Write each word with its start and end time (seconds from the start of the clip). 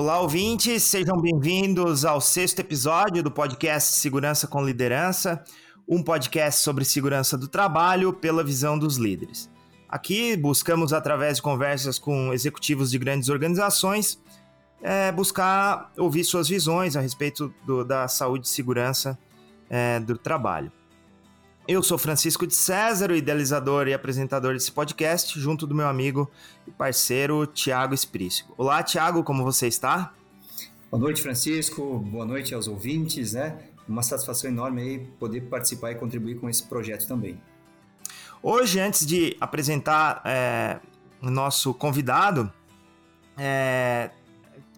Olá, 0.00 0.20
ouvintes, 0.20 0.84
sejam 0.84 1.20
bem-vindos 1.20 2.04
ao 2.04 2.20
sexto 2.20 2.60
episódio 2.60 3.20
do 3.20 3.32
podcast 3.32 3.96
Segurança 3.96 4.46
com 4.46 4.64
Liderança, 4.64 5.42
um 5.88 6.04
podcast 6.04 6.62
sobre 6.62 6.84
segurança 6.84 7.36
do 7.36 7.48
trabalho 7.48 8.12
pela 8.12 8.44
visão 8.44 8.78
dos 8.78 8.96
líderes. 8.96 9.50
Aqui 9.88 10.36
buscamos, 10.36 10.92
através 10.92 11.38
de 11.38 11.42
conversas 11.42 11.98
com 11.98 12.32
executivos 12.32 12.92
de 12.92 12.98
grandes 12.98 13.28
organizações, 13.28 14.22
é, 14.80 15.10
buscar 15.10 15.90
ouvir 15.98 16.22
suas 16.22 16.48
visões 16.48 16.94
a 16.94 17.00
respeito 17.00 17.52
do, 17.66 17.84
da 17.84 18.06
saúde 18.06 18.46
e 18.46 18.50
segurança 18.50 19.18
é, 19.68 19.98
do 19.98 20.16
trabalho. 20.16 20.70
Eu 21.68 21.82
sou 21.82 21.98
Francisco 21.98 22.46
de 22.46 22.54
César, 22.54 23.10
o 23.10 23.14
idealizador 23.14 23.88
e 23.88 23.92
apresentador 23.92 24.54
desse 24.54 24.72
podcast, 24.72 25.38
junto 25.38 25.66
do 25.66 25.74
meu 25.74 25.86
amigo 25.86 26.26
e 26.66 26.70
parceiro 26.70 27.46
Tiago 27.46 27.92
Esprício. 27.92 28.46
Olá, 28.56 28.82
Tiago, 28.82 29.22
como 29.22 29.44
você 29.44 29.66
está? 29.66 30.14
Boa 30.90 30.98
noite, 30.98 31.20
Francisco. 31.20 31.98
Boa 31.98 32.24
noite 32.24 32.54
aos 32.54 32.66
ouvintes, 32.68 33.34
né? 33.34 33.58
Uma 33.86 34.02
satisfação 34.02 34.50
enorme 34.50 34.80
aí 34.80 34.98
poder 35.20 35.42
participar 35.42 35.92
e 35.92 35.96
contribuir 35.96 36.40
com 36.40 36.48
esse 36.48 36.62
projeto 36.62 37.06
também. 37.06 37.38
Hoje, 38.42 38.80
antes 38.80 39.04
de 39.04 39.36
apresentar 39.38 40.22
é, 40.24 40.80
o 41.20 41.28
nosso 41.28 41.74
convidado, 41.74 42.50
é, 43.36 44.08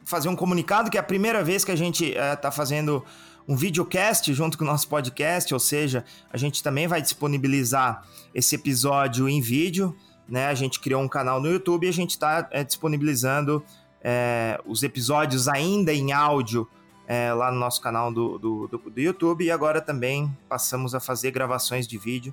fazer 0.05 0.29
um 0.29 0.35
comunicado 0.35 0.91
que 0.91 0.97
é 0.97 1.01
a 1.01 1.05
primeira 1.05 1.45
vez 1.45 1.65
que 1.65 1.71
a 1.71 1.77
gente 1.77 2.07
está 2.07 2.49
é, 2.49 2.51
fazendo 2.51 3.05
um 3.51 3.57
videocast 3.57 4.33
junto 4.33 4.57
com 4.57 4.63
o 4.63 4.67
nosso 4.67 4.89
podcast, 4.89 5.53
ou 5.53 5.59
seja, 5.59 6.05
a 6.33 6.37
gente 6.37 6.63
também 6.63 6.87
vai 6.87 7.03
disponibilizar 7.03 8.07
esse 8.33 8.55
episódio 8.55 9.29
em 9.29 9.41
vídeo. 9.41 9.97
Né? 10.29 10.47
A 10.47 10.55
gente 10.55 10.79
criou 10.79 11.03
um 11.03 11.09
canal 11.09 11.41
no 11.41 11.51
YouTube 11.51 11.85
e 11.85 11.89
a 11.89 11.93
gente 11.93 12.11
está 12.11 12.49
é, 12.53 12.63
disponibilizando 12.63 13.61
é, 14.01 14.57
os 14.65 14.85
episódios 14.85 15.49
ainda 15.49 15.93
em 15.93 16.13
áudio 16.13 16.69
é, 17.09 17.33
lá 17.33 17.51
no 17.51 17.59
nosso 17.59 17.81
canal 17.81 18.13
do, 18.13 18.39
do, 18.39 18.69
do, 18.69 18.79
do, 18.79 19.01
YouTube 19.01 19.45
e 19.45 19.51
agora 19.51 19.81
também 19.81 20.31
passamos 20.49 20.95
a 20.95 21.01
fazer 21.01 21.33
gravações 21.33 21.89
de 21.89 21.99
vídeo 21.99 22.33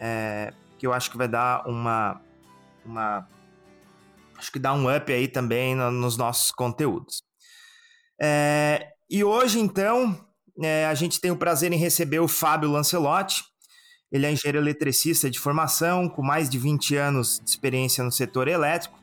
é, 0.00 0.52
que 0.76 0.84
eu 0.84 0.92
acho 0.92 1.12
que 1.12 1.16
vai 1.16 1.28
dar 1.28 1.64
uma, 1.68 2.20
uma 2.84 3.28
acho 4.36 4.50
que 4.50 4.58
dá 4.58 4.74
um 4.74 4.92
up 4.92 5.12
aí 5.12 5.28
também 5.28 5.76
no, 5.76 5.92
nos 5.92 6.16
nossos 6.16 6.50
conteúdos. 6.50 7.22
É, 8.20 8.94
e 9.08 9.22
hoje, 9.22 9.60
então, 9.60 10.26
é, 10.62 10.86
a 10.86 10.94
gente 10.94 11.20
tem 11.20 11.30
o 11.30 11.36
prazer 11.36 11.72
em 11.72 11.76
receber 11.76 12.20
o 12.20 12.28
Fábio 12.28 12.70
Lancelotti. 12.70 13.44
Ele 14.10 14.24
é 14.26 14.32
engenheiro 14.32 14.58
eletricista 14.58 15.30
de 15.30 15.38
formação, 15.38 16.08
com 16.08 16.22
mais 16.22 16.48
de 16.48 16.58
20 16.58 16.96
anos 16.96 17.40
de 17.42 17.50
experiência 17.50 18.04
no 18.04 18.12
setor 18.12 18.48
elétrico, 18.48 18.96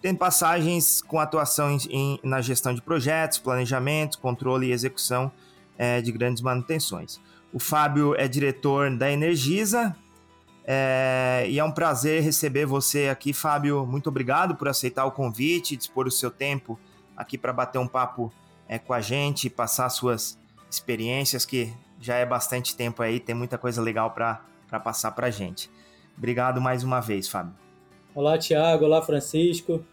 tem 0.00 0.14
passagens 0.14 1.02
com 1.02 1.18
atuação 1.18 1.70
em, 1.72 1.78
em, 1.90 2.20
na 2.22 2.40
gestão 2.40 2.72
de 2.72 2.80
projetos, 2.80 3.38
planejamento, 3.38 4.18
controle 4.18 4.68
e 4.68 4.72
execução 4.72 5.30
é, 5.76 6.00
de 6.00 6.12
grandes 6.12 6.40
manutenções. 6.40 7.20
O 7.52 7.58
Fábio 7.58 8.14
é 8.14 8.28
diretor 8.28 8.94
da 8.96 9.10
Energisa 9.10 9.96
é, 10.64 11.46
e 11.48 11.58
é 11.58 11.64
um 11.64 11.72
prazer 11.72 12.22
receber 12.22 12.64
você 12.64 13.08
aqui, 13.08 13.32
Fábio. 13.32 13.84
Muito 13.86 14.08
obrigado 14.08 14.54
por 14.54 14.68
aceitar 14.68 15.04
o 15.04 15.10
convite, 15.10 15.76
dispor 15.76 16.06
o 16.06 16.10
seu 16.10 16.30
tempo 16.30 16.78
aqui 17.16 17.36
para 17.36 17.52
bater 17.52 17.78
um 17.78 17.88
papo 17.88 18.32
é, 18.68 18.78
com 18.78 18.92
a 18.92 19.00
gente, 19.00 19.50
passar 19.50 19.88
suas 19.88 20.38
experiências, 20.70 21.44
que 21.44 21.72
já 22.00 22.16
é 22.16 22.26
bastante 22.26 22.76
tempo 22.76 23.02
aí, 23.02 23.18
tem 23.18 23.34
muita 23.34 23.58
coisa 23.58 23.82
legal 23.82 24.10
para 24.10 24.40
passar 24.82 25.12
para 25.12 25.26
a 25.26 25.30
gente. 25.30 25.70
Obrigado 26.16 26.60
mais 26.60 26.82
uma 26.82 27.00
vez, 27.00 27.28
Fábio. 27.28 27.54
Olá, 28.14 28.36
Tiago. 28.36 28.84
Olá, 28.84 29.00
Francisco. 29.00 29.84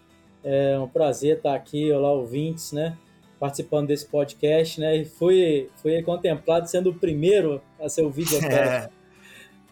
É 0.44 0.78
um 0.80 0.88
prazer 0.88 1.38
estar 1.38 1.56
aqui. 1.56 1.92
Olá, 1.92 2.12
ouvintes, 2.12 2.72
né? 2.72 2.98
Participando 3.40 3.88
desse 3.88 4.08
podcast, 4.08 4.80
né? 4.80 4.98
E 4.98 5.06
fui, 5.06 5.70
fui 5.76 6.02
contemplado 6.02 6.68
sendo 6.68 6.90
o 6.90 6.94
primeiro 6.94 7.62
a 7.80 7.88
ser 7.88 8.02
ouvido 8.02 8.38
até. 8.44 8.56
É. 8.56 8.90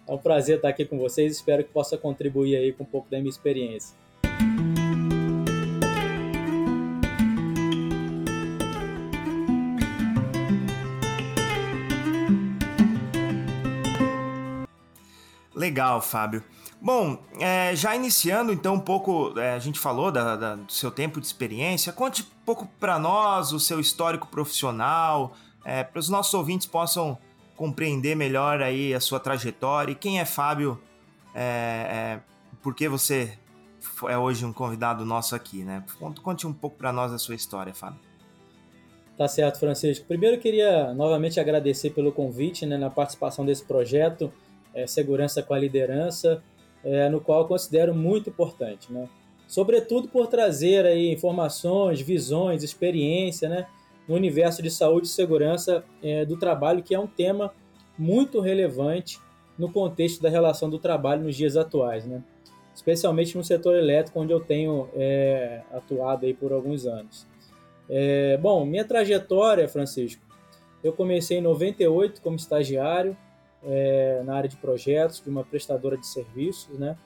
é 0.08 0.13
um 0.13 0.18
prazer 0.18 0.58
estar 0.58 0.69
aqui 0.69 0.86
com 0.86 0.97
vocês. 0.97 1.36
Espero 1.36 1.63
que 1.63 1.72
possa 1.72 1.97
contribuir 1.97 2.56
aí 2.56 2.72
com 2.72 2.84
um 2.84 2.88
pouco 2.88 3.09
da 3.09 3.18
minha 3.18 3.30
experiência. 3.30 3.96
Legal, 15.63 16.01
Fábio. 16.01 16.44
Bom, 16.81 17.18
é, 17.40 17.74
já 17.74 17.96
iniciando 17.96 18.51
então 18.51 18.74
um 18.74 18.79
pouco, 18.81 19.34
é, 19.40 19.53
a 19.53 19.59
gente 19.59 19.79
falou 19.79 20.12
da, 20.12 20.35
da, 20.35 20.56
do 20.56 20.69
seu 20.69 20.91
tempo 20.91 21.22
de 21.22 21.25
experiência, 21.25 21.94
conte 21.94 22.22
um 22.22 22.44
pouco 22.46 22.68
para 22.78 23.00
nós 23.00 23.53
o 23.53 23.59
seu 23.62 23.79
histórico 23.79 24.28
profissional, 24.28 25.34
é, 25.63 25.81
para 25.81 25.97
os 25.97 26.09
nossos 26.09 26.34
ouvintes 26.34 26.68
possam 26.68 27.18
compreender 27.56 28.13
melhor 28.13 28.62
aí 28.62 28.94
a 28.94 29.00
sua 29.00 29.22
trajetória 29.22 29.94
e 29.94 29.96
quem 29.96 30.19
é 30.19 30.25
Fábio, 30.25 30.78
é, 31.34 31.40
é, 31.40 32.19
por 32.62 32.75
que 32.75 32.90
você 32.90 33.40
é 34.09 34.18
hoje 34.18 34.44
um 34.44 34.51
convidado 34.51 35.06
nosso 35.06 35.34
aqui, 35.34 35.63
né? 35.63 35.81
Conte 36.22 36.45
um 36.45 36.51
pouco 36.51 36.75
para 36.75 36.91
nós 36.91 37.13
a 37.13 37.18
sua 37.18 37.35
história, 37.35 37.74
Fábio. 37.74 38.01
Tá 39.18 39.30
certo, 39.30 39.59
Francisco. 39.59 40.06
Primeiro 40.07 40.35
eu 40.35 40.41
queria 40.41 40.94
novamente 40.94 41.40
agradecer 41.40 41.91
pelo 41.91 42.12
convite 42.12 42.66
né, 42.66 42.78
na 42.78 42.90
participação 42.90 43.45
desse 43.45 43.63
projeto 43.63 44.30
é, 44.74 44.88
segurança 44.88 45.42
com 45.42 45.54
a 45.54 45.60
liderança, 45.60 46.42
é, 46.84 47.10
no 47.10 47.22
qual 47.22 47.42
eu 47.42 47.48
considero 47.48 47.94
muito 47.94 48.30
importante, 48.30 48.92
né? 48.92 49.08
Sobretudo 49.48 50.08
por 50.08 50.28
trazer 50.28 50.86
aí 50.86 51.12
informações, 51.12 52.02
visões, 52.02 52.64
experiência, 52.64 53.48
né? 53.48 53.68
No 54.08 54.16
universo 54.16 54.62
de 54.62 54.70
saúde 54.70 55.08
e 55.08 55.10
segurança 55.10 55.84
é, 56.02 56.26
do 56.26 56.38
trabalho, 56.38 56.84
que 56.84 56.96
é 56.96 57.00
um 57.00 57.08
tema 57.08 57.54
muito 57.98 58.40
relevante 58.40 59.20
no 59.58 59.72
contexto 59.72 60.22
da 60.22 60.30
relação 60.30 60.70
do 60.70 60.80
trabalho 60.80 61.24
nos 61.24 61.36
dias 61.36 61.56
atuais, 61.56 62.06
né? 62.06 62.24
Especialmente 62.74 63.38
no 63.38 63.44
setor 63.44 63.76
elétrico, 63.76 64.20
onde 64.20 64.34
eu 64.34 64.40
tenho 64.40 64.90
é, 64.96 65.62
atuado 65.72 66.26
aí 66.26 66.34
por 66.34 66.52
alguns 66.52 66.86
anos. 66.88 67.28
É, 67.88 68.38
bom, 68.38 68.66
minha 68.66 68.84
trajetória, 68.84 69.68
Francisco, 69.68 70.24
eu 70.84 70.92
comecei 70.92 71.38
em 71.38 71.42
98 71.42 72.22
como 72.22 72.36
estagiário, 72.36 73.16
é, 73.66 74.22
na 74.25 74.35
área 74.35 74.50
de 74.50 74.57
projetos 74.57 75.22
de 75.22 75.29
uma 75.29 75.44
prestadora 75.44 75.97
de 75.97 76.06
serviços, 76.07 76.78
né? 76.78 76.97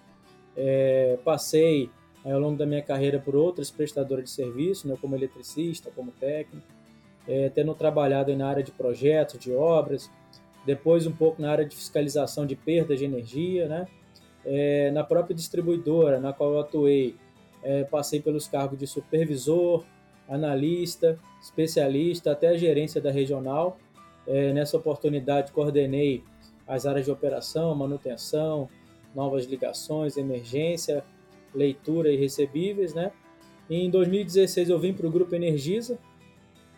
É, 0.56 1.18
passei 1.24 1.90
ao 2.26 2.40
longo 2.40 2.58
da 2.58 2.66
minha 2.66 2.82
carreira 2.82 3.20
por 3.20 3.36
outras 3.36 3.70
prestadoras 3.70 4.26
de 4.26 4.32
serviços, 4.32 4.86
né, 4.86 4.98
como 5.00 5.16
eletricista, 5.16 5.92
como 5.96 6.12
técnico, 6.12 6.66
é, 7.28 7.50
tendo 7.50 7.74
trabalhado 7.76 8.36
na 8.36 8.48
área 8.48 8.64
de 8.64 8.72
projetos, 8.72 9.40
de 9.40 9.54
obras, 9.54 10.10
depois 10.66 11.06
um 11.06 11.12
pouco 11.12 11.42
na 11.42 11.52
área 11.52 11.66
de 11.66 11.76
fiscalização 11.76 12.46
de 12.46 12.56
perdas 12.56 13.00
de 13.00 13.06
energia, 13.06 13.68
né? 13.68 13.88
É, 14.46 14.92
na 14.92 15.04
própria 15.04 15.36
distribuidora 15.36 16.20
na 16.20 16.32
qual 16.32 16.54
eu 16.54 16.60
atuei, 16.60 17.16
é, 17.64 17.84
passei 17.84 18.22
pelos 18.22 18.48
cargos 18.48 18.80
de 18.80 18.88
supervisor, 18.88 19.84
analista, 20.28 21.20
especialista, 21.42 22.32
até 22.32 22.50
a 22.50 22.58
gerência 22.58 23.00
da 23.02 23.12
regional. 23.12 23.78
É, 24.26 24.52
nessa 24.52 24.76
oportunidade, 24.76 25.54
coordenei 25.54 26.24
as 26.68 26.86
áreas 26.86 27.06
de 27.06 27.12
operação, 27.12 27.74
manutenção, 27.74 28.70
novas 29.16 29.46
ligações, 29.46 30.18
emergência, 30.18 31.04
leitura 31.54 32.12
e 32.12 32.18
recebíveis, 32.18 32.94
né? 32.94 33.12
Em 33.70 33.90
2016 33.90 34.70
eu 34.70 34.80
vim 34.80 34.94
para 34.94 35.08
o 35.08 35.12
Grupo 35.12 35.34
Energisa, 35.36 35.98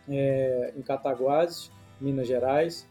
é, 0.07 0.73
em 0.75 0.81
Cataguases, 0.81 1.71
Minas 1.99 2.27
Gerais. 2.27 2.87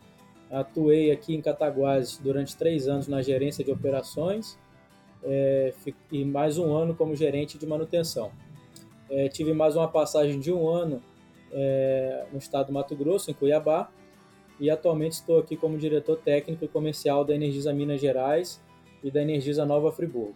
Atuei 0.51 1.11
aqui 1.11 1.35
em 1.35 1.41
Cataguases 1.41 2.19
durante 2.19 2.57
três 2.57 2.89
anos 2.89 3.09
na 3.09 3.23
gerência 3.23 3.65
de 3.65 3.71
operações 3.71 4.59
é, 5.23 5.73
e 6.13 6.25
mais 6.25 6.59
um 6.59 6.75
ano 6.75 6.95
como 6.95 7.15
gerente 7.15 7.59
de 7.59 7.67
manutenção. 7.67 8.31
É, 9.11 9.29
tive 9.29 9.53
mais 9.53 9.77
uma 9.77 9.89
passagem 9.89 10.39
de 10.39 10.53
um 10.53 10.69
ano 10.69 11.03
é, 11.51 12.27
no 12.33 12.39
estado 12.39 12.69
do 12.69 12.73
Mato 12.73 12.94
Grosso, 12.94 13.31
em 13.31 13.35
Cuiabá, 13.35 13.91
e 14.60 14.70
atualmente 14.70 15.12
estou 15.12 15.38
aqui 15.38 15.56
como 15.56 15.78
diretor 15.78 16.16
técnico 16.16 16.64
e 16.64 16.69
comercial 16.69 17.25
da 17.25 17.34
Energisa 17.34 17.72
Minas 17.72 18.00
Gerais 18.00 18.60
e 19.02 19.10
da 19.10 19.22
Energisa 19.22 19.64
Nova 19.64 19.93
Friburgo. 19.93 20.34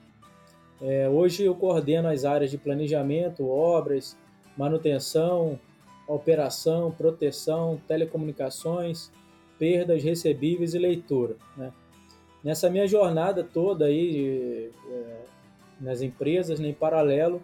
É, 0.81 1.09
hoje 1.09 1.45
eu 1.45 1.55
coordeno 1.55 2.09
as 2.09 2.25
áreas 2.25 2.51
de 2.51 2.59
planejamento, 2.59 3.49
obras, 3.49 4.17
manutenção, 4.57 5.59
operação, 6.07 6.91
proteção, 6.91 7.81
telecomunicações, 7.87 9.11
perdas, 9.59 10.03
recebíveis 10.03 10.75
e 10.75 10.79
leitura. 10.79 11.37
Né? 11.57 11.73
Nessa 12.43 12.69
minha 12.69 12.87
jornada 12.87 13.45
toda 13.45 13.87
aí 13.87 14.71
é, 14.91 15.21
nas 15.81 16.03
empresas, 16.03 16.59
né, 16.59 16.69
em 16.69 16.75
paralelo, 16.75 17.43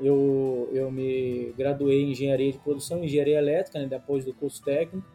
eu, 0.00 0.68
eu 0.72 0.90
me 0.90 1.52
graduei 1.56 2.02
em 2.02 2.12
engenharia 2.12 2.52
de 2.52 2.58
produção, 2.58 3.02
engenharia 3.02 3.38
elétrica, 3.38 3.78
né, 3.78 3.86
depois 3.86 4.24
do 4.24 4.32
curso 4.32 4.62
técnico, 4.62 5.06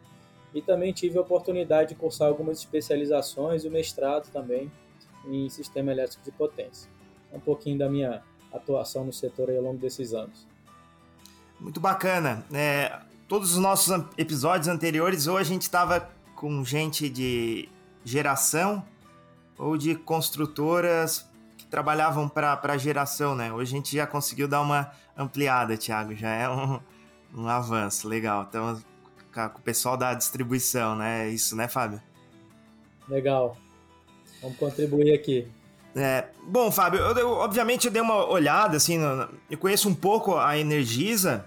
e 0.54 0.62
também 0.62 0.92
tive 0.92 1.18
a 1.18 1.20
oportunidade 1.20 1.90
de 1.90 1.94
cursar 1.96 2.28
algumas 2.28 2.58
especializações 2.58 3.64
e 3.64 3.68
o 3.68 3.70
mestrado 3.70 4.30
também 4.30 4.70
em 5.26 5.48
sistema 5.50 5.90
elétrico 5.90 6.22
de 6.24 6.30
potência. 6.30 6.88
Um 7.32 7.40
pouquinho 7.40 7.76
da 7.78 7.90
minha 7.90 8.22
atuação 8.52 9.04
no 9.04 9.12
setor 9.12 9.50
ao 9.50 9.60
longo 9.60 9.78
desses 9.78 10.14
anos. 10.14 10.46
Muito 11.58 11.80
bacana. 11.80 12.44
É, 12.52 13.00
todos 13.26 13.52
os 13.52 13.58
nossos 13.58 14.04
episódios 14.16 14.68
anteriores, 14.68 15.26
ou 15.26 15.36
a 15.36 15.42
gente 15.42 15.62
estava 15.62 16.08
com 16.36 16.64
gente 16.64 17.08
de 17.08 17.68
geração 18.04 18.84
ou 19.58 19.76
de 19.76 19.94
construtoras 19.94 21.28
que 21.56 21.66
trabalhavam 21.66 22.28
para 22.28 22.76
geração, 22.76 23.34
né? 23.34 23.52
Hoje 23.52 23.74
a 23.74 23.76
gente 23.76 23.96
já 23.96 24.06
conseguiu 24.06 24.46
dar 24.46 24.60
uma 24.60 24.92
ampliada, 25.16 25.76
Thiago, 25.76 26.14
já 26.14 26.28
é 26.28 26.48
um, 26.48 26.80
um 27.34 27.48
avanço 27.48 28.06
legal. 28.06 28.46
Então, 28.48 28.80
com 29.34 29.58
o 29.58 29.62
pessoal 29.62 29.96
da 29.96 30.14
distribuição, 30.14 30.96
né? 30.96 31.28
Isso, 31.28 31.56
né, 31.56 31.68
Fábio? 31.68 32.00
Legal. 33.08 33.56
Vamos 34.40 34.56
contribuir 34.56 35.14
aqui. 35.14 35.46
É, 35.96 36.26
bom, 36.46 36.70
Fábio, 36.72 37.00
eu, 37.00 37.16
eu, 37.16 37.30
obviamente 37.30 37.86
eu 37.86 37.92
dei 37.92 38.02
uma 38.02 38.26
olhada, 38.26 38.76
assim, 38.76 38.98
no, 38.98 39.28
eu 39.48 39.56
conheço 39.56 39.88
um 39.88 39.94
pouco 39.94 40.36
a 40.36 40.58
Energisa, 40.58 41.46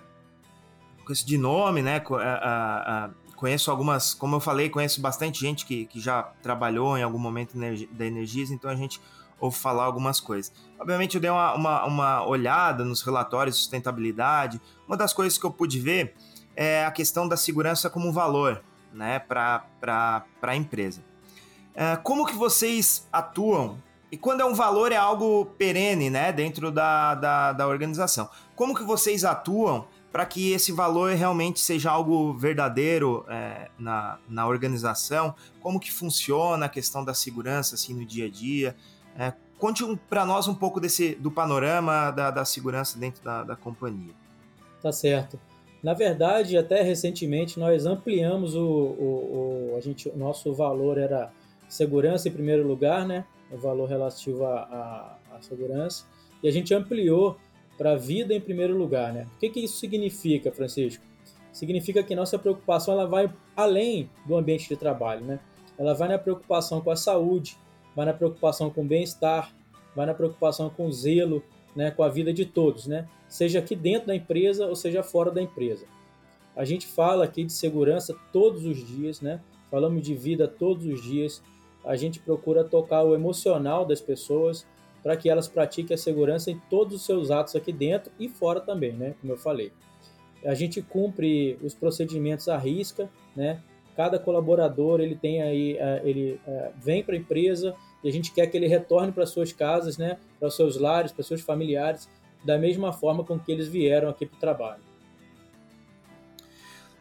conheço 1.06 1.28
de 1.28 1.38
nome, 1.38 1.82
né? 1.82 2.02
A, 2.12 3.06
a, 3.06 3.10
conheço 3.36 3.70
algumas, 3.70 4.14
como 4.14 4.36
eu 4.38 4.40
falei, 4.40 4.70
conheço 4.70 5.02
bastante 5.02 5.40
gente 5.40 5.66
que, 5.66 5.86
que 5.86 6.00
já 6.00 6.24
trabalhou 6.42 6.98
em 6.98 7.04
algum 7.04 7.20
momento 7.20 7.58
da 7.92 8.06
Energisa, 8.06 8.54
então 8.54 8.70
a 8.70 8.76
gente 8.76 9.02
ouve 9.40 9.58
falar 9.58 9.84
algumas 9.84 10.20
coisas. 10.20 10.52
Obviamente 10.80 11.16
eu 11.16 11.22
dei 11.22 11.30
uma, 11.30 11.54
uma, 11.54 11.86
uma 11.86 12.28
olhada 12.28 12.84
nos 12.84 13.02
relatórios 13.02 13.56
de 13.56 13.62
sustentabilidade. 13.62 14.60
Uma 14.88 14.98
das 14.98 15.14
coisas 15.14 15.38
que 15.38 15.46
eu 15.46 15.52
pude 15.52 15.80
ver 15.80 16.16
é 16.58 16.84
a 16.84 16.92
questão 16.92 17.28
da 17.28 17.38
segurança 17.38 17.88
como 17.88 18.12
valor 18.12 18.64
né, 18.92 19.20
para 19.20 19.64
a 20.42 20.56
empresa. 20.56 21.04
É, 21.76 21.96
como 21.98 22.26
que 22.26 22.36
vocês 22.36 23.08
atuam? 23.14 23.78
E 24.12 24.18
quando 24.18 24.42
é 24.42 24.46
um 24.46 24.56
valor, 24.56 24.92
é 24.92 24.96
algo 24.96 25.46
perene 25.58 26.10
né, 26.10 26.34
dentro 26.34 26.72
da, 26.72 27.14
da, 27.14 27.54
da 27.54 27.68
organização. 27.68 28.28
Como 28.56 28.74
que 28.74 28.84
vocês 28.84 29.24
atuam 29.24 29.86
para 30.12 30.26
que 30.26 30.52
esse 30.52 30.72
valor 30.72 31.14
realmente 31.14 31.60
seja 31.60 31.92
algo 31.92 32.34
verdadeiro 32.34 33.24
é, 33.30 33.70
na, 33.78 34.18
na 34.28 34.48
organização? 34.48 35.36
Como 35.62 35.80
que 35.80 35.94
funciona 35.94 36.66
a 36.66 36.70
questão 36.70 37.06
da 37.06 37.14
segurança 37.14 37.76
assim, 37.76 37.94
no 37.94 38.04
dia 38.04 38.26
a 38.26 38.30
dia? 38.30 38.76
É, 39.16 39.34
conte 39.60 39.84
um, 39.84 39.96
para 39.96 40.26
nós 40.26 40.48
um 40.48 40.56
pouco 40.56 40.80
desse, 40.80 41.14
do 41.14 41.30
panorama 41.30 42.10
da, 42.10 42.32
da 42.32 42.46
segurança 42.46 42.98
dentro 42.98 43.24
da, 43.24 43.44
da 43.44 43.56
companhia. 43.56 44.16
Tá 44.82 44.92
certo. 44.92 45.40
Na 45.82 45.94
verdade, 45.94 46.58
até 46.58 46.82
recentemente 46.82 47.60
nós 47.60 47.86
ampliamos 47.86 48.56
o, 48.56 48.62
o, 48.62 49.72
o, 49.74 49.76
a 49.78 49.82
gente, 49.82 50.10
o 50.10 50.18
nosso 50.18 50.54
valor 50.54 50.98
era 50.98 51.32
segurança 51.70 52.28
em 52.28 52.32
primeiro 52.32 52.68
lugar, 52.68 53.06
né? 53.06 53.26
O 53.52 53.58
valor 53.58 53.88
relativo 53.88 54.46
à, 54.46 54.60
à, 55.32 55.36
à 55.36 55.42
segurança. 55.42 56.06
E 56.42 56.48
a 56.48 56.52
gente 56.52 56.74
ampliou 56.74 57.38
para 57.78 57.92
a 57.92 57.96
vida 57.96 58.34
em 58.34 58.42
primeiro 58.42 58.76
lugar, 58.78 59.14
né? 59.14 59.28
O 59.36 59.40
que, 59.40 59.50
que 59.50 59.60
isso 59.60 59.78
significa, 59.78 60.52
Francisco? 60.52 61.04
Significa 61.54 62.04
que 62.04 62.16
nossa 62.16 62.38
preocupação 62.38 62.94
ela 62.94 63.06
vai 63.06 63.32
além 63.56 64.10
do 64.26 64.36
ambiente 64.36 64.68
de 64.68 64.76
trabalho, 64.76 65.26
né? 65.26 65.40
Ela 65.78 65.94
vai 65.94 66.08
na 66.08 66.18
preocupação 66.18 66.82
com 66.82 66.90
a 66.90 66.96
saúde, 66.96 67.58
vai 67.96 68.06
na 68.06 68.14
preocupação 68.14 68.70
com 68.70 68.82
o 68.82 68.86
bem-estar, 68.86 69.54
vai 69.96 70.06
na 70.06 70.14
preocupação 70.14 70.70
com 70.70 70.88
o 70.88 70.92
zelo, 70.92 71.44
né, 71.76 71.92
com 71.92 72.04
a 72.04 72.10
vida 72.10 72.34
de 72.34 72.46
todos, 72.46 72.88
né? 72.88 73.08
Seja 73.28 73.60
aqui 73.60 73.76
dentro 73.76 74.08
da 74.08 74.16
empresa 74.16 74.68
ou 74.68 74.76
seja 74.76 75.04
fora 75.04 75.32
da 75.32 75.42
empresa. 75.42 75.86
A 76.56 76.66
gente 76.66 76.88
fala 76.88 77.26
aqui 77.26 77.44
de 77.44 77.54
segurança 77.54 78.16
todos 78.34 78.66
os 78.66 78.86
dias, 78.86 79.22
né? 79.22 79.40
Falamos 79.70 80.02
de 80.02 80.16
vida 80.16 80.48
todos 80.48 80.86
os 80.86 81.02
dias. 81.04 81.44
A 81.86 81.96
gente 81.96 82.20
procura 82.20 82.64
tocar 82.64 83.04
o 83.04 83.14
emocional 83.14 83.86
das 83.86 84.02
pessoas, 84.02 84.66
para 85.04 85.16
que 85.16 85.30
elas 85.30 85.48
pratiquem 85.48 85.94
a 85.94 85.98
segurança 85.98 86.52
em 86.52 86.60
todos 86.70 86.96
os 86.96 87.06
seus 87.06 87.32
atos 87.32 87.56
aqui 87.56 87.72
dentro 87.72 88.12
e 88.20 88.28
fora 88.28 88.60
também, 88.60 88.92
né? 88.94 89.16
Como 89.22 89.32
eu 89.32 89.38
falei. 89.38 89.72
A 90.44 90.54
gente 90.54 90.82
cumpre 90.82 91.58
os 91.62 91.74
procedimentos 91.74 92.50
à 92.50 92.58
risca, 92.58 93.10
né? 93.36 93.62
Cada 93.96 94.20
colaborador 94.20 95.00
ele 95.00 95.16
tem 95.16 95.42
aí, 95.42 95.78
é, 95.78 96.02
ele 96.04 96.40
é, 96.46 96.72
vem 96.76 97.04
para 97.04 97.16
a 97.16 97.18
empresa 97.18 97.76
e 98.04 98.10
a 98.10 98.12
gente 98.12 98.32
quer 98.34 98.48
que 98.48 98.58
ele 98.58 98.68
retorne 98.68 99.12
para 99.12 99.26
suas 99.26 99.52
casas, 99.54 99.98
né? 99.98 100.18
Para 100.40 100.50
seus 100.50 100.78
lares, 100.78 101.12
para 101.12 101.24
seus 101.24 101.42
familiares, 101.42 102.10
da 102.48 102.58
mesma 102.58 102.94
forma 102.94 103.26
com 103.26 103.38
que 103.38 103.52
eles 103.52 103.68
vieram 103.68 104.08
aqui 104.08 104.26
para 104.26 104.38
o 104.38 104.40
trabalho. 104.40 104.82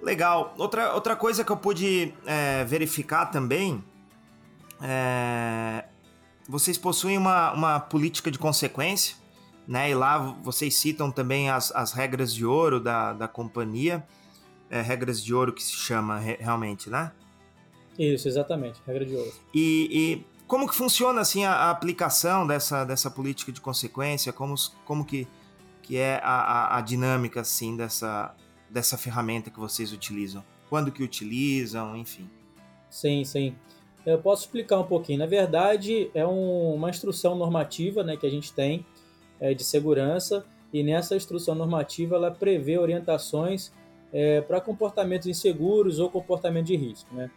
Legal. 0.02 0.52
Outra, 0.58 0.92
outra 0.92 1.14
coisa 1.14 1.44
que 1.44 1.52
eu 1.52 1.56
pude 1.56 2.12
é, 2.26 2.64
verificar 2.64 3.26
também 3.26 3.82
é, 4.82 5.84
vocês 6.48 6.76
possuem 6.76 7.16
uma, 7.16 7.52
uma 7.52 7.80
política 7.80 8.30
de 8.30 8.38
consequência, 8.38 9.16
né? 9.66 9.88
E 9.90 9.94
lá 9.94 10.18
vocês 10.42 10.74
citam 10.76 11.10
também 11.12 11.48
as, 11.48 11.70
as 11.74 11.92
regras 11.92 12.34
de 12.34 12.44
ouro 12.44 12.80
da, 12.80 13.12
da 13.12 13.28
companhia, 13.28 14.04
é, 14.68 14.82
regras 14.82 15.22
de 15.22 15.32
ouro 15.32 15.52
que 15.52 15.62
se 15.62 15.72
chama 15.72 16.18
re, 16.18 16.36
realmente, 16.40 16.90
né? 16.90 17.12
Isso, 17.96 18.28
exatamente, 18.28 18.80
regra 18.84 19.06
de 19.06 19.14
ouro. 19.14 19.32
E, 19.54 19.88
e 19.90 20.35
como 20.46 20.68
que 20.68 20.74
funciona 20.74 21.20
assim 21.20 21.44
a, 21.44 21.52
a, 21.52 21.70
aplicação 21.70 22.46
dessa, 22.46 22.84
dessa 22.84 23.10
política 23.10 23.50
de 23.50 23.60
consequência? 23.60 24.32
Como, 24.32 24.54
como 24.84 25.04
que, 25.04 25.26
que 25.82 25.96
é 25.96 26.20
a, 26.22 26.40
a, 26.40 26.78
a 26.78 26.80
dinâmica 26.80 27.40
assim 27.40 27.76
dessa, 27.76 28.34
dessa 28.70 28.96
ferramenta 28.96 29.50
que 29.50 29.58
vocês 29.58 29.92
utilizam? 29.92 30.44
Quando 30.68 30.92
que 30.92 31.02
utilizam, 31.02 31.96
enfim? 31.96 32.28
Sim, 32.88 33.24
sim. 33.24 33.54
Eu 34.04 34.18
posso 34.18 34.42
explicar 34.44 34.78
um 34.78 34.84
pouquinho. 34.84 35.18
Na 35.18 35.26
verdade, 35.26 36.10
é 36.14 36.24
um, 36.26 36.74
uma 36.74 36.90
instrução 36.90 37.34
normativa 37.34 38.04
né, 38.04 38.16
que 38.16 38.26
a 38.26 38.30
gente 38.30 38.52
tem 38.52 38.86
é, 39.40 39.52
de 39.52 39.64
segurança 39.64 40.46
e 40.72 40.82
nessa 40.82 41.16
instrução 41.16 41.54
normativa 41.54 42.16
ela 42.16 42.30
prevê 42.30 42.78
orientações 42.78 43.72
é, 44.12 44.40
para 44.40 44.60
comportamentos 44.60 45.26
inseguros 45.26 45.98
ou 45.98 46.08
comportamento 46.08 46.66
de 46.66 46.76
risco. 46.76 47.12
Né? 47.14 47.30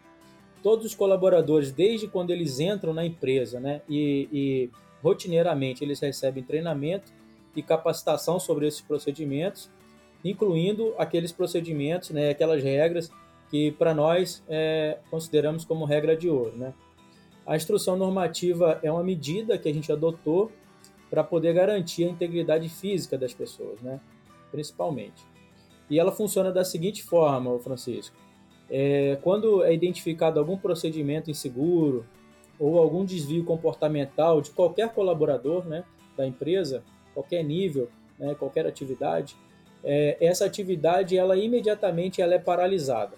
Todos 0.62 0.86
os 0.86 0.96
colaboradores, 0.96 1.72
desde 1.72 2.08
quando 2.08 2.32
eles 2.32 2.60
entram 2.60 2.94
na 2.94 3.06
empresa 3.06 3.60
né, 3.60 3.82
e, 3.88 4.28
e 4.32 4.70
rotineiramente 5.02 5.84
eles 5.84 6.00
recebem 6.00 6.44
treinamento 6.44 7.12
e 7.56 7.64
capacitação 7.64 8.40
sobre 8.40 8.68
esses 8.68 8.82
procedimentos, 8.82 9.70
incluindo 10.24 10.94
aqueles 10.98 11.32
procedimentos, 11.32 12.10
né, 12.10 12.30
aquelas 12.30 12.62
regras 12.62 13.10
que 13.50 13.72
para 13.72 13.94
nós 13.94 14.44
é, 14.48 15.00
consideramos 15.10 15.66
como 15.66 15.86
regra 15.86 16.16
de 16.16 16.30
ouro. 16.30 16.56
Né? 16.56 16.74
A 17.46 17.56
instrução 17.56 17.98
normativa 17.98 18.80
é 18.84 18.92
uma 18.92 19.04
medida 19.04 19.58
que 19.58 19.68
a 19.68 19.74
gente 19.74 19.92
adotou 19.92 20.52
para 21.10 21.24
poder 21.24 21.54
garantir 21.54 22.04
a 22.04 22.10
integridade 22.10 22.70
física 22.70 23.18
das 23.18 23.34
pessoas, 23.34 23.82
né? 23.82 24.00
principalmente. 24.52 25.26
E 25.90 25.98
ela 26.00 26.12
funciona 26.12 26.52
da 26.52 26.64
seguinte 26.64 27.02
forma, 27.02 27.58
Francisco. 27.60 28.16
É, 28.70 29.18
quando 29.24 29.64
é 29.64 29.74
identificado 29.74 30.40
algum 30.40 30.58
procedimento 30.58 31.32
inseguro 31.32 32.06
ou 32.60 32.78
algum 32.78 33.04
desvio 33.04 33.44
comportamental 33.44 34.42
de 34.42 34.52
qualquer 34.52 34.90
colaborador 34.94 35.66
né, 35.66 35.84
da 36.16 36.28
empresa, 36.28 36.84
qualquer 37.14 37.44
nível, 37.44 37.90
né, 38.18 38.36
qualquer 38.36 38.68
atividade, 38.68 39.36
é, 39.84 40.18
essa 40.20 40.46
atividade 40.46 41.18
ela 41.18 41.38
imediatamente 41.38 42.22
ela 42.22 42.36
é 42.36 42.40
paralisada 42.40 43.18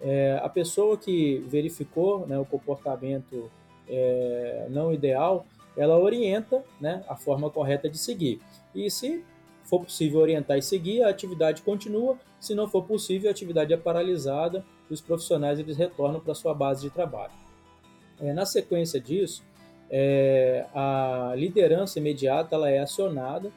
é, 0.00 0.38
a 0.42 0.48
pessoa 0.48 0.96
que 0.96 1.38
verificou 1.48 2.26
né, 2.26 2.38
o 2.38 2.44
comportamento 2.44 3.50
é, 3.88 4.66
não 4.70 4.92
ideal, 4.92 5.46
ela 5.76 5.98
orienta 5.98 6.62
né, 6.80 7.04
a 7.08 7.16
forma 7.16 7.50
correta 7.50 7.88
de 7.88 7.98
seguir. 7.98 8.40
E 8.74 8.90
se 8.90 9.24
for 9.64 9.80
possível 9.80 10.20
orientar 10.20 10.58
e 10.58 10.62
seguir, 10.62 11.02
a 11.02 11.08
atividade 11.08 11.62
continua. 11.62 12.18
Se 12.40 12.54
não 12.54 12.68
for 12.68 12.84
possível, 12.84 13.28
a 13.28 13.32
atividade 13.32 13.72
é 13.72 13.76
paralisada 13.76 14.64
e 14.90 14.94
os 14.94 15.00
profissionais 15.00 15.58
eles 15.58 15.76
retornam 15.76 16.20
para 16.20 16.34
sua 16.34 16.54
base 16.54 16.82
de 16.82 16.90
trabalho. 16.90 17.32
É, 18.20 18.32
na 18.32 18.46
sequência 18.46 19.00
disso, 19.00 19.42
é, 19.90 20.66
a 20.74 21.34
liderança 21.36 21.98
imediata 21.98 22.54
ela 22.54 22.70
é 22.70 22.78
acionada 22.78 23.52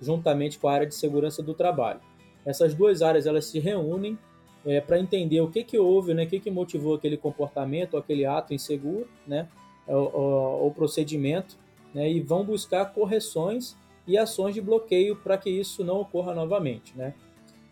juntamente 0.00 0.58
com 0.58 0.68
a 0.68 0.72
área 0.72 0.86
de 0.86 0.94
segurança 0.94 1.42
do 1.42 1.54
trabalho. 1.54 2.00
Essas 2.44 2.74
duas 2.74 3.02
áreas 3.02 3.26
elas 3.26 3.46
se 3.46 3.58
reúnem 3.58 4.18
é, 4.66 4.80
para 4.80 4.98
entender 4.98 5.40
o 5.40 5.50
que, 5.50 5.62
que 5.62 5.78
houve, 5.78 6.14
né, 6.14 6.24
o 6.24 6.26
que, 6.26 6.40
que 6.40 6.50
motivou 6.50 6.94
aquele 6.94 7.16
comportamento, 7.16 7.96
aquele 7.96 8.24
ato 8.24 8.54
inseguro, 8.54 9.08
né, 9.26 9.48
o, 9.86 10.66
o 10.66 10.72
procedimento, 10.74 11.56
né, 11.92 12.10
e 12.10 12.20
vão 12.20 12.44
buscar 12.44 12.86
correções 12.86 13.76
e 14.06 14.18
ações 14.18 14.54
de 14.54 14.60
bloqueio 14.60 15.16
para 15.16 15.38
que 15.38 15.50
isso 15.50 15.84
não 15.84 16.00
ocorra 16.00 16.34
novamente. 16.34 16.96
Né. 16.96 17.14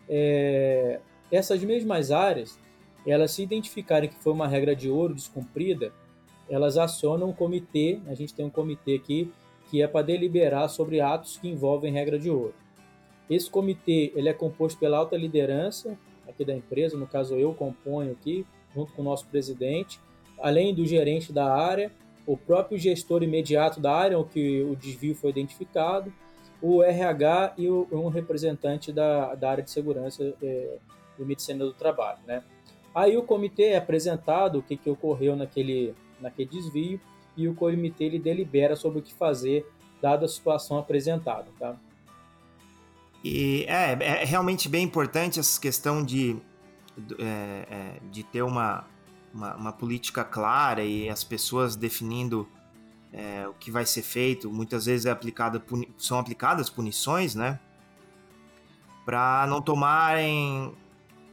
É, 0.09 0.99
essas 1.31 1.63
mesmas 1.63 2.11
áreas, 2.11 2.59
elas 3.05 3.31
se 3.31 3.43
identificarem 3.43 4.09
que 4.09 4.15
foi 4.15 4.33
uma 4.33 4.47
regra 4.47 4.75
de 4.75 4.89
ouro 4.89 5.13
descumprida, 5.13 5.91
elas 6.49 6.77
acionam 6.77 7.29
um 7.29 7.33
comitê, 7.33 7.99
a 8.07 8.13
gente 8.13 8.33
tem 8.33 8.45
um 8.45 8.49
comitê 8.49 8.95
aqui 8.95 9.31
que 9.69 9.81
é 9.81 9.87
para 9.87 10.05
deliberar 10.05 10.69
sobre 10.69 11.01
atos 11.01 11.37
que 11.37 11.47
envolvem 11.47 11.91
regra 11.91 12.19
de 12.19 12.29
ouro. 12.29 12.53
Esse 13.29 13.49
comitê 13.49 14.11
ele 14.15 14.29
é 14.29 14.33
composto 14.33 14.79
pela 14.79 14.97
alta 14.97 15.17
liderança, 15.17 15.97
aqui 16.27 16.45
da 16.45 16.53
empresa, 16.53 16.97
no 16.97 17.07
caso 17.07 17.35
eu 17.35 17.53
componho 17.53 18.11
aqui, 18.11 18.45
junto 18.73 18.93
com 18.93 19.01
o 19.01 19.05
nosso 19.05 19.25
presidente, 19.27 19.99
além 20.39 20.73
do 20.73 20.85
gerente 20.85 21.31
da 21.31 21.53
área, 21.53 21.91
o 22.25 22.37
próprio 22.37 22.77
gestor 22.77 23.23
imediato 23.23 23.79
da 23.79 23.93
área, 23.93 24.17
o 24.17 24.25
que 24.25 24.61
o 24.61 24.75
desvio 24.75 25.15
foi 25.15 25.29
identificado, 25.29 26.13
o 26.61 26.81
RH 26.81 27.55
e 27.57 27.69
um 27.69 28.07
representante 28.07 28.91
da, 28.91 29.35
da 29.35 29.51
área 29.51 29.63
de 29.63 29.69
segurança 29.69 30.33
é, 30.41 30.77
e 31.19 31.23
medicina 31.23 31.65
do 31.65 31.73
trabalho, 31.73 32.19
né? 32.25 32.41
Aí 32.93 33.17
o 33.17 33.23
comitê 33.23 33.69
é 33.69 33.77
apresentado 33.77 34.59
o 34.59 34.63
que, 34.63 34.77
que 34.77 34.89
ocorreu 34.89 35.35
naquele, 35.35 35.95
naquele 36.19 36.49
desvio 36.49 36.99
e 37.35 37.47
o 37.47 37.55
comitê 37.55 38.05
ele 38.05 38.19
delibera 38.19 38.75
sobre 38.75 38.99
o 38.99 39.01
que 39.01 39.13
fazer 39.13 39.65
dada 40.01 40.25
a 40.25 40.29
situação 40.29 40.77
apresentada, 40.77 41.47
tá? 41.57 41.75
E 43.23 43.63
é, 43.67 43.93
é 43.93 44.25
realmente 44.25 44.67
bem 44.67 44.83
importante 44.83 45.39
essa 45.39 45.59
questão 45.59 46.03
de, 46.03 46.35
é, 47.17 47.67
é, 47.69 47.99
de 48.11 48.21
ter 48.21 48.41
uma, 48.41 48.85
uma, 49.33 49.55
uma, 49.55 49.71
política 49.71 50.25
clara 50.25 50.83
e 50.83 51.09
as 51.09 51.23
pessoas 51.23 51.77
definindo 51.77 52.47
é, 53.13 53.47
o 53.47 53.53
que 53.53 53.71
vai 53.71 53.85
ser 53.85 54.01
feito. 54.01 54.51
Muitas 54.51 54.85
vezes 54.85 55.05
é 55.05 55.11
aplicada, 55.11 55.63
são 55.97 56.19
aplicadas 56.19 56.69
punições, 56.69 57.33
né? 57.33 57.59
Para 59.05 59.47
não 59.47 59.61
tomarem 59.61 60.73
é, 60.75 60.82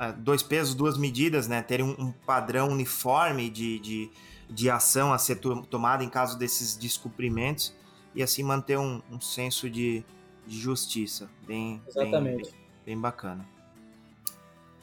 dois 0.08 0.42
pesos, 0.42 0.74
duas 0.74 0.96
medidas, 0.96 1.46
né? 1.46 1.62
Terem 1.62 1.86
um, 1.86 2.06
um 2.06 2.12
padrão 2.12 2.68
uniforme 2.68 3.50
de, 3.50 3.78
de, 3.78 4.10
de 4.48 4.70
ação 4.70 5.12
a 5.12 5.18
ser 5.18 5.36
to 5.36 5.62
tomada 5.62 6.02
em 6.02 6.08
caso 6.08 6.38
desses 6.38 6.76
descumprimentos 6.76 7.74
e 8.14 8.22
assim 8.22 8.42
manter 8.42 8.78
um, 8.78 9.02
um 9.10 9.20
senso 9.20 9.68
de, 9.68 10.04
de 10.46 10.58
justiça. 10.58 11.28
Bem, 11.46 11.82
Exatamente. 11.86 12.50
Bem, 12.50 12.54
bem, 12.86 13.00
bacana. 13.00 13.46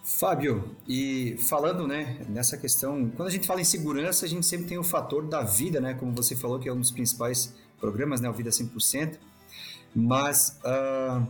Fábio, 0.03 0.74
e 0.88 1.36
falando 1.50 1.86
né, 1.86 2.25
nessa 2.29 2.55
questão, 2.57 3.09
quando 3.09 3.27
a 3.27 3.31
gente 3.31 3.45
fala 3.45 3.59
em 3.59 3.65
segurança, 3.65 4.25
a 4.25 4.29
gente 4.29 4.45
sempre 4.45 4.65
tem 4.65 4.77
o 4.77 4.83
fator 4.83 5.27
da 5.27 5.43
vida, 5.43 5.81
né? 5.81 5.95
Como 5.95 6.13
você 6.13 6.33
falou, 6.33 6.57
que 6.59 6.69
é 6.69 6.74
um 6.74 6.79
dos 6.79 6.91
principais 6.91 7.53
programas, 7.77 8.21
né? 8.21 8.29
O 8.29 8.33
Vida 8.33 8.50
100%. 8.50 9.17
Mas, 9.93 10.59
uh, 10.63 11.27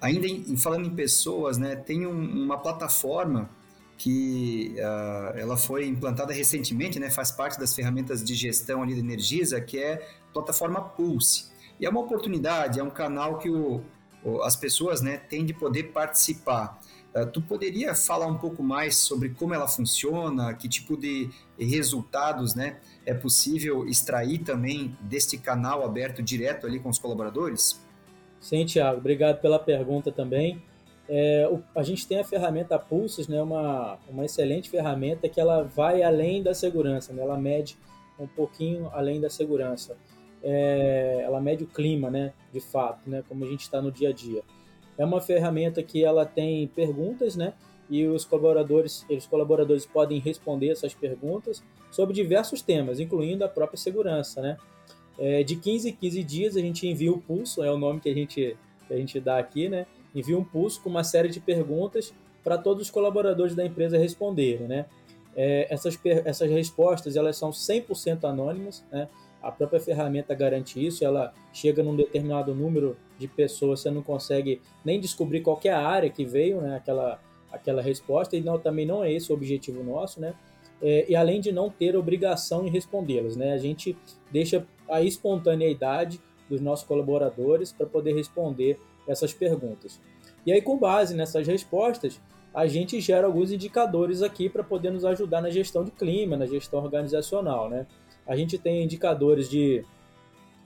ainda 0.00 0.26
em, 0.26 0.56
falando 0.56 0.86
em 0.86 0.94
pessoas, 0.94 1.58
né? 1.58 1.76
Tem 1.76 2.06
um, 2.06 2.44
uma 2.44 2.58
plataforma 2.58 3.50
que 3.98 4.74
uh, 4.78 5.38
ela 5.38 5.58
foi 5.58 5.86
implantada 5.86 6.32
recentemente, 6.32 6.98
né? 6.98 7.10
Faz 7.10 7.30
parte 7.30 7.58
das 7.58 7.74
ferramentas 7.74 8.24
de 8.24 8.34
gestão 8.34 8.82
ali 8.82 8.94
da 8.94 9.00
Energisa, 9.00 9.60
que 9.60 9.78
é 9.78 9.94
a 10.30 10.32
plataforma 10.32 10.80
Pulse. 10.80 11.50
E 11.78 11.84
é 11.84 11.90
uma 11.90 12.00
oportunidade, 12.00 12.80
é 12.80 12.82
um 12.82 12.90
canal 12.90 13.38
que 13.38 13.50
o, 13.50 13.82
o, 14.24 14.42
as 14.42 14.56
pessoas 14.56 15.02
né, 15.02 15.18
têm 15.18 15.44
de 15.44 15.52
poder 15.52 15.92
participar. 15.92 16.80
Uh, 17.14 17.26
tu 17.26 17.42
poderia 17.42 17.94
falar 17.94 18.26
um 18.26 18.38
pouco 18.38 18.62
mais 18.62 18.96
sobre 18.96 19.30
como 19.30 19.52
ela 19.52 19.68
funciona, 19.68 20.54
que 20.54 20.68
tipo 20.68 20.96
de 20.96 21.28
resultados 21.58 22.54
né, 22.54 22.78
é 23.04 23.12
possível 23.12 23.86
extrair 23.86 24.38
também 24.38 24.96
deste 25.02 25.36
canal 25.36 25.84
aberto 25.84 26.22
direto 26.22 26.66
ali 26.66 26.80
com 26.80 26.88
os 26.88 26.98
colaboradores? 26.98 27.80
Sim, 28.40 28.64
Tiago, 28.64 28.98
obrigado 28.98 29.40
pela 29.40 29.58
pergunta 29.58 30.10
também. 30.10 30.62
É, 31.08 31.48
o, 31.50 31.62
a 31.74 31.82
gente 31.82 32.06
tem 32.06 32.18
a 32.18 32.24
ferramenta 32.24 32.78
Pulses, 32.78 33.28
né, 33.28 33.42
uma, 33.42 33.98
uma 34.08 34.24
excelente 34.24 34.70
ferramenta 34.70 35.28
que 35.28 35.40
ela 35.40 35.62
vai 35.62 36.02
além 36.02 36.42
da 36.42 36.54
segurança, 36.54 37.12
né, 37.12 37.22
ela 37.22 37.36
mede 37.36 37.76
um 38.18 38.26
pouquinho 38.26 38.88
além 38.92 39.20
da 39.20 39.28
segurança 39.28 39.96
é, 40.42 41.22
ela 41.24 41.40
mede 41.40 41.64
o 41.64 41.66
clima, 41.66 42.10
né, 42.10 42.32
de 42.52 42.60
fato, 42.60 43.08
né, 43.08 43.22
como 43.28 43.44
a 43.44 43.48
gente 43.48 43.62
está 43.62 43.80
no 43.80 43.90
dia 43.90 44.10
a 44.10 44.12
dia. 44.12 44.42
É 44.96 45.04
uma 45.04 45.20
ferramenta 45.20 45.82
que 45.82 46.04
ela 46.04 46.24
tem 46.24 46.66
perguntas, 46.68 47.36
né, 47.36 47.54
e 47.88 48.06
os 48.06 48.24
colaboradores, 48.24 49.04
os 49.10 49.26
colaboradores 49.26 49.84
podem 49.84 50.20
responder 50.20 50.70
essas 50.70 50.94
perguntas 50.94 51.62
sobre 51.90 52.14
diversos 52.14 52.62
temas, 52.62 53.00
incluindo 53.00 53.44
a 53.44 53.48
própria 53.48 53.78
segurança, 53.78 54.40
né. 54.40 54.56
É, 55.20 55.42
de 55.42 55.54
15 55.54 55.90
em 55.90 55.92
15 55.92 56.24
dias 56.24 56.56
a 56.56 56.60
gente 56.60 56.88
envia 56.88 57.12
o 57.12 57.18
pulso, 57.18 57.62
é 57.62 57.70
o 57.70 57.76
nome 57.76 58.00
que 58.00 58.08
a 58.08 58.14
gente, 58.14 58.56
que 58.88 58.94
a 58.94 58.96
gente 58.96 59.20
dá 59.20 59.38
aqui, 59.38 59.68
né, 59.68 59.86
envia 60.14 60.36
um 60.36 60.42
pulso 60.42 60.80
com 60.80 60.88
uma 60.88 61.04
série 61.04 61.28
de 61.28 61.38
perguntas 61.38 62.14
para 62.42 62.56
todos 62.56 62.84
os 62.84 62.90
colaboradores 62.90 63.54
da 63.54 63.64
empresa 63.64 63.98
responderem, 63.98 64.66
né. 64.66 64.86
É, 65.36 65.72
essas, 65.72 65.98
essas 66.24 66.50
respostas 66.50 67.16
elas 67.16 67.36
são 67.36 67.50
100% 67.50 68.24
anônimas, 68.24 68.82
né, 68.90 69.08
a 69.42 69.52
própria 69.52 69.78
ferramenta 69.78 70.34
garante 70.34 70.84
isso, 70.84 71.04
ela 71.04 71.34
chega 71.52 71.82
num 71.82 71.94
determinado 71.94 72.54
número 72.54 72.96
de 73.18 73.28
pessoas, 73.28 73.80
você 73.80 73.90
não 73.90 74.02
consegue 74.02 74.60
nem 74.82 74.98
descobrir 74.98 75.42
qual 75.42 75.60
é 75.64 75.68
a 75.68 75.86
área 75.86 76.08
que 76.08 76.24
veio, 76.24 76.62
né, 76.62 76.76
aquela, 76.76 77.20
aquela 77.52 77.82
resposta, 77.82 78.36
e 78.36 78.40
não, 78.40 78.58
também 78.58 78.86
não 78.86 79.04
é 79.04 79.12
esse 79.12 79.30
o 79.30 79.34
objetivo 79.34 79.84
nosso, 79.84 80.18
né? 80.18 80.34
É, 80.82 81.04
e 81.08 81.14
além 81.14 81.40
de 81.40 81.52
não 81.52 81.68
ter 81.68 81.94
obrigação 81.94 82.66
em 82.66 82.70
respondê-las, 82.70 83.36
né? 83.36 83.52
A 83.52 83.58
gente 83.58 83.96
deixa 84.32 84.66
a 84.90 85.02
espontaneidade 85.02 86.20
dos 86.48 86.60
nossos 86.60 86.86
colaboradores 86.86 87.72
para 87.72 87.86
poder 87.86 88.14
responder 88.14 88.78
essas 89.06 89.32
perguntas. 89.32 90.00
E 90.44 90.52
aí, 90.52 90.60
com 90.60 90.76
base 90.76 91.14
nessas 91.14 91.46
respostas, 91.46 92.20
a 92.52 92.66
gente 92.66 93.00
gera 93.00 93.26
alguns 93.26 93.52
indicadores 93.52 94.22
aqui 94.22 94.48
para 94.48 94.64
poder 94.64 94.90
nos 94.90 95.04
ajudar 95.04 95.40
na 95.40 95.50
gestão 95.50 95.84
de 95.84 95.90
clima, 95.90 96.36
na 96.36 96.46
gestão 96.46 96.82
organizacional, 96.82 97.68
né? 97.70 97.86
A 98.26 98.36
gente 98.36 98.58
tem 98.58 98.82
indicadores 98.82 99.48
de, 99.48 99.84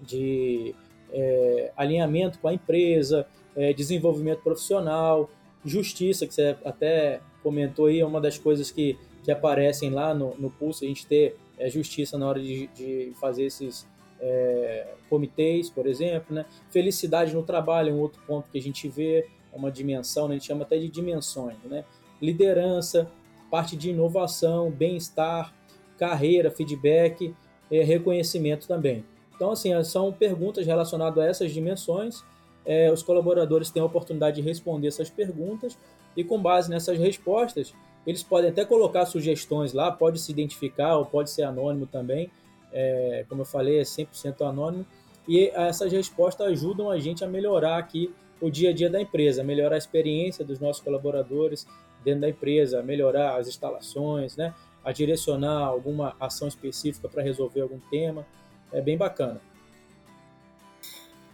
de 0.00 0.74
é, 1.12 1.72
alinhamento 1.76 2.38
com 2.38 2.48
a 2.48 2.54
empresa, 2.54 3.26
é, 3.54 3.72
desenvolvimento 3.72 4.42
profissional, 4.42 5.30
justiça, 5.64 6.26
que 6.26 6.34
você 6.34 6.56
até 6.64 7.20
comentou 7.42 7.86
aí, 7.86 8.00
é 8.00 8.06
uma 8.06 8.20
das 8.20 8.38
coisas 8.38 8.70
que, 8.70 8.98
que 9.22 9.30
aparecem 9.30 9.90
lá 9.90 10.14
no, 10.14 10.34
no 10.36 10.50
Pulse, 10.50 10.84
a 10.84 10.88
gente 10.88 11.06
ter 11.06 11.36
é, 11.58 11.68
justiça 11.68 12.18
na 12.18 12.26
hora 12.26 12.40
de, 12.40 12.66
de 12.68 13.12
fazer 13.20 13.44
esses 13.44 13.86
é, 14.20 14.94
comitês, 15.08 15.70
por 15.70 15.86
exemplo. 15.86 16.34
Né? 16.34 16.44
Felicidade 16.70 17.34
no 17.34 17.42
trabalho 17.42 17.90
é 17.90 17.92
um 17.92 18.00
outro 18.00 18.20
ponto 18.26 18.50
que 18.50 18.58
a 18.58 18.62
gente 18.62 18.88
vê, 18.88 19.26
é 19.52 19.56
uma 19.56 19.70
dimensão, 19.70 20.28
né? 20.28 20.34
a 20.34 20.38
gente 20.38 20.46
chama 20.46 20.62
até 20.62 20.78
de 20.78 20.88
dimensões. 20.88 21.56
Né? 21.64 21.84
Liderança, 22.20 23.10
parte 23.50 23.76
de 23.76 23.90
inovação, 23.90 24.70
bem-estar, 24.70 25.54
carreira, 25.98 26.50
feedback 26.50 27.34
é, 27.70 27.82
reconhecimento 27.82 28.66
também. 28.66 29.04
Então, 29.34 29.50
assim, 29.50 29.70
são 29.82 30.12
perguntas 30.12 30.66
relacionadas 30.66 31.18
a 31.18 31.26
essas 31.26 31.52
dimensões. 31.52 32.24
É, 32.64 32.90
os 32.90 33.02
colaboradores 33.02 33.70
têm 33.70 33.82
a 33.82 33.86
oportunidade 33.86 34.36
de 34.36 34.42
responder 34.42 34.88
essas 34.88 35.10
perguntas 35.10 35.76
e, 36.16 36.22
com 36.22 36.40
base 36.40 36.70
nessas 36.70 36.98
respostas, 36.98 37.74
eles 38.06 38.22
podem 38.22 38.50
até 38.50 38.64
colocar 38.64 39.06
sugestões 39.06 39.72
lá, 39.72 39.90
pode 39.90 40.18
se 40.20 40.30
identificar 40.30 40.96
ou 40.96 41.04
pode 41.04 41.30
ser 41.30 41.42
anônimo 41.42 41.86
também. 41.86 42.30
É, 42.74 43.24
como 43.28 43.42
eu 43.42 43.46
falei, 43.46 43.78
é 43.78 43.82
100% 43.82 44.46
anônimo. 44.46 44.84
E 45.26 45.48
essas 45.54 45.92
respostas 45.92 46.48
ajudam 46.48 46.90
a 46.90 46.98
gente 46.98 47.24
a 47.24 47.28
melhorar 47.28 47.78
aqui 47.78 48.12
o 48.40 48.50
dia 48.50 48.70
a 48.70 48.72
dia 48.74 48.90
da 48.90 49.00
empresa, 49.00 49.42
melhorar 49.42 49.76
a 49.76 49.78
experiência 49.78 50.44
dos 50.44 50.58
nossos 50.58 50.82
colaboradores 50.82 51.66
dentro 52.04 52.22
da 52.22 52.28
empresa, 52.28 52.82
melhorar 52.82 53.38
as 53.38 53.48
instalações, 53.48 54.36
né? 54.36 54.52
a 54.84 54.92
direcionar 54.92 55.64
alguma 55.64 56.14
ação 56.20 56.46
específica 56.46 57.08
para 57.08 57.22
resolver 57.22 57.62
algum 57.62 57.78
tema. 57.90 58.26
É 58.70 58.82
bem 58.82 58.98
bacana. 58.98 59.40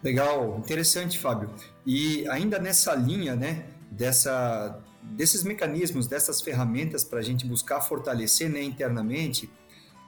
Legal, 0.02 0.56
interessante, 0.58 1.18
Fábio. 1.18 1.50
E 1.84 2.26
ainda 2.28 2.58
nessa 2.58 2.94
linha, 2.94 3.34
né, 3.34 3.66
dessa, 3.90 4.80
desses 5.02 5.42
mecanismos, 5.42 6.06
dessas 6.06 6.40
ferramentas 6.40 7.02
para 7.02 7.18
a 7.18 7.22
gente 7.22 7.44
buscar 7.44 7.80
fortalecer 7.80 8.48
né, 8.48 8.62
internamente, 8.62 9.50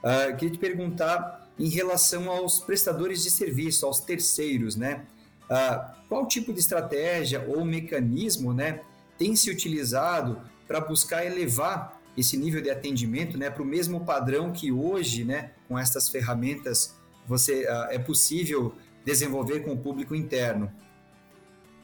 uh, 0.03 0.35
queria 0.35 0.51
te 0.51 0.59
perguntar 0.59 1.51
em 1.57 1.69
relação 1.69 2.29
aos 2.29 2.59
prestadores 2.59 3.23
de 3.23 3.29
serviço, 3.29 3.85
aos 3.85 3.99
terceiros, 3.99 4.75
né? 4.75 5.05
Uh, 5.43 5.93
qual 6.09 6.27
tipo 6.27 6.53
de 6.53 6.59
estratégia 6.59 7.45
ou 7.47 7.63
mecanismo, 7.63 8.53
né, 8.53 8.81
tem 9.17 9.35
se 9.35 9.51
utilizado 9.51 10.41
para 10.67 10.79
buscar 10.79 11.25
elevar 11.25 12.01
esse 12.17 12.37
nível 12.37 12.61
de 12.61 12.69
atendimento 12.69 13.37
né, 13.37 13.49
para 13.49 13.61
o 13.61 13.65
mesmo 13.65 14.05
padrão 14.05 14.51
que 14.51 14.71
hoje, 14.71 15.23
né, 15.23 15.51
com 15.67 15.77
essas 15.77 16.09
ferramentas, 16.09 16.95
você 17.27 17.65
uh, 17.65 17.91
é 17.91 17.99
possível 17.99 18.73
desenvolver 19.03 19.61
com 19.61 19.73
o 19.73 19.77
público 19.77 20.15
interno? 20.15 20.71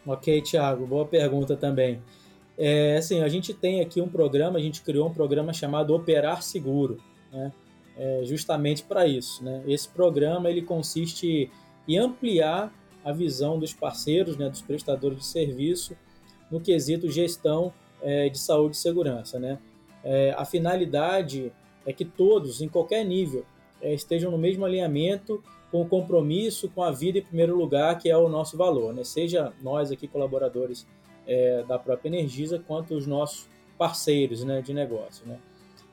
Ok, 0.05 0.41
Thiago, 0.41 0.87
boa 0.87 1.05
pergunta 1.05 1.55
também. 1.55 2.01
É, 2.57 2.97
assim, 2.97 3.21
a 3.21 3.27
gente 3.27 3.53
tem 3.53 3.81
aqui 3.81 4.01
um 4.01 4.09
programa, 4.09 4.57
a 4.57 4.61
gente 4.61 4.81
criou 4.81 5.07
um 5.07 5.13
programa 5.13 5.53
chamado 5.53 5.93
Operar 5.93 6.41
Seguro, 6.41 6.97
né? 7.31 7.51
É, 8.01 8.21
justamente 8.23 8.83
para 8.83 9.05
isso. 9.05 9.43
Né? 9.43 9.61
Esse 9.67 9.89
programa 9.89 10.49
ele 10.49 10.61
consiste 10.61 11.51
em 11.85 11.97
ampliar 11.97 12.73
a 13.03 13.11
visão 13.11 13.59
dos 13.59 13.73
parceiros, 13.73 14.37
né, 14.37 14.49
dos 14.49 14.61
prestadores 14.61 15.17
de 15.19 15.25
serviço, 15.25 15.97
no 16.49 16.61
quesito 16.61 17.11
gestão 17.11 17.73
é, 18.01 18.29
de 18.29 18.39
saúde 18.39 18.77
e 18.77 18.79
segurança. 18.79 19.37
Né? 19.37 19.59
É, 20.03 20.33
a 20.37 20.45
finalidade 20.45 21.51
é 21.85 21.91
que 21.91 22.05
todos, 22.05 22.61
em 22.61 22.69
qualquer 22.69 23.03
nível, 23.03 23.45
é, 23.81 23.93
estejam 23.93 24.31
no 24.31 24.37
mesmo 24.37 24.65
alinhamento 24.65 25.43
com 25.69 25.81
o 25.81 25.85
compromisso 25.85 26.69
com 26.69 26.81
a 26.81 26.91
vida 26.91 27.19
em 27.19 27.21
primeiro 27.21 27.55
lugar, 27.55 27.97
que 27.97 28.09
é 28.09 28.17
o 28.17 28.29
nosso 28.29 28.57
valor, 28.57 28.93
né? 28.93 29.03
seja 29.03 29.53
nós 29.61 29.91
aqui 29.91 30.07
colaboradores 30.07 30.87
é, 31.27 31.63
da 31.63 31.77
própria 31.77 32.09
Energisa, 32.09 32.57
quanto 32.65 32.95
os 32.95 33.05
nossos 33.05 33.47
parceiros 33.77 34.43
né, 34.43 34.61
de 34.61 34.73
negócio. 34.73 35.27
Né? 35.27 35.37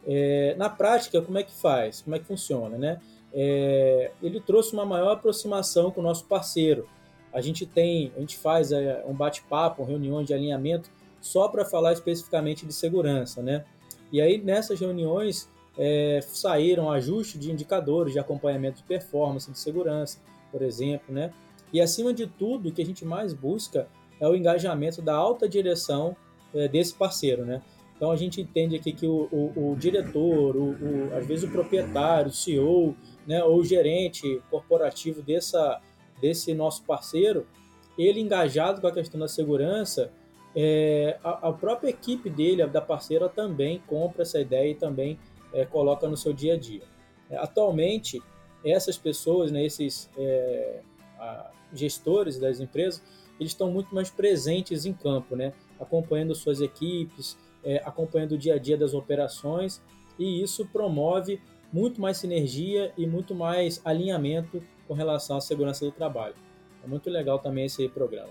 É, 0.07 0.55
na 0.57 0.71
prática, 0.71 1.21
como 1.21 1.37
é 1.39 1.43
que 1.43 1.53
faz? 1.53 2.01
Como 2.03 2.15
é 2.15 2.19
que 2.19 2.25
funciona? 2.25 2.79
Né? 2.79 3.01
É, 3.33 4.13
ele 4.23 4.41
trouxe 4.41 4.73
uma 4.73 4.87
maior 4.87 5.13
aproximação 5.13 5.91
com 5.91 6.01
o 6.01 6.05
nosso 6.05 6.25
parceiro. 6.27 6.89
a 7.33 7.41
gente 7.41 7.67
tem, 7.67 8.13
a 8.17 8.21
gente 8.21 8.39
faz 8.39 8.73
é, 8.73 9.05
um 9.07 9.13
bate-papo, 9.13 9.85
reuniões 9.85 10.27
de 10.27 10.33
alinhamento 10.33 10.91
só 11.21 11.49
para 11.49 11.65
falar 11.65 11.93
especificamente 11.93 12.65
de 12.65 12.73
segurança, 12.73 13.43
né? 13.43 13.65
E 14.13 14.21
aí 14.21 14.39
nessas 14.39 14.79
reuniões 14.79 15.49
é, 15.77 16.21
saíram 16.23 16.91
ajustes 16.91 17.39
de 17.41 17.51
indicadores 17.51 18.13
de 18.13 18.19
acompanhamento 18.19 18.79
de 18.79 18.85
performance, 18.85 19.51
de 19.51 19.59
segurança, 19.59 20.19
por 20.51 20.63
exemplo, 20.63 21.13
né? 21.13 21.33
E 21.73 21.81
acima 21.81 22.15
de 22.15 22.27
tudo, 22.27 22.69
o 22.69 22.73
que 22.73 22.81
a 22.81 22.87
gente 22.87 23.05
mais 23.05 23.35
busca 23.35 23.89
é 24.21 24.27
o 24.27 24.35
engajamento 24.35 25.03
da 25.03 25.15
alta 25.15 25.49
direção 25.49 26.17
é, 26.55 26.69
desse 26.69 26.95
parceiro, 26.95 27.45
né? 27.45 27.61
Então 27.97 28.11
a 28.11 28.17
gente 28.17 28.41
entende 28.41 28.76
aqui 28.76 28.93
que 28.93 29.07
o, 29.07 29.29
o, 29.33 29.73
o 29.73 29.76
diretor, 29.76 30.55
o, 30.55 31.15
às 31.17 31.26
vezes 31.26 31.49
o 31.49 31.53
proprietário, 31.53 32.31
o 32.31 32.35
CEO, 32.35 32.95
né, 33.26 33.43
ou 33.43 33.59
o 33.59 33.65
gerente 33.65 34.43
corporativo 34.50 35.23
dessa, 35.23 35.81
desse 36.21 36.53
nosso 36.53 36.85
parceiro, 36.85 37.47
ele 37.99 38.21
engajado 38.21 38.81
com 38.81 38.87
a 38.87 38.93
questão 38.93 39.19
da 39.19 39.29
segurança, 39.29 40.12
é, 40.55 41.19
a, 41.25 41.49
a, 41.49 41.53
própria 41.53 41.88
equipe 41.88 42.29
dele, 42.29 42.67
da 42.67 42.81
parceira, 42.81 43.29
também 43.29 43.83
compra 43.87 44.23
essa 44.23 44.41
ideia 44.41 44.71
e 44.71 44.75
também 44.75 45.19
é, 45.53 45.65
coloca 45.65 46.07
no 46.09 46.17
seu 46.17 46.33
dia 46.33 46.55
a 46.55 46.59
dia. 46.59 46.83
É, 47.31 47.37
atualmente, 47.38 48.23
essas 48.65 48.99
pessoas, 48.99 49.50
né, 49.50 49.65
esses 49.65 50.11
é, 50.19 50.81
a, 51.19 51.50
gestores 51.73 52.38
das 52.38 52.61
empresas, 52.61 53.03
eles 53.41 53.53
estão 53.53 53.71
muito 53.71 53.95
mais 53.95 54.11
presentes 54.11 54.87
em 54.87 54.93
campo, 54.93 55.35
né, 55.35 55.53
acompanhando 55.79 56.35
suas 56.35 56.61
equipes, 56.61 57.37
é, 57.67 57.83
acompanhando 57.85 58.33
o 58.33 58.39
dia 58.39 58.55
a 58.55 58.59
dia 58.59 58.79
das 58.79 58.95
operações, 58.95 59.83
e 60.17 60.41
isso 60.43 60.65
promove 60.67 61.43
muito 61.73 62.01
mais 62.01 62.17
sinergia 62.17 62.93
e 62.97 63.07
muito 63.07 63.35
mais 63.35 63.81
alinhamento 63.85 64.63
com 64.87 64.95
relação 64.95 65.37
à 65.37 65.41
segurança 65.41 65.85
do 65.85 65.91
trabalho. 65.91 66.37
É 66.83 66.87
muito 66.87 67.11
legal 67.11 67.41
também 67.41 67.65
esse 67.65 67.89
programa. 67.89 68.31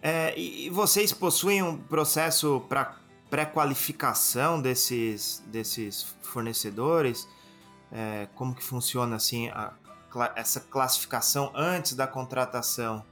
É, 0.00 0.38
e 0.38 0.70
vocês 0.70 1.12
possuem 1.12 1.62
um 1.62 1.76
processo 1.76 2.64
para 2.68 2.96
pré-qualificação 3.28 4.62
desses, 4.62 5.42
desses 5.48 6.02
fornecedores? 6.22 7.28
É, 7.90 8.28
como 8.34 8.54
que 8.54 8.62
funciona 8.62 9.16
assim 9.16 9.48
a, 9.48 9.74
essa 10.36 10.60
classificação 10.60 11.50
antes 11.54 11.94
da 11.94 12.06
contratação? 12.06 13.04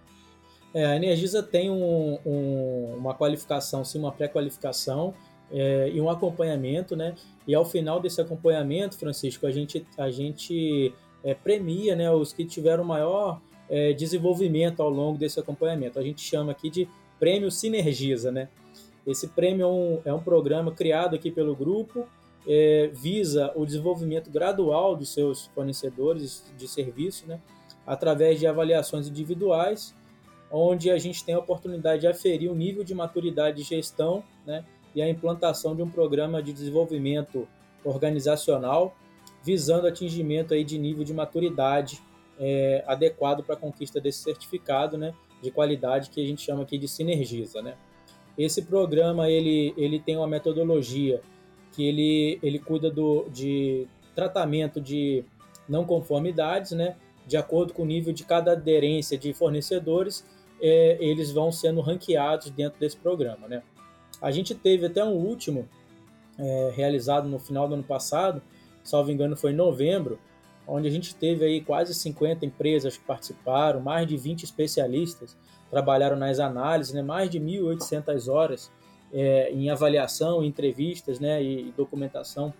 É, 0.73 0.87
a 0.87 0.97
Energisa 0.97 1.42
tem 1.42 1.71
um, 1.71 2.19
um, 2.25 2.95
uma 2.97 3.14
qualificação, 3.14 3.85
sim, 3.85 3.99
uma 3.99 4.12
pré-qualificação 4.12 5.14
é, 5.52 5.90
e 5.92 6.00
um 6.00 6.09
acompanhamento, 6.09 6.95
né? 6.95 7.14
E 7.47 7.54
ao 7.54 7.64
final 7.64 8.00
desse 8.00 8.21
acompanhamento, 8.21 8.97
Francisco, 8.97 9.47
a 9.47 9.50
gente, 9.50 9.85
a 9.99 10.11
gente 10.11 10.92
é, 11.25 11.35
premia 11.35 11.97
né, 11.97 12.11
os 12.11 12.33
que 12.33 12.45
tiveram 12.45 12.85
maior 12.85 13.40
é, 13.69 13.92
desenvolvimento 13.92 14.80
ao 14.83 14.90
longo 14.90 15.19
desse 15.19 15.38
acompanhamento. 15.38 15.99
A 15.99 16.02
gente 16.02 16.23
chama 16.23 16.52
aqui 16.52 16.71
de 16.71 16.88
Prêmio 17.19 17.50
Sinergiza, 17.50 18.33
né? 18.33 18.49
Esse 19.07 19.28
prêmio 19.28 19.64
é 19.64 19.69
um, 19.69 20.00
é 20.07 20.12
um 20.12 20.21
programa 20.21 20.73
criado 20.73 21.16
aqui 21.16 21.30
pelo 21.30 21.57
grupo, 21.57 22.07
é, 22.47 22.90
visa 22.92 23.52
o 23.54 23.64
desenvolvimento 23.64 24.30
gradual 24.30 24.97
dos 24.97 25.12
seus 25.12 25.47
fornecedores 25.47 26.45
de 26.57 26.69
serviço, 26.69 27.26
né? 27.26 27.40
Através 27.87 28.38
de 28.38 28.47
avaliações 28.47 29.09
individuais, 29.09 29.95
onde 30.50 30.90
a 30.90 30.99
gente 30.99 31.25
tem 31.25 31.35
a 31.35 31.38
oportunidade 31.38 32.02
de 32.02 32.07
aferir 32.07 32.50
o 32.50 32.54
nível 32.54 32.85
de 32.85 32.95
maturidade 32.95 33.59
de 33.59 33.62
gestão, 33.62 34.23
né? 34.47 34.64
E 34.94 35.02
a 35.02 35.09
implantação 35.09 35.75
de 35.75 35.82
um 35.82 35.88
programa 35.88 36.42
de 36.42 36.52
desenvolvimento 36.52 37.47
organizacional 37.85 38.97
visando 39.42 39.87
atingimento 39.87 40.54
aí 40.54 40.64
de 40.64 40.78
nível 40.78 41.04
de 41.04 41.14
maturidade 41.14 42.00
é, 42.38 42.85
adequado 42.87 43.42
para 43.42 43.54
a 43.54 43.59
conquista 43.59 44.00
desse 44.00 44.23
certificado 44.23 44.97
né, 44.99 45.14
de 45.42 45.50
qualidade 45.50 46.11
que 46.11 46.23
a 46.23 46.26
gente 46.26 46.42
chama 46.42 46.62
aqui 46.62 46.78
de 46.78 46.88
Sinergiza. 46.88 47.62
Né? 47.62 47.75
Esse 48.37 48.62
programa 48.62 49.30
ele, 49.30 49.75
ele 49.76 49.99
tem 49.99 50.16
uma 50.16 50.26
metodologia 50.26 51.23
que 51.73 51.87
ele, 51.87 52.38
ele 52.42 52.59
cuida 52.59 52.90
do, 52.90 53.28
de 53.30 53.86
tratamento 54.14 54.80
de 54.80 55.25
não 55.69 55.84
conformidades, 55.84 56.73
né? 56.73 56.97
de 57.26 57.36
acordo 57.36 57.73
com 57.73 57.82
o 57.82 57.86
nível 57.86 58.12
de 58.12 58.25
cada 58.25 58.52
aderência 58.52 59.17
de 59.17 59.32
fornecedores, 59.32 60.26
é, 60.60 60.99
eles 61.00 61.30
vão 61.30 61.52
sendo 61.52 61.80
ranqueados 61.80 62.50
dentro 62.50 62.78
desse 62.80 62.97
programa. 62.97 63.47
Né? 63.47 63.62
A 64.21 64.30
gente 64.30 64.54
teve 64.54 64.87
até 64.87 65.04
um 65.04 65.15
último 65.15 65.69
é, 66.39 66.73
realizado 66.75 67.28
no 67.28 67.39
final 67.39 67.69
do 67.69 67.75
ano 67.75 67.83
passado, 67.83 68.43
salvo 68.83 69.11
engano 69.11 69.37
foi 69.37 69.52
em 69.52 69.56
novembro, 69.56 70.19
onde 70.67 70.87
a 70.87 70.91
gente 70.91 71.15
teve 71.15 71.45
aí 71.45 71.61
quase 71.61 71.95
50 71.95 72.47
empresas 72.47 72.97
que 72.97 73.04
participaram, 73.04 73.80
mais 73.80 74.06
de 74.06 74.17
20 74.17 74.45
especialistas 74.45 75.37
trabalharam 75.71 76.17
nas 76.17 76.39
análises, 76.39 76.93
né, 76.93 77.02
mais 77.02 77.30
de 77.30 77.39
1.800 77.41 78.28
horas 78.28 78.71
é, 79.13 79.50
em 79.52 79.71
avaliação, 79.71 80.43
entrevistas 80.43 81.21
né, 81.21 81.43
e 81.43 81.73
documentação 81.76 82.52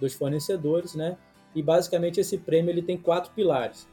dos 0.00 0.14
fornecedores, 0.14 0.94
né, 0.94 1.16
e 1.54 1.62
basicamente 1.62 2.20
esse 2.20 2.38
prêmio 2.38 2.70
ele 2.70 2.82
tem 2.82 2.96
quatro 2.96 3.32
pilares. 3.32 3.86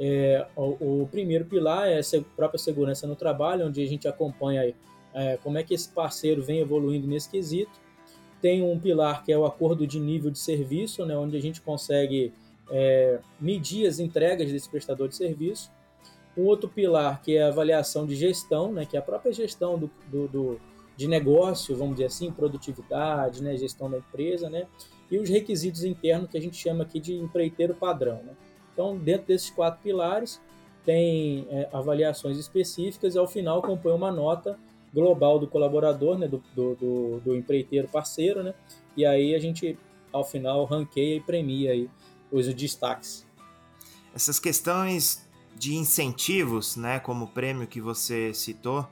É, 0.00 0.46
o, 0.54 1.02
o, 1.02 1.08
primeiro 1.10 1.44
pilar 1.44 1.88
é 1.88 1.98
a 1.98 2.02
própria 2.36 2.58
segurança 2.58 3.06
no 3.06 3.16
trabalho, 3.16 3.66
onde 3.66 3.82
a 3.82 3.86
gente 3.86 4.06
acompanha 4.06 4.72
é, 5.14 5.36
como 5.38 5.58
é 5.58 5.62
que 5.62 5.74
esse 5.74 5.88
parceiro 5.88 6.42
vem 6.42 6.60
evoluindo 6.60 7.06
nesse 7.06 7.28
quesito. 7.28 7.72
Tem 8.40 8.62
um 8.62 8.78
pilar 8.78 9.24
que 9.24 9.32
é 9.32 9.38
o 9.38 9.44
acordo 9.44 9.86
de 9.86 9.98
nível 9.98 10.30
de 10.30 10.38
serviço, 10.38 11.04
né, 11.04 11.16
onde 11.16 11.36
a 11.36 11.40
gente 11.40 11.60
consegue 11.60 12.32
é, 12.70 13.18
medir 13.40 13.86
as 13.86 13.98
entregas 13.98 14.50
desse 14.50 14.68
prestador 14.68 15.08
de 15.08 15.16
serviço. 15.16 15.70
Um 16.36 16.44
outro 16.44 16.68
pilar 16.68 17.20
que 17.20 17.36
é 17.36 17.42
a 17.42 17.48
avaliação 17.48 18.06
de 18.06 18.14
gestão, 18.14 18.72
né, 18.72 18.86
que 18.86 18.96
é 18.96 19.00
a 19.00 19.02
própria 19.02 19.32
gestão 19.32 19.78
do, 19.78 19.90
do, 20.10 20.28
do 20.28 20.60
de 20.96 21.06
negócio, 21.06 21.76
vamos 21.76 21.94
dizer 21.94 22.06
assim, 22.06 22.30
produtividade, 22.32 23.40
né, 23.40 23.56
gestão 23.56 23.88
da 23.88 23.98
empresa, 23.98 24.50
né, 24.50 24.66
e 25.08 25.16
os 25.16 25.28
requisitos 25.28 25.84
internos 25.84 26.28
que 26.28 26.36
a 26.36 26.40
gente 26.40 26.56
chama 26.56 26.82
aqui 26.82 26.98
de 26.98 27.14
empreiteiro 27.14 27.72
padrão. 27.72 28.20
Né. 28.24 28.32
Então, 28.72 28.96
dentro 28.96 29.28
desses 29.28 29.48
quatro 29.48 29.80
pilares, 29.80 30.40
tem 30.84 31.46
é, 31.50 31.68
avaliações 31.72 32.38
específicas 32.38 33.14
e 33.14 33.18
ao 33.18 33.28
final 33.28 33.60
compõe 33.60 33.92
uma 33.92 34.10
nota 34.10 34.58
global 34.92 35.38
do 35.38 35.46
colaborador, 35.46 36.18
né, 36.18 36.28
do, 36.28 36.42
do, 36.54 37.20
do, 37.24 37.36
empreiteiro 37.36 37.88
parceiro, 37.88 38.42
né, 38.42 38.54
e 38.96 39.04
aí 39.04 39.34
a 39.34 39.38
gente, 39.38 39.78
ao 40.12 40.24
final, 40.24 40.64
ranqueia 40.64 41.16
e 41.16 41.20
premia 41.20 41.72
aí 41.72 41.90
os 42.30 42.52
destaques. 42.54 43.26
Essas 44.14 44.38
questões 44.38 45.26
de 45.56 45.74
incentivos, 45.74 46.76
né, 46.76 46.98
como 47.00 47.26
o 47.26 47.28
prêmio 47.28 47.66
que 47.66 47.80
você 47.80 48.32
citou, 48.32 48.86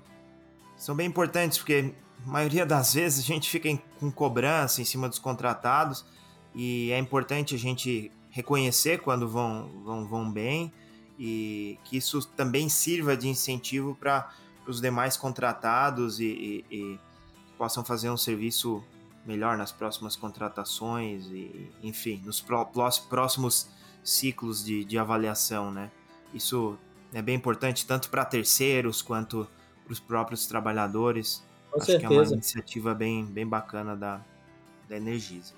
são 0.76 0.94
bem 0.94 1.06
importantes 1.06 1.58
porque 1.58 1.92
a 2.24 2.28
maioria 2.28 2.66
das 2.66 2.94
vezes 2.94 3.24
a 3.24 3.26
gente 3.26 3.48
fica 3.48 3.68
com 3.98 4.10
cobrança 4.10 4.82
em 4.82 4.84
cima 4.84 5.08
dos 5.08 5.18
contratados 5.18 6.04
e 6.54 6.90
é 6.90 6.98
importante 6.98 7.54
a 7.54 7.58
gente 7.58 8.10
reconhecer 8.30 9.00
quando 9.00 9.28
vão, 9.28 9.70
vão, 9.84 10.06
vão 10.06 10.30
bem 10.30 10.72
e 11.18 11.78
que 11.84 11.96
isso 11.96 12.26
também 12.36 12.68
sirva 12.68 13.16
de 13.16 13.28
incentivo 13.28 13.94
para 13.94 14.30
os 14.66 14.80
demais 14.80 15.16
contratados 15.16 16.20
e, 16.20 16.64
e, 16.70 16.76
e 16.76 17.00
possam 17.56 17.84
fazer 17.84 18.10
um 18.10 18.16
serviço 18.16 18.82
melhor 19.24 19.56
nas 19.56 19.72
próximas 19.72 20.14
contratações 20.14 21.26
e, 21.26 21.70
enfim, 21.82 22.22
nos 22.24 22.44
próximos 23.08 23.68
ciclos 24.04 24.64
de, 24.64 24.84
de 24.84 24.96
avaliação, 24.98 25.70
né? 25.70 25.90
Isso 26.32 26.78
é 27.12 27.20
bem 27.20 27.34
importante 27.34 27.86
tanto 27.86 28.08
para 28.08 28.24
terceiros 28.24 29.02
quanto 29.02 29.48
para 29.84 29.92
os 29.92 30.00
próprios 30.00 30.46
trabalhadores. 30.46 31.44
Com 31.70 31.78
Acho 31.78 31.86
certeza. 31.86 32.08
que 32.08 32.14
é 32.14 32.20
uma 32.20 32.32
iniciativa 32.32 32.94
bem, 32.94 33.24
bem 33.24 33.46
bacana 33.46 33.96
da, 33.96 34.20
da 34.88 34.96
Energisa. 34.96 35.54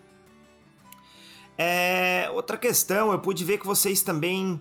É, 1.57 2.31
outra 2.33 2.57
questão, 2.57 3.13
eu 3.13 3.19
pude 3.19 3.45
ver 3.45 3.59
que 3.59 3.67
vocês 3.67 4.03
também. 4.03 4.61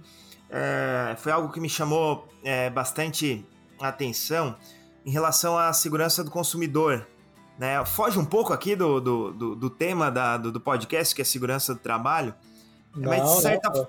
É, 0.49 1.15
foi 1.17 1.31
algo 1.31 1.51
que 1.51 1.59
me 1.59 1.69
chamou 1.69 2.27
é, 2.43 2.69
bastante 2.69 3.45
atenção 3.79 4.55
em 5.05 5.11
relação 5.11 5.57
à 5.57 5.71
segurança 5.73 6.23
do 6.23 6.31
consumidor. 6.31 7.07
Né? 7.57 7.83
Foge 7.85 8.19
um 8.19 8.25
pouco 8.25 8.53
aqui 8.53 8.75
do, 8.75 8.99
do, 8.99 9.31
do, 9.31 9.55
do 9.55 9.69
tema 9.69 10.11
da, 10.11 10.37
do, 10.37 10.51
do, 10.51 10.59
podcast, 10.59 11.15
que 11.15 11.21
é 11.21 11.25
segurança 11.25 11.73
do 11.73 11.79
trabalho. 11.79 12.35
Não, 12.95 13.09
mas 13.09 13.23
de 13.23 13.41
certa 13.41 13.69
não, 13.69 13.87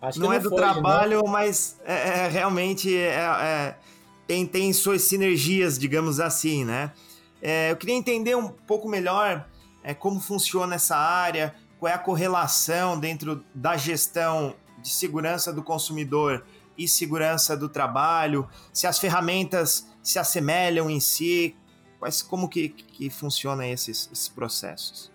Acho 0.00 0.20
não, 0.20 0.28
não 0.28 0.32
é 0.34 0.38
do 0.38 0.50
foge, 0.50 0.62
trabalho, 0.62 1.22
não. 1.24 1.32
mas 1.32 1.80
é, 1.84 2.24
é 2.24 2.28
realmente 2.28 2.94
é, 2.94 3.14
é, 3.14 3.76
tem, 4.26 4.46
tem 4.46 4.72
suas 4.72 5.02
sinergias, 5.02 5.78
digamos 5.78 6.20
assim, 6.20 6.64
né? 6.64 6.92
É, 7.42 7.70
eu 7.70 7.76
queria 7.76 7.94
entender 7.94 8.36
um 8.36 8.48
pouco 8.48 8.88
melhor 8.88 9.46
é, 9.82 9.92
como 9.92 10.20
funciona 10.20 10.76
essa 10.76 10.96
área, 10.96 11.54
qual 11.78 11.90
é 11.90 11.94
a 11.94 11.98
correlação 11.98 12.98
dentro 12.98 13.44
da 13.54 13.76
gestão 13.76 14.54
de 14.80 14.90
segurança 14.90 15.52
do 15.52 15.62
consumidor 15.62 16.44
e 16.76 16.88
segurança 16.88 17.56
do 17.56 17.68
trabalho, 17.68 18.48
se 18.72 18.86
as 18.86 18.98
ferramentas 18.98 19.86
se 20.02 20.18
assemelham 20.18 20.90
em 20.90 21.00
si, 21.00 21.56
Quais, 22.04 22.20
como 22.20 22.50
que, 22.50 22.68
que 22.68 23.08
funciona 23.08 23.66
esses, 23.66 24.10
esses 24.12 24.28
processos? 24.28 25.10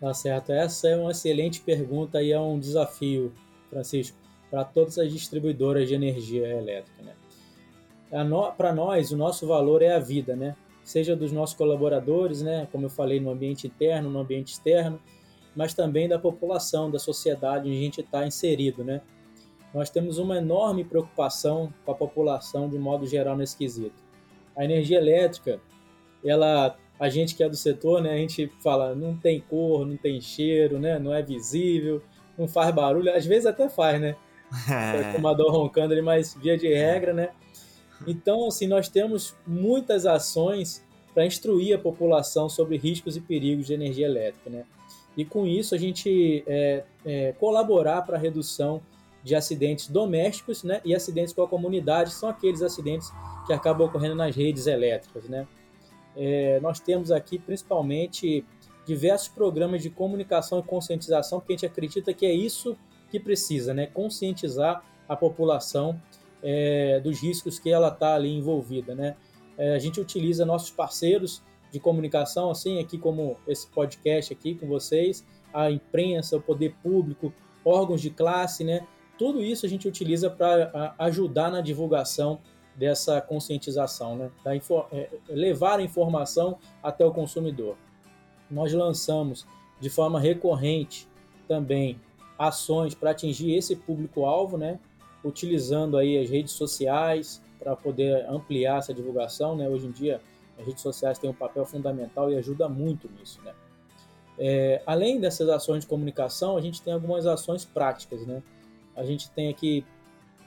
Tá 0.00 0.14
certo. 0.14 0.52
Essa 0.52 0.88
é 0.88 0.96
uma 0.96 1.10
excelente 1.10 1.60
pergunta 1.60 2.22
e 2.22 2.32
é 2.32 2.40
um 2.40 2.58
desafio, 2.58 3.30
Francisco, 3.68 4.16
para 4.50 4.64
todas 4.64 4.98
as 4.98 5.12
distribuidoras 5.12 5.86
de 5.86 5.94
energia 5.94 6.48
elétrica. 6.48 7.02
Né? 7.02 7.12
para 8.56 8.72
nós, 8.72 9.12
o 9.12 9.18
nosso 9.18 9.46
valor 9.46 9.82
é 9.82 9.94
a 9.94 9.98
vida, 9.98 10.34
né? 10.34 10.56
Seja 10.82 11.14
dos 11.14 11.30
nossos 11.30 11.54
colaboradores, 11.54 12.40
né? 12.40 12.66
Como 12.72 12.86
eu 12.86 12.90
falei, 12.90 13.20
no 13.20 13.30
ambiente 13.30 13.66
interno, 13.66 14.08
no 14.08 14.20
ambiente 14.20 14.54
externo, 14.54 14.98
mas 15.54 15.74
também 15.74 16.08
da 16.08 16.18
população, 16.18 16.90
da 16.90 16.98
sociedade 16.98 17.68
onde 17.68 17.76
a 17.76 17.80
gente 17.82 18.00
está 18.00 18.26
inserido, 18.26 18.82
né? 18.82 19.02
Nós 19.74 19.90
temos 19.90 20.18
uma 20.18 20.38
enorme 20.38 20.84
preocupação 20.84 21.74
com 21.84 21.90
a 21.90 21.94
população 21.94 22.68
de 22.68 22.78
modo 22.78 23.06
geral 23.08 23.36
nesse 23.36 23.56
quesito. 23.56 24.00
A 24.56 24.64
energia 24.64 24.98
elétrica, 24.98 25.60
ela, 26.24 26.78
a 26.98 27.08
gente 27.08 27.34
que 27.34 27.42
é 27.42 27.48
do 27.48 27.56
setor, 27.56 28.00
né? 28.00 28.12
A 28.12 28.18
gente 28.18 28.50
fala, 28.62 28.94
não 28.94 29.16
tem 29.16 29.40
cor, 29.40 29.84
não 29.84 29.96
tem 29.96 30.20
cheiro, 30.20 30.78
né? 30.78 30.96
Não 31.00 31.12
é 31.12 31.20
visível, 31.20 32.00
não 32.38 32.46
faz 32.46 32.72
barulho, 32.72 33.12
às 33.12 33.26
vezes 33.26 33.46
até 33.46 33.68
faz, 33.68 34.00
né? 34.00 34.16
É. 34.70 35.12
Fumador 35.14 35.50
roncando 35.50 35.92
ali, 35.92 36.02
mas 36.02 36.34
via 36.34 36.56
de 36.56 36.72
regra, 36.72 37.12
né? 37.12 37.30
Então, 38.06 38.46
assim, 38.46 38.68
nós 38.68 38.88
temos 38.88 39.34
muitas 39.44 40.06
ações 40.06 40.84
para 41.12 41.26
instruir 41.26 41.74
a 41.74 41.78
população 41.78 42.48
sobre 42.48 42.76
riscos 42.76 43.16
e 43.16 43.20
perigos 43.20 43.66
de 43.66 43.74
energia 43.74 44.06
elétrica, 44.06 44.48
né? 44.48 44.64
E 45.16 45.24
com 45.24 45.46
isso 45.46 45.74
a 45.74 45.78
gente 45.78 46.44
é, 46.46 46.84
é, 47.04 47.32
colaborar 47.32 48.02
para 48.02 48.16
a 48.16 48.20
redução 48.20 48.80
de 49.24 49.34
acidentes 49.34 49.88
domésticos, 49.88 50.62
né? 50.62 50.82
E 50.84 50.94
acidentes 50.94 51.32
com 51.32 51.42
a 51.42 51.48
comunidade 51.48 52.12
são 52.12 52.28
aqueles 52.28 52.60
acidentes 52.60 53.10
que 53.46 53.52
acabam 53.54 53.88
ocorrendo 53.88 54.14
nas 54.14 54.36
redes 54.36 54.66
elétricas, 54.66 55.24
né? 55.28 55.48
É, 56.14 56.60
nós 56.60 56.78
temos 56.78 57.10
aqui 57.10 57.38
principalmente 57.38 58.44
diversos 58.86 59.28
programas 59.28 59.82
de 59.82 59.88
comunicação 59.88 60.58
e 60.58 60.62
conscientização, 60.62 61.40
porque 61.40 61.54
a 61.54 61.56
gente 61.56 61.66
acredita 61.66 62.12
que 62.12 62.26
é 62.26 62.32
isso 62.32 62.76
que 63.10 63.18
precisa, 63.18 63.72
né? 63.72 63.86
Conscientizar 63.86 64.84
a 65.08 65.16
população 65.16 66.00
é, 66.42 67.00
dos 67.00 67.20
riscos 67.20 67.58
que 67.58 67.70
ela 67.70 67.88
está 67.88 68.14
ali 68.14 68.36
envolvida, 68.36 68.94
né? 68.94 69.16
É, 69.56 69.74
a 69.74 69.78
gente 69.78 70.00
utiliza 70.00 70.44
nossos 70.44 70.70
parceiros 70.70 71.42
de 71.70 71.80
comunicação, 71.80 72.50
assim, 72.50 72.78
aqui 72.78 72.98
como 72.98 73.38
esse 73.48 73.66
podcast 73.68 74.32
aqui 74.32 74.54
com 74.54 74.66
vocês, 74.66 75.24
a 75.52 75.70
imprensa, 75.70 76.36
o 76.36 76.42
poder 76.42 76.74
público, 76.82 77.32
órgãos 77.64 78.02
de 78.02 78.10
classe, 78.10 78.62
né? 78.62 78.86
Tudo 79.18 79.42
isso 79.42 79.64
a 79.64 79.68
gente 79.68 79.86
utiliza 79.86 80.28
para 80.28 80.94
ajudar 80.98 81.50
na 81.50 81.60
divulgação 81.60 82.40
dessa 82.74 83.20
conscientização, 83.20 84.16
né? 84.16 84.30
Da, 84.42 84.54
é, 84.56 85.08
levar 85.28 85.78
a 85.78 85.82
informação 85.82 86.58
até 86.82 87.04
o 87.04 87.12
consumidor. 87.12 87.76
Nós 88.50 88.72
lançamos 88.72 89.46
de 89.80 89.88
forma 89.88 90.18
recorrente 90.18 91.08
também 91.46 92.00
ações 92.38 92.94
para 92.94 93.10
atingir 93.10 93.54
esse 93.54 93.76
público-alvo, 93.76 94.56
né? 94.56 94.78
utilizando 95.24 95.96
aí 95.96 96.18
as 96.18 96.28
redes 96.28 96.52
sociais 96.52 97.40
para 97.58 97.74
poder 97.74 98.26
ampliar 98.28 98.78
essa 98.78 98.92
divulgação. 98.92 99.56
Né? 99.56 99.68
Hoje 99.68 99.86
em 99.86 99.90
dia, 99.90 100.20
as 100.58 100.66
redes 100.66 100.82
sociais 100.82 101.18
têm 101.18 101.30
um 101.30 101.34
papel 101.34 101.64
fundamental 101.64 102.30
e 102.30 102.36
ajuda 102.36 102.68
muito 102.68 103.08
nisso. 103.18 103.40
Né? 103.42 103.52
É, 104.38 104.82
além 104.84 105.18
dessas 105.20 105.48
ações 105.48 105.80
de 105.80 105.86
comunicação, 105.86 106.56
a 106.56 106.60
gente 106.60 106.82
tem 106.82 106.92
algumas 106.92 107.26
ações 107.26 107.64
práticas. 107.64 108.26
Né? 108.26 108.42
A 108.96 109.04
gente 109.04 109.30
tem 109.30 109.48
aqui, 109.48 109.84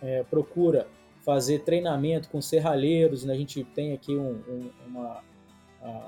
é, 0.01 0.23
procura 0.23 0.87
fazer 1.25 1.59
treinamento 1.59 2.29
com 2.29 2.41
serralheiros, 2.41 3.25
né? 3.25 3.33
a 3.33 3.37
gente 3.37 3.63
tem 3.63 3.93
aqui 3.93 4.15
um, 4.15 4.41
um, 4.47 4.71
uma 4.87 5.21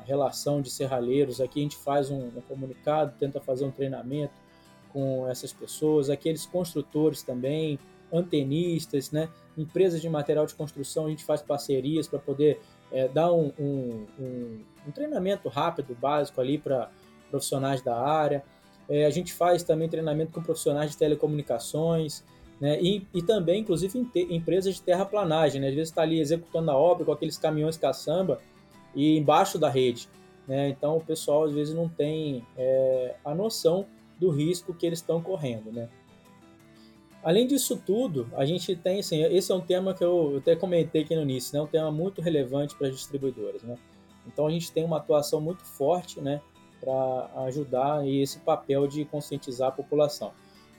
relação 0.06 0.62
de 0.62 0.70
serralheiros, 0.70 1.40
aqui 1.40 1.60
a 1.60 1.64
gente 1.64 1.78
faz 1.78 2.10
um, 2.10 2.28
um 2.28 2.42
comunicado, 2.48 3.14
tenta 3.18 3.40
fazer 3.40 3.66
um 3.66 3.72
treinamento 3.72 4.34
com 4.92 5.28
essas 5.30 5.54
pessoas, 5.54 6.10
aqueles 6.10 6.46
construtores 6.46 7.22
também, 7.22 7.78
antenistas, 8.12 9.12
né? 9.12 9.30
empresas 9.58 10.02
de 10.02 10.10
material 10.10 10.46
de 10.46 10.56
construção, 10.56 11.06
a 11.06 11.10
gente 11.10 11.24
faz 11.24 11.42
parcerias 11.42 12.08
para 12.08 12.18
poder 12.18 12.60
é, 12.92 13.08
dar 13.08 13.32
um, 13.32 13.52
um, 13.60 14.08
um, 14.20 14.66
um, 14.88 14.92
treinamento 14.92 15.48
rápido, 15.48 15.96
básico 15.96 16.42
ali 16.42 16.58
para 16.58 16.90
profissionais 17.30 17.82
da 17.82 18.00
área. 18.00 18.44
É, 18.90 19.06
a 19.06 19.10
gente 19.10 19.32
faz 19.34 19.62
também 19.62 19.88
treinamento 19.88 20.32
com 20.32 20.42
profissionais 20.42 20.92
de 20.92 20.98
telecomunicações, 20.98 22.24
né? 22.60 22.82
e, 22.82 23.06
e 23.14 23.22
também, 23.22 23.62
inclusive, 23.62 24.00
em 24.16 24.36
empresas 24.36 24.76
de 24.76 24.82
terraplanagem. 24.82 25.62
Né? 25.62 25.70
Às 25.70 25.76
vezes 25.76 25.90
está 25.90 26.02
ali 26.02 26.20
executando 26.20 26.72
a 26.72 26.76
obra 26.76 27.06
com 27.06 27.12
aqueles 27.12 27.38
caminhões 27.38 27.78
caçamba 27.78 28.42
e 28.96 29.18
embaixo 29.18 29.60
da 29.60 29.70
rede. 29.70 30.10
Né? 30.48 30.70
Então, 30.70 30.98
o 30.98 31.02
pessoal 31.02 31.44
às 31.44 31.54
vezes 31.54 31.74
não 31.74 31.88
tem 31.88 32.44
é, 32.58 33.16
a 33.24 33.36
noção 33.36 33.86
do 34.20 34.30
risco 34.32 34.74
que 34.74 34.86
eles 34.86 35.00
estão 35.00 35.22
correndo. 35.22 35.72
Né? 35.72 35.88
Além 37.24 37.46
disso 37.46 37.78
tudo, 37.86 38.28
a 38.36 38.44
gente 38.44 38.76
tem, 38.76 39.00
assim, 39.00 39.24
esse 39.24 39.52
é 39.52 39.56
um 39.56 39.62
tema 39.62 39.94
que 39.94 40.04
eu 40.04 40.38
até 40.38 40.56
comentei 40.56 41.04
aqui 41.04 41.16
no 41.16 41.22
início, 41.22 41.56
né? 41.56 41.62
um 41.62 41.68
tema 41.68 41.92
muito 41.92 42.22
relevante 42.22 42.76
para 42.76 42.88
as 42.88 42.96
distribuidoras. 42.96 43.62
Né? 43.62 43.78
Então 44.26 44.48
a 44.48 44.52
gente 44.52 44.72
tem 44.72 44.84
uma 44.84 44.98
atuação 44.98 45.40
muito 45.40 45.64
forte 45.64 46.20
né, 46.22 46.42
para 46.80 47.30
ajudar 47.46 48.08
esse 48.08 48.40
papel 48.40 48.88
de 48.88 49.06
conscientizar 49.06 49.70
a 49.70 49.72
população. 49.72 50.32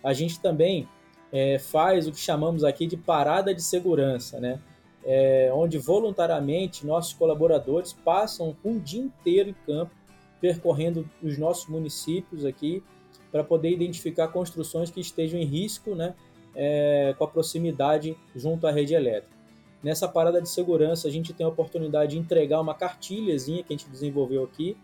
A 0.03 0.13
gente 0.13 0.41
também 0.41 0.89
é, 1.33 1.59
faz 1.59 2.07
o 2.07 2.13
que 2.13 2.19
chamamos 2.19 2.65
aqui 2.65 2.87
de 2.87 2.97
parada 2.97 3.55
de 3.55 3.63
segurança, 3.63 4.41
né? 4.41 4.61
É, 5.03 5.51
onde 5.55 5.79
voluntariamente 5.79 6.87
nossos 6.87 7.15
colaboradores 7.15 7.93
passam 7.93 8.55
um 8.63 8.79
dia 8.79 9.01
inteiro 9.01 9.49
em 9.49 9.55
campo 9.67 9.95
percorrendo 10.41 11.09
os 11.23 11.39
nossos 11.39 11.69
municípios 11.69 12.45
aqui 12.45 12.83
para 13.31 13.45
poder 13.45 13.71
identificar 13.71 14.29
construções 14.29 14.91
que 14.91 15.01
estejam 15.01 15.39
em 15.39 15.45
risco, 15.45 15.95
né, 15.95 16.15
é, 16.55 17.15
com 17.17 17.25
a 17.25 17.29
proximidade 17.29 18.17
junto 18.35 18.67
à 18.67 18.73
rede 18.73 18.95
elétrica. 18.95 19.39
Nessa 19.83 20.09
parada 20.09 20.43
de 20.43 20.49
segurança, 20.49 21.09
a 21.09 21.11
gente 21.11 21.33
tem 21.33 21.47
a 21.47 21.49
oportunidade 21.49 22.13
de 22.13 22.19
entregar 22.19 22.61
uma 22.61 22.75
cartilhazinha 22.75 23.63
que 23.63 23.73
a 23.73 23.77
gente 23.77 23.89
desenvolveu 23.89 24.45
aqui. 24.45 24.77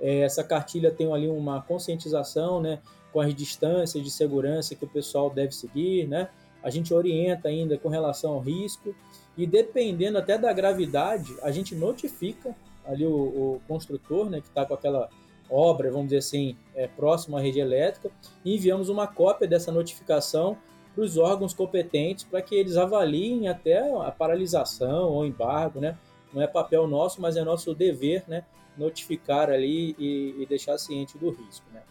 É, 0.00 0.20
essa 0.20 0.44
cartilha 0.44 0.90
tem 0.90 1.12
ali 1.12 1.28
uma 1.28 1.62
conscientização 1.62 2.60
né, 2.60 2.80
com 3.12 3.20
as 3.20 3.34
distâncias 3.34 4.02
de 4.02 4.10
segurança 4.10 4.74
que 4.74 4.84
o 4.84 4.88
pessoal 4.88 5.30
deve 5.30 5.52
seguir. 5.52 6.06
Né? 6.06 6.28
A 6.62 6.70
gente 6.70 6.92
orienta 6.92 7.48
ainda 7.48 7.78
com 7.78 7.88
relação 7.88 8.32
ao 8.32 8.40
risco 8.40 8.94
e, 9.36 9.46
dependendo 9.46 10.18
até 10.18 10.36
da 10.36 10.52
gravidade, 10.52 11.34
a 11.42 11.50
gente 11.50 11.74
notifica 11.74 12.54
ali 12.84 13.04
o, 13.04 13.10
o 13.10 13.60
construtor 13.66 14.30
né, 14.30 14.40
que 14.40 14.48
está 14.48 14.64
com 14.64 14.74
aquela 14.74 15.08
obra, 15.50 15.90
vamos 15.90 16.06
dizer 16.06 16.18
assim, 16.18 16.56
é, 16.74 16.86
próximo 16.86 17.36
à 17.36 17.40
rede 17.40 17.60
elétrica, 17.60 18.10
e 18.44 18.54
enviamos 18.54 18.88
uma 18.88 19.06
cópia 19.06 19.46
dessa 19.46 19.70
notificação 19.70 20.56
para 20.94 21.04
os 21.04 21.16
órgãos 21.16 21.52
competentes 21.52 22.24
para 22.24 22.40
que 22.40 22.54
eles 22.54 22.76
avaliem 22.76 23.48
até 23.48 23.78
a 24.00 24.10
paralisação 24.10 25.10
ou 25.10 25.26
embargo, 25.26 25.78
né? 25.78 25.96
Não 26.32 26.42
é 26.42 26.46
papel 26.46 26.86
nosso, 26.86 27.20
mas 27.20 27.36
é 27.36 27.44
nosso 27.44 27.74
dever, 27.74 28.24
né? 28.26 28.44
Notificar 28.76 29.50
ali 29.50 29.94
e, 29.98 30.42
e 30.42 30.46
deixar 30.46 30.78
ciente 30.78 31.16
do 31.18 31.30
risco, 31.30 31.66
né? 31.72 31.82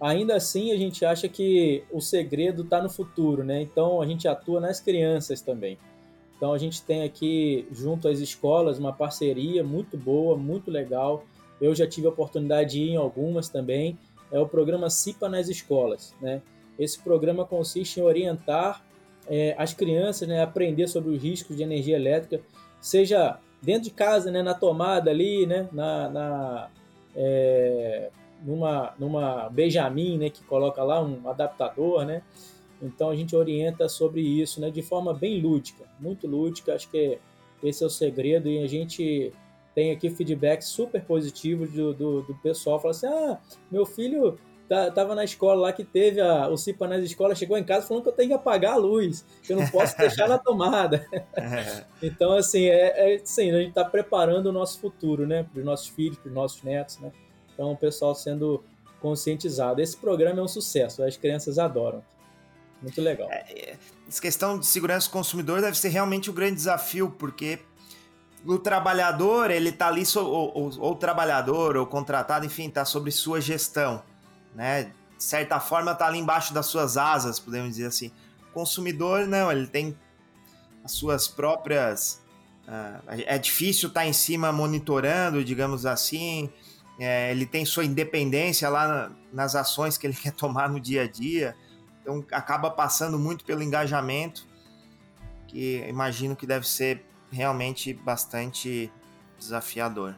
Ainda 0.00 0.36
assim, 0.36 0.72
a 0.72 0.76
gente 0.76 1.04
acha 1.04 1.28
que 1.28 1.82
o 1.90 2.00
segredo 2.00 2.62
está 2.62 2.80
no 2.80 2.88
futuro, 2.88 3.42
né? 3.42 3.60
Então, 3.60 4.00
a 4.00 4.06
gente 4.06 4.28
atua 4.28 4.60
nas 4.60 4.80
crianças 4.80 5.40
também. 5.40 5.76
Então, 6.36 6.52
a 6.52 6.58
gente 6.58 6.82
tem 6.82 7.02
aqui, 7.02 7.66
junto 7.72 8.06
às 8.06 8.20
escolas, 8.20 8.78
uma 8.78 8.92
parceria 8.92 9.64
muito 9.64 9.96
boa, 9.96 10.36
muito 10.36 10.70
legal. 10.70 11.24
Eu 11.60 11.74
já 11.74 11.84
tive 11.84 12.06
a 12.06 12.10
oportunidade 12.10 12.72
de 12.72 12.82
ir 12.82 12.90
em 12.90 12.96
algumas 12.96 13.48
também. 13.48 13.98
É 14.30 14.38
o 14.38 14.46
programa 14.46 14.88
CIPA 14.88 15.28
nas 15.28 15.48
escolas, 15.48 16.14
né? 16.20 16.42
Esse 16.78 17.00
programa 17.00 17.44
consiste 17.44 17.98
em 17.98 18.04
orientar 18.04 18.84
é, 19.28 19.54
as 19.58 19.74
crianças 19.74 20.28
né, 20.28 20.40
a 20.40 20.44
aprender 20.44 20.86
sobre 20.86 21.10
os 21.10 21.20
riscos 21.20 21.56
de 21.56 21.62
energia 21.62 21.96
elétrica, 21.96 22.40
seja 22.80 23.38
dentro 23.60 23.84
de 23.84 23.90
casa, 23.90 24.30
né, 24.30 24.42
na 24.42 24.54
tomada 24.54 25.10
ali, 25.10 25.46
né, 25.46 25.68
na, 25.72 26.08
na 26.08 26.70
é, 27.16 28.10
numa, 28.42 28.94
numa 28.98 29.48
Benjamin, 29.48 30.18
né, 30.18 30.30
que 30.30 30.42
coloca 30.44 30.82
lá 30.82 31.02
um 31.02 31.28
adaptador, 31.28 32.04
né? 32.04 32.22
Então 32.80 33.10
a 33.10 33.16
gente 33.16 33.34
orienta 33.34 33.88
sobre 33.88 34.20
isso, 34.20 34.60
né, 34.60 34.70
de 34.70 34.82
forma 34.82 35.12
bem 35.12 35.40
lúdica, 35.40 35.84
muito 35.98 36.26
lúdica. 36.28 36.74
Acho 36.74 36.88
que 36.90 37.18
esse 37.62 37.82
é 37.82 37.86
o 37.86 37.90
segredo 37.90 38.48
e 38.48 38.62
a 38.62 38.68
gente 38.68 39.32
tem 39.74 39.90
aqui 39.90 40.08
feedback 40.10 40.62
super 40.62 41.02
positivo 41.04 41.66
do, 41.66 41.92
do, 41.92 42.22
do 42.22 42.34
pessoal. 42.36 42.78
Fala 42.78 42.92
assim: 42.92 43.06
ah, 43.06 43.38
meu 43.70 43.84
filho 43.84 44.38
tá, 44.68 44.90
tava 44.90 45.14
na 45.14 45.24
escola 45.24 45.62
lá 45.62 45.72
que 45.72 45.82
teve 45.82 46.20
a, 46.20 46.48
o 46.48 46.56
CIPA 46.56 46.88
nas 46.88 47.02
escolas, 47.02 47.38
chegou 47.38 47.56
em 47.56 47.64
casa 47.64 47.86
falando 47.86 48.02
que 48.02 48.08
eu 48.10 48.12
tenho 48.12 48.28
que 48.28 48.34
apagar 48.34 48.74
a 48.74 48.76
luz, 48.76 49.24
que 49.42 49.52
eu 49.52 49.56
não 49.56 49.66
posso 49.68 49.96
deixar 49.98 50.28
na 50.28 50.38
tomada. 50.38 51.06
É. 51.34 51.84
então, 52.02 52.32
assim, 52.32 52.66
é, 52.66 53.14
é 53.14 53.16
assim, 53.16 53.50
a 53.50 53.58
gente 53.58 53.70
está 53.70 53.84
preparando 53.84 54.46
o 54.46 54.52
nosso 54.52 54.78
futuro, 54.78 55.26
né? 55.26 55.44
Para 55.44 55.58
os 55.58 55.64
nossos 55.64 55.88
filhos, 55.88 56.18
para 56.18 56.28
os 56.28 56.34
nossos 56.34 56.62
netos, 56.62 56.98
né? 56.98 57.10
Então, 57.54 57.72
o 57.72 57.76
pessoal 57.76 58.14
sendo 58.14 58.62
conscientizado. 59.00 59.80
Esse 59.80 59.96
programa 59.96 60.40
é 60.40 60.42
um 60.42 60.48
sucesso, 60.48 61.02
as 61.02 61.16
crianças 61.16 61.58
adoram. 61.58 62.02
Muito 62.82 63.00
legal. 63.00 63.28
É, 63.30 63.44
é 63.52 63.76
essa 64.08 64.22
questão 64.22 64.58
de 64.58 64.66
segurança 64.66 65.08
do 65.08 65.12
consumidor 65.12 65.60
deve 65.60 65.76
ser 65.76 65.88
realmente 65.88 66.30
um 66.30 66.34
grande 66.34 66.54
desafio, 66.54 67.10
porque 67.18 67.58
o 68.46 68.58
trabalhador, 68.58 69.50
ele 69.50 69.70
está 69.70 69.88
ali, 69.88 70.02
ou, 70.16 70.24
ou, 70.24 70.54
ou, 70.78 70.92
o 70.92 70.96
trabalhador, 70.96 71.76
ou 71.76 71.86
contratado, 71.86 72.46
enfim, 72.46 72.68
está 72.68 72.84
sobre 72.84 73.10
sua 73.10 73.40
gestão 73.40 74.02
né? 74.54 74.92
De 75.16 75.24
certa 75.24 75.58
forma, 75.58 75.94
tá 75.94 76.06
ali 76.06 76.18
embaixo 76.18 76.54
das 76.54 76.66
suas 76.66 76.96
asas, 76.96 77.40
podemos 77.40 77.70
dizer 77.70 77.86
assim. 77.86 78.12
O 78.50 78.52
consumidor, 78.52 79.26
não, 79.26 79.50
ele 79.50 79.66
tem 79.66 79.96
as 80.84 80.92
suas 80.92 81.26
próprias. 81.26 82.22
Uh, 82.66 83.24
é 83.26 83.38
difícil 83.38 83.88
estar 83.88 84.02
tá 84.02 84.06
em 84.06 84.12
cima 84.12 84.52
monitorando, 84.52 85.44
digamos 85.44 85.86
assim. 85.86 86.50
É, 86.98 87.30
ele 87.30 87.46
tem 87.46 87.64
sua 87.64 87.84
independência 87.84 88.68
lá 88.68 88.88
na, 88.88 89.10
nas 89.32 89.54
ações 89.54 89.96
que 89.96 90.06
ele 90.06 90.14
quer 90.16 90.32
tomar 90.32 90.68
no 90.68 90.80
dia 90.80 91.02
a 91.02 91.08
dia. 91.08 91.56
Então 92.02 92.24
acaba 92.32 92.70
passando 92.70 93.18
muito 93.18 93.44
pelo 93.44 93.62
engajamento, 93.62 94.46
que 95.46 95.84
imagino 95.88 96.34
que 96.34 96.46
deve 96.46 96.66
ser 96.66 97.04
realmente 97.30 97.92
bastante 97.92 98.90
desafiador. 99.38 100.16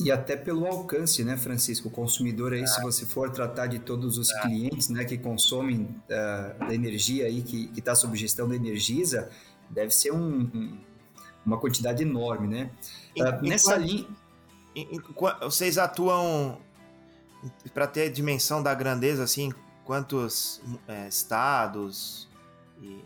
E 0.00 0.10
até 0.10 0.36
pelo 0.36 0.66
alcance, 0.66 1.22
né, 1.22 1.36
Francisco? 1.36 1.88
O 1.88 1.90
consumidor 1.90 2.52
aí, 2.52 2.62
é. 2.62 2.66
se 2.66 2.80
você 2.80 3.04
for 3.04 3.30
tratar 3.30 3.66
de 3.66 3.78
todos 3.78 4.16
os 4.16 4.30
é. 4.30 4.40
clientes 4.40 4.88
né, 4.88 5.04
que 5.04 5.18
consomem 5.18 5.82
uh, 5.82 6.66
da 6.66 6.74
energia 6.74 7.26
aí, 7.26 7.42
que 7.42 7.70
está 7.76 7.94
sob 7.94 8.16
gestão 8.16 8.48
da 8.48 8.56
Energisa, 8.56 9.28
deve 9.68 9.90
ser 9.90 10.12
um, 10.12 10.50
um, 10.54 10.78
uma 11.44 11.58
quantidade 11.58 12.02
enorme, 12.02 12.48
né? 12.48 12.70
Uh, 13.18 13.46
nessa 13.46 13.76
linha. 13.76 14.06
Vocês 15.42 15.76
atuam 15.76 16.58
para 17.74 17.86
ter 17.86 18.04
a 18.04 18.10
dimensão 18.10 18.62
da 18.62 18.72
grandeza, 18.72 19.22
assim, 19.22 19.52
quantos 19.84 20.62
é, 20.88 21.08
estados 21.08 22.26
e, 22.80 23.04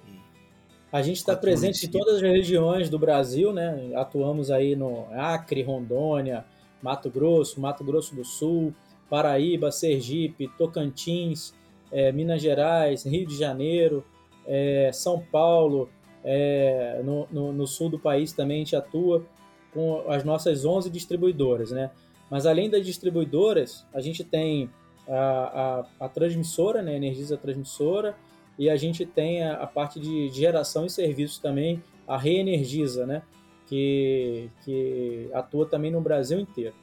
a 0.93 1.03
gente 1.03 1.17
está 1.17 1.37
presente 1.37 1.87
em 1.87 1.91
todas 1.91 2.17
as 2.17 2.23
regiões 2.23 2.89
do 2.89 2.99
Brasil, 2.99 3.53
né? 3.53 3.91
Atuamos 3.95 4.51
aí 4.51 4.75
no 4.77 5.07
Acre, 5.13 5.63
Rondônia, 5.63 6.45
Mato 6.83 7.11
Grosso, 7.11 7.61
Mato 7.61 7.85
Grosso 7.85 8.15
do 8.15 8.25
Sul, 8.25 8.75
Paraíba, 9.09 9.71
Sergipe, 9.71 10.49
Tocantins, 10.59 11.55
é, 11.91 12.13
Minas 12.13 12.43
Gerais, 12.43 13.05
Rio 13.05 13.27
de 13.27 13.37
Janeiro, 13.37 14.05
é, 14.47 14.91
São 14.93 15.21
Paulo, 15.21 15.89
é, 16.25 17.01
no, 17.05 17.27
no, 17.31 17.53
no, 17.53 17.67
sul 17.67 17.89
do 17.89 17.99
país 17.99 18.33
também 18.33 18.57
a 18.57 18.59
gente 18.59 18.75
atua 18.75 19.25
com 19.73 20.11
as 20.11 20.25
nossas 20.25 20.65
11 20.65 20.91
distribuidoras, 20.91 21.71
né? 21.71 21.91
Mas 22.29 22.47
além 22.47 22.69
das 22.69 22.85
distribuidoras, 22.85 23.87
a 23.95 24.01
gente 24.01 24.25
tem 24.25 24.69
a, 25.09 25.85
a, 26.01 26.07
a 26.07 26.09
transmissora, 26.09 26.83
né? 26.83 26.97
Energisa 26.97 27.37
Transmissora, 27.37 28.17
e 28.59 28.69
a 28.69 28.77
gente 28.77 29.07
tem 29.07 29.45
a, 29.45 29.55
a 29.55 29.67
parte 29.67 30.01
de 30.01 30.29
geração 30.31 30.85
e 30.85 30.91
serviços 30.91 31.39
também, 31.39 31.81
a 32.09 32.17
Reenergiza, 32.17 33.07
né? 33.07 33.23
Que, 33.67 34.51
que 34.65 35.29
atua 35.33 35.67
também 35.67 35.91
no 35.91 36.01
Brasil 36.01 36.39
inteiro. 36.41 36.75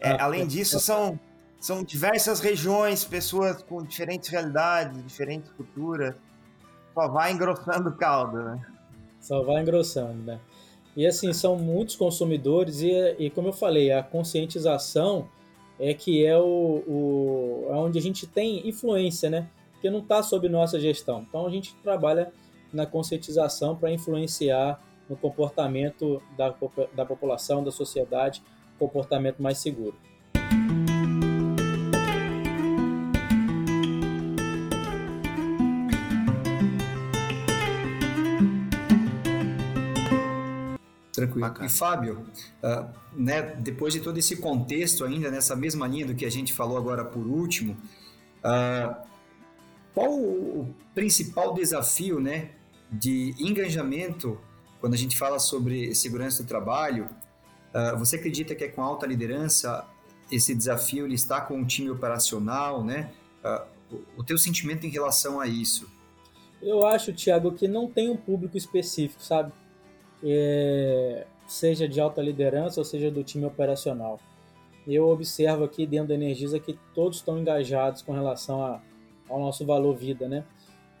É, 0.00 0.10
ah, 0.12 0.24
além 0.24 0.46
disso, 0.46 0.80
são, 0.80 1.18
são 1.60 1.84
diversas 1.84 2.40
regiões, 2.40 3.04
pessoas 3.04 3.62
com 3.62 3.82
diferentes 3.82 4.28
realidades, 4.28 5.04
diferentes 5.06 5.50
culturas. 5.52 6.14
Só 6.94 7.08
vai 7.08 7.32
engrossando 7.32 7.88
o 7.88 7.92
caldo, 7.92 8.42
né? 8.42 8.60
Só 9.20 9.42
vai 9.42 9.62
engrossando, 9.62 10.22
né? 10.24 10.40
E 10.96 11.06
assim, 11.06 11.32
são 11.32 11.56
muitos 11.56 11.96
consumidores 11.96 12.82
e, 12.82 12.90
e 13.18 13.30
como 13.30 13.48
eu 13.48 13.52
falei, 13.52 13.92
a 13.92 14.02
conscientização 14.02 15.28
é 15.78 15.94
que 15.94 16.24
é 16.24 16.36
o, 16.36 16.82
o 16.86 17.66
é 17.70 17.74
onde 17.74 17.98
a 17.98 18.02
gente 18.02 18.26
tem 18.26 18.68
influência, 18.68 19.30
né? 19.30 19.48
Porque 19.72 19.88
não 19.88 20.00
está 20.00 20.22
sob 20.22 20.48
nossa 20.48 20.78
gestão. 20.78 21.24
Então 21.26 21.46
a 21.46 21.50
gente 21.50 21.74
trabalha 21.76 22.32
na 22.72 22.86
conscientização 22.86 23.74
para 23.76 23.90
influenciar 23.90 24.80
no 25.12 25.16
comportamento 25.18 26.22
da, 26.38 26.54
da 26.94 27.04
população, 27.04 27.62
da 27.62 27.70
sociedade, 27.70 28.42
comportamento 28.78 29.42
mais 29.42 29.58
seguro. 29.58 29.94
Tranquilo. 41.12 41.40
Bacana. 41.40 41.66
E 41.66 41.68
Fábio, 41.68 42.26
uh, 42.62 42.88
né, 43.12 43.42
depois 43.58 43.92
de 43.92 44.00
todo 44.00 44.16
esse 44.16 44.38
contexto 44.38 45.04
ainda, 45.04 45.30
nessa 45.30 45.54
mesma 45.54 45.86
linha 45.86 46.06
do 46.06 46.14
que 46.14 46.24
a 46.24 46.30
gente 46.30 46.54
falou 46.54 46.78
agora 46.78 47.04
por 47.04 47.26
último, 47.26 47.76
uh, 48.38 48.96
qual 49.92 50.10
o 50.10 50.74
principal 50.94 51.52
desafio 51.52 52.18
né, 52.18 52.52
de 52.90 53.34
engajamento 53.38 54.40
quando 54.82 54.94
a 54.94 54.96
gente 54.96 55.16
fala 55.16 55.38
sobre 55.38 55.94
segurança 55.94 56.42
do 56.42 56.48
trabalho, 56.48 57.08
uh, 57.72 57.96
você 57.96 58.16
acredita 58.16 58.52
que 58.52 58.64
é 58.64 58.68
com 58.68 58.82
alta 58.82 59.06
liderança 59.06 59.86
esse 60.28 60.52
desafio 60.56 61.06
ele 61.06 61.14
está 61.14 61.40
com 61.40 61.54
um 61.54 61.64
time 61.64 61.88
operacional, 61.88 62.82
né? 62.82 63.12
Uh, 63.44 64.00
o 64.16 64.24
teu 64.24 64.36
sentimento 64.36 64.84
em 64.84 64.88
relação 64.88 65.38
a 65.38 65.46
isso? 65.46 65.88
Eu 66.60 66.84
acho, 66.84 67.12
Thiago, 67.12 67.52
que 67.52 67.68
não 67.68 67.86
tem 67.86 68.10
um 68.10 68.16
público 68.16 68.56
específico, 68.56 69.22
sabe? 69.22 69.52
É, 70.24 71.26
seja 71.46 71.86
de 71.86 72.00
alta 72.00 72.20
liderança 72.20 72.80
ou 72.80 72.84
seja 72.84 73.08
do 73.08 73.22
time 73.22 73.44
operacional. 73.44 74.18
Eu 74.84 75.08
observo 75.08 75.62
aqui 75.62 75.86
dentro 75.86 76.08
da 76.08 76.14
Energisa 76.14 76.58
que 76.58 76.76
todos 76.92 77.18
estão 77.18 77.38
engajados 77.38 78.02
com 78.02 78.12
relação 78.12 78.64
a, 78.64 78.80
ao 79.28 79.38
nosso 79.38 79.64
valor 79.64 79.94
vida, 79.94 80.26
né? 80.26 80.44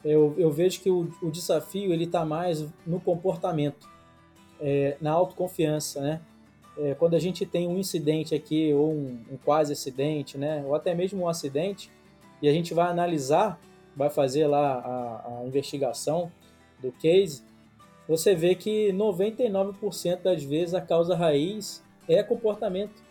Eu, 0.04 0.34
eu 0.36 0.50
vejo 0.50 0.80
que 0.80 0.90
o, 0.90 1.10
o 1.22 1.30
desafio 1.30 1.92
ele 1.92 2.04
está 2.04 2.24
mais 2.24 2.66
no 2.86 3.00
comportamento, 3.00 3.88
é, 4.60 4.96
na 5.00 5.12
autoconfiança, 5.12 6.00
né? 6.00 6.20
É, 6.78 6.94
quando 6.94 7.14
a 7.14 7.18
gente 7.18 7.44
tem 7.44 7.68
um 7.68 7.78
incidente 7.78 8.34
aqui 8.34 8.72
ou 8.72 8.92
um, 8.92 9.18
um, 9.30 9.36
quase 9.44 9.72
acidente, 9.72 10.38
né? 10.38 10.64
Ou 10.66 10.74
até 10.74 10.94
mesmo 10.94 11.22
um 11.22 11.28
acidente 11.28 11.90
e 12.40 12.48
a 12.48 12.52
gente 12.52 12.72
vai 12.72 12.88
analisar, 12.88 13.60
vai 13.94 14.08
fazer 14.08 14.46
lá 14.46 14.78
a, 14.78 15.40
a 15.40 15.46
investigação 15.46 16.32
do 16.80 16.90
case, 16.92 17.42
você 18.08 18.34
vê 18.34 18.54
que 18.54 18.92
99% 18.92 20.22
das 20.22 20.42
vezes 20.42 20.74
a 20.74 20.80
causa 20.80 21.14
raiz 21.14 21.82
é 22.08 22.22
comportamento. 22.22 23.02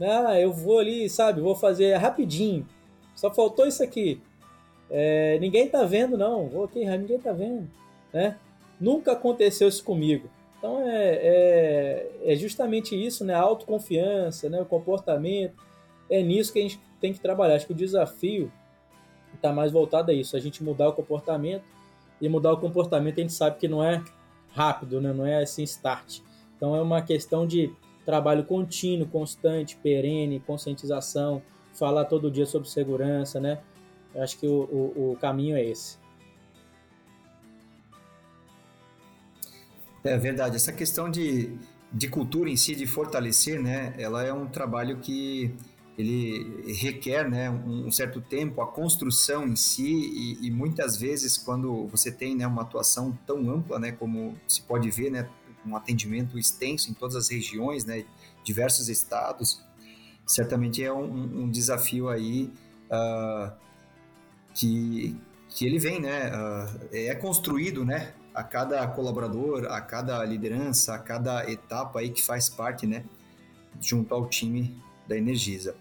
Ah, 0.00 0.38
eu 0.38 0.52
vou 0.52 0.78
ali, 0.78 1.08
sabe, 1.08 1.40
vou 1.40 1.54
fazer 1.54 1.94
rapidinho. 1.94 2.66
Só 3.14 3.32
faltou 3.32 3.66
isso 3.66 3.82
aqui. 3.82 4.20
É, 4.90 5.38
ninguém 5.40 5.68
tá 5.68 5.84
vendo, 5.84 6.16
não. 6.16 6.50
Ok, 6.54 6.84
ninguém 6.96 7.18
tá 7.18 7.32
vendo. 7.32 7.68
Né? 8.12 8.36
Nunca 8.80 9.12
aconteceu 9.12 9.68
isso 9.68 9.82
comigo. 9.82 10.28
Então 10.58 10.80
é, 10.80 11.12
é, 11.14 12.10
é, 12.24 12.36
justamente 12.36 12.94
isso, 12.94 13.24
né? 13.24 13.34
A 13.34 13.40
autoconfiança, 13.40 14.48
né? 14.48 14.60
o 14.60 14.66
comportamento. 14.66 15.54
É 16.08 16.22
nisso 16.22 16.52
que 16.52 16.58
a 16.58 16.62
gente 16.62 16.80
tem 17.00 17.12
que 17.12 17.20
trabalhar. 17.20 17.56
Acho 17.56 17.66
que 17.66 17.72
o 17.72 17.76
desafio 17.76 18.50
está 19.34 19.52
mais 19.52 19.72
voltado 19.72 20.10
a 20.10 20.14
isso, 20.14 20.36
a 20.36 20.40
gente 20.40 20.62
mudar 20.62 20.88
o 20.88 20.92
comportamento. 20.92 21.64
E 22.20 22.28
mudar 22.28 22.52
o 22.52 22.56
comportamento 22.56 23.18
a 23.18 23.20
gente 23.20 23.32
sabe 23.32 23.58
que 23.58 23.68
não 23.68 23.84
é 23.84 24.02
rápido, 24.50 25.00
né? 25.00 25.12
não 25.12 25.26
é 25.26 25.42
assim 25.42 25.62
start. 25.64 26.20
Então 26.56 26.74
é 26.74 26.80
uma 26.80 27.02
questão 27.02 27.46
de 27.46 27.70
trabalho 28.06 28.44
contínuo, 28.44 29.06
constante, 29.06 29.76
perene, 29.76 30.40
conscientização, 30.40 31.42
falar 31.74 32.06
todo 32.06 32.30
dia 32.30 32.46
sobre 32.46 32.68
segurança, 32.70 33.38
né? 33.38 33.58
Eu 34.16 34.22
acho 34.22 34.38
que 34.38 34.46
o, 34.46 34.62
o, 34.62 35.12
o 35.12 35.16
caminho 35.16 35.54
é 35.54 35.62
esse. 35.62 35.98
É 40.02 40.16
verdade. 40.16 40.56
Essa 40.56 40.72
questão 40.72 41.10
de, 41.10 41.54
de 41.92 42.08
cultura 42.08 42.48
em 42.48 42.56
si, 42.56 42.74
de 42.74 42.86
fortalecer, 42.86 43.60
né? 43.60 43.94
Ela 43.98 44.24
é 44.24 44.32
um 44.32 44.46
trabalho 44.46 45.00
que 45.00 45.54
ele 45.98 46.72
requer 46.74 47.28
né, 47.28 47.50
um 47.50 47.90
certo 47.90 48.20
tempo, 48.20 48.60
a 48.60 48.66
construção 48.66 49.46
em 49.46 49.56
si, 49.56 49.82
e, 49.82 50.46
e, 50.46 50.50
muitas 50.50 50.94
vezes 50.98 51.38
quando 51.38 51.86
você 51.86 52.12
tem 52.12 52.36
né, 52.36 52.46
uma 52.46 52.60
atuação 52.60 53.18
tão 53.26 53.50
ampla, 53.50 53.78
né, 53.78 53.92
como 53.92 54.38
se 54.46 54.60
pode 54.60 54.90
ver, 54.90 55.10
né, 55.10 55.26
um 55.64 55.74
atendimento 55.74 56.38
extenso 56.38 56.90
em 56.90 56.94
todas 56.94 57.16
as 57.16 57.30
regiões, 57.30 57.86
né, 57.86 58.04
diversos 58.44 58.90
estados, 58.90 59.64
certamente 60.26 60.84
é 60.84 60.92
um, 60.92 61.44
um 61.44 61.50
desafio 61.50 62.10
aí 62.10 62.52
uh, 62.90 63.50
que, 64.56 65.14
que 65.50 65.66
ele 65.66 65.78
vem, 65.78 66.00
né? 66.00 66.30
Uh, 66.30 66.88
é 66.92 67.14
construído, 67.14 67.84
né? 67.84 68.14
A 68.34 68.42
cada 68.42 68.86
colaborador, 68.88 69.66
a 69.66 69.80
cada 69.80 70.24
liderança, 70.24 70.94
a 70.94 70.98
cada 70.98 71.48
etapa 71.50 72.00
aí 72.00 72.10
que 72.10 72.22
faz 72.22 72.48
parte, 72.48 72.86
né? 72.86 73.04
Junto 73.80 74.14
ao 74.14 74.26
time 74.26 74.74
da 75.06 75.16
Energisa. 75.16 75.76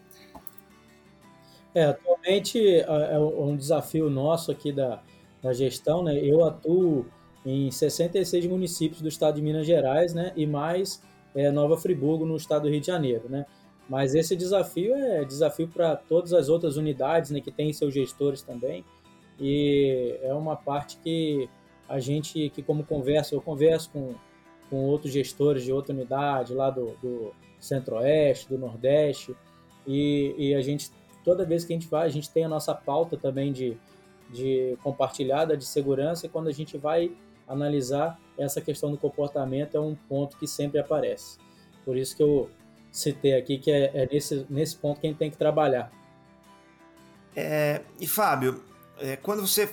É, 1.74 1.86
atualmente 1.86 2.60
é 2.80 3.20
um 3.20 3.56
desafio 3.58 4.10
nosso 4.10 4.52
aqui 4.52 4.72
da, 4.72 5.02
da 5.42 5.54
gestão, 5.54 6.04
né? 6.04 6.18
Eu 6.18 6.46
atuo 6.46 7.06
em 7.46 7.70
66 7.70 8.46
municípios 8.46 9.02
do 9.02 9.08
estado 9.08 9.36
de 9.36 9.42
Minas 9.42 9.66
Gerais, 9.66 10.14
né? 10.14 10.32
E 10.36 10.46
mais 10.46 11.02
é, 11.34 11.52
Nova 11.52 11.78
Friburgo 11.78 12.26
no 12.26 12.36
estado 12.36 12.64
do 12.64 12.70
Rio 12.70 12.80
de 12.80 12.88
Janeiro, 12.88 13.30
né? 13.30 13.46
Mas 13.88 14.16
esse 14.16 14.36
desafio 14.36 14.96
é 14.96 15.24
desafio 15.24 15.68
para 15.68 15.96
todas 15.96 16.34
as 16.34 16.50
outras 16.50 16.76
unidades, 16.78 17.32
né, 17.32 17.40
que 17.40 17.52
têm 17.52 17.72
seus 17.72 17.94
gestores 17.94 18.42
também. 18.42 18.84
E 19.40 20.18
é 20.22 20.34
uma 20.34 20.56
parte 20.56 20.98
que 20.98 21.50
a 21.88 22.00
gente, 22.00 22.50
que 22.50 22.64
como 22.64 22.84
conversa, 22.84 23.36
eu 23.36 23.42
converso 23.42 23.92
com, 23.92 24.16
com 24.70 24.86
outros 24.86 25.14
gestores 25.14 25.64
de 25.64 25.72
outra 25.72 25.94
unidade, 25.94 26.54
lá 26.54 26.70
do, 26.70 26.96
do 27.02 27.32
Centro-Oeste, 27.60 28.50
do 28.50 28.58
Nordeste, 28.58 29.36
e, 29.86 30.34
e, 30.38 30.56
a 30.56 30.62
gente, 30.62 30.92
toda 31.24 31.46
vez 31.46 31.64
que 31.64 31.74
a 31.74 31.76
gente 31.76 31.88
vai, 31.88 32.08
a 32.08 32.10
gente 32.10 32.30
tem 32.32 32.44
a 32.44 32.50
nossa 32.50 32.74
pauta 32.74 33.16
também 33.16 33.54
de, 33.54 33.78
de 34.32 34.76
compartilhada 34.82 35.56
de 35.56 35.66
segurança, 35.66 36.26
e 36.26 36.30
quando 36.30 36.48
a 36.48 36.52
gente 36.52 36.76
vai 36.76 37.12
analisar, 37.48 38.20
essa 38.38 38.60
questão 38.60 38.90
do 38.90 38.98
comportamento 38.98 39.78
é 39.78 39.80
um 39.80 39.94
ponto 39.94 40.38
que 40.38 40.48
sempre 40.48 40.80
aparece. 40.80 41.38
Por 41.84 41.96
isso 41.96 42.16
que 42.18 42.24
eu 42.24 42.50
citei 42.96 43.38
aqui 43.38 43.58
que 43.58 43.70
é, 43.70 43.92
é 43.94 44.08
nesse, 44.12 44.46
nesse 44.50 44.78
ponto 44.78 45.02
que 45.02 45.08
a 45.08 45.10
gente 45.10 45.20
tem 45.20 45.30
que 45.30 45.38
trabalhar. 45.38 45.92
É, 47.36 47.82
e 48.00 48.08
Fábio, 48.08 48.64
é, 48.98 49.18
quando 49.18 49.46
você 49.46 49.70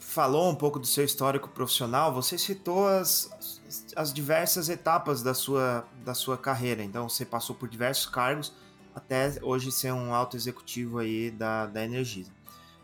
falou 0.00 0.50
um 0.50 0.54
pouco 0.56 0.80
do 0.80 0.86
seu 0.86 1.04
histórico 1.04 1.48
profissional, 1.48 2.12
você 2.12 2.36
citou 2.36 2.88
as, 2.88 3.60
as 3.94 4.12
diversas 4.12 4.68
etapas 4.68 5.22
da 5.22 5.34
sua, 5.34 5.86
da 6.04 6.14
sua 6.14 6.36
carreira. 6.36 6.82
Então, 6.82 7.08
você 7.08 7.24
passou 7.24 7.54
por 7.54 7.68
diversos 7.68 8.06
cargos 8.06 8.52
até 8.92 9.38
hoje 9.42 9.70
ser 9.70 9.92
um 9.92 10.12
alto 10.12 10.36
executivo 10.36 10.98
aí 10.98 11.30
da, 11.30 11.66
da 11.66 11.84
Energisa. 11.84 12.32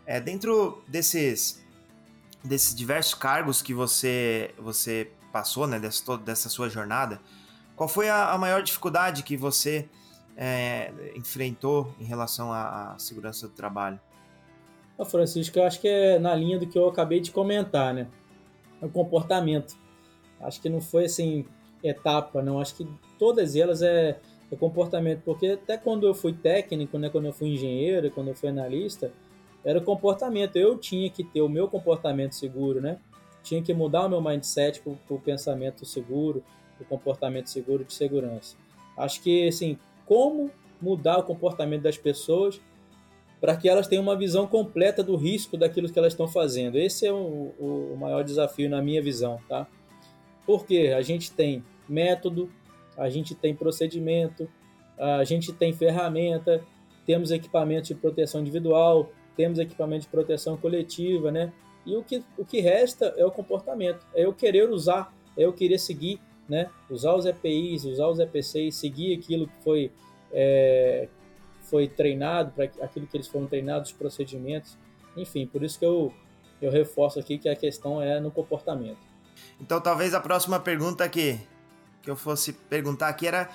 É, 0.06 0.20
dentro 0.20 0.82
desses, 0.86 1.64
desses 2.44 2.74
diversos 2.74 3.14
cargos 3.14 3.60
que 3.60 3.74
você, 3.74 4.54
você 4.56 5.10
passou, 5.32 5.66
né, 5.66 5.78
dessa, 5.80 6.16
dessa 6.18 6.48
sua 6.48 6.68
jornada, 6.68 7.20
qual 7.80 7.88
foi 7.88 8.10
a, 8.10 8.32
a 8.32 8.36
maior 8.36 8.62
dificuldade 8.62 9.22
que 9.22 9.38
você 9.38 9.88
é, 10.36 10.92
enfrentou 11.16 11.94
em 11.98 12.04
relação 12.04 12.52
à, 12.52 12.92
à 12.92 12.98
segurança 12.98 13.48
do 13.48 13.54
trabalho? 13.54 13.98
Francisco, 15.06 15.58
eu 15.58 15.64
acho 15.64 15.80
que 15.80 15.88
é 15.88 16.18
na 16.18 16.34
linha 16.34 16.58
do 16.58 16.66
que 16.66 16.78
eu 16.78 16.86
acabei 16.86 17.20
de 17.20 17.30
comentar, 17.30 17.94
né? 17.94 18.06
O 18.82 18.88
comportamento. 18.90 19.78
Acho 20.42 20.60
que 20.60 20.68
não 20.68 20.82
foi 20.82 21.06
assim, 21.06 21.46
etapa, 21.82 22.42
não. 22.42 22.60
Acho 22.60 22.74
que 22.74 22.86
todas 23.18 23.56
elas 23.56 23.80
é, 23.80 24.20
é 24.52 24.56
comportamento, 24.56 25.22
porque 25.24 25.46
até 25.46 25.78
quando 25.78 26.06
eu 26.06 26.12
fui 26.12 26.34
técnico, 26.34 26.98
né, 26.98 27.08
quando 27.08 27.28
eu 27.28 27.32
fui 27.32 27.48
engenheiro, 27.48 28.10
quando 28.10 28.28
eu 28.28 28.34
fui 28.34 28.50
analista, 28.50 29.10
era 29.64 29.78
o 29.78 29.82
comportamento. 29.82 30.56
Eu 30.56 30.76
tinha 30.76 31.08
que 31.08 31.24
ter 31.24 31.40
o 31.40 31.48
meu 31.48 31.66
comportamento 31.66 32.34
seguro, 32.34 32.78
né? 32.78 32.98
Tinha 33.42 33.62
que 33.62 33.72
mudar 33.72 34.04
o 34.04 34.08
meu 34.10 34.20
mindset 34.20 34.82
para 34.82 34.92
o 35.16 35.18
pensamento 35.18 35.86
seguro, 35.86 36.44
o 36.82 36.84
comportamento 36.86 37.48
seguro 37.48 37.84
de 37.84 37.92
segurança. 37.92 38.56
Acho 38.96 39.22
que, 39.22 39.48
assim, 39.48 39.78
como 40.06 40.50
mudar 40.80 41.18
o 41.18 41.22
comportamento 41.22 41.82
das 41.82 41.98
pessoas 41.98 42.60
para 43.40 43.56
que 43.56 43.68
elas 43.68 43.86
tenham 43.86 44.02
uma 44.02 44.16
visão 44.16 44.46
completa 44.46 45.02
do 45.02 45.16
risco 45.16 45.56
daquilo 45.56 45.90
que 45.90 45.98
elas 45.98 46.12
estão 46.12 46.28
fazendo. 46.28 46.76
Esse 46.76 47.06
é 47.06 47.12
o, 47.12 47.54
o 47.58 47.96
maior 47.98 48.22
desafio 48.22 48.68
na 48.68 48.82
minha 48.82 49.00
visão, 49.00 49.40
tá? 49.48 49.66
Porque 50.44 50.92
a 50.94 51.00
gente 51.00 51.32
tem 51.32 51.64
método, 51.88 52.50
a 52.96 53.08
gente 53.08 53.34
tem 53.34 53.54
procedimento, 53.54 54.48
a 54.98 55.24
gente 55.24 55.52
tem 55.52 55.72
ferramenta, 55.72 56.62
temos 57.06 57.30
equipamento 57.30 57.88
de 57.88 57.94
proteção 57.94 58.42
individual, 58.42 59.10
temos 59.36 59.58
equipamento 59.58 60.02
de 60.02 60.08
proteção 60.08 60.56
coletiva, 60.56 61.32
né? 61.32 61.50
E 61.86 61.96
o 61.96 62.04
que, 62.04 62.22
o 62.36 62.44
que 62.44 62.60
resta 62.60 63.14
é 63.16 63.24
o 63.24 63.30
comportamento, 63.30 64.06
é 64.14 64.26
eu 64.26 64.34
querer 64.34 64.68
usar, 64.68 65.14
é 65.36 65.44
eu 65.44 65.52
querer 65.52 65.78
seguir, 65.78 66.20
né? 66.50 66.68
Usar 66.90 67.14
os 67.14 67.24
EPIs, 67.24 67.84
usar 67.84 68.08
os 68.08 68.18
EPCs, 68.18 68.74
seguir 68.74 69.16
aquilo 69.16 69.46
que 69.46 69.62
foi 69.62 69.92
é, 70.32 71.08
foi 71.62 71.86
treinado, 71.86 72.50
para 72.50 72.64
aquilo 72.64 73.06
que 73.06 73.16
eles 73.16 73.28
foram 73.28 73.46
treinados, 73.46 73.90
os 73.90 73.96
procedimentos, 73.96 74.76
enfim, 75.16 75.46
por 75.46 75.62
isso 75.62 75.78
que 75.78 75.84
eu, 75.84 76.12
eu 76.60 76.70
reforço 76.70 77.18
aqui 77.18 77.38
que 77.38 77.48
a 77.48 77.54
questão 77.54 78.02
é 78.02 78.18
no 78.18 78.30
comportamento. 78.30 78.98
Então, 79.60 79.80
talvez 79.80 80.12
a 80.12 80.20
próxima 80.20 80.58
pergunta 80.58 81.08
que, 81.08 81.38
que 82.02 82.10
eu 82.10 82.16
fosse 82.16 82.52
perguntar 82.52 83.08
aqui 83.08 83.26
era 83.26 83.48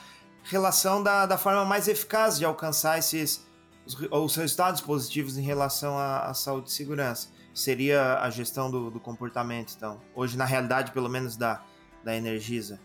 relação 0.44 1.04
da, 1.04 1.26
da 1.26 1.38
forma 1.38 1.66
mais 1.66 1.88
eficaz 1.88 2.38
de 2.38 2.46
alcançar 2.46 2.98
esses 2.98 3.46
os, 3.86 3.96
os 4.12 4.36
resultados 4.36 4.82
positivos 4.82 5.38
em 5.38 5.42
relação 5.42 5.98
à, 5.98 6.28
à, 6.28 6.34
saúde 6.34 6.70
e 6.70 6.74
segurança. 6.74 7.30
Seria 7.54 8.20
a 8.20 8.30
gestão 8.30 8.70
do, 8.70 8.90
do 8.90 9.00
comportamento, 9.00 9.74
então. 9.76 10.02
Hoje, 10.14 10.38
na 10.38 10.46
realidade, 10.46 10.92
pelo 10.92 11.08
menos 11.08 11.38
da, 11.38 11.64
da 12.06 12.16
Energisa. 12.16 12.80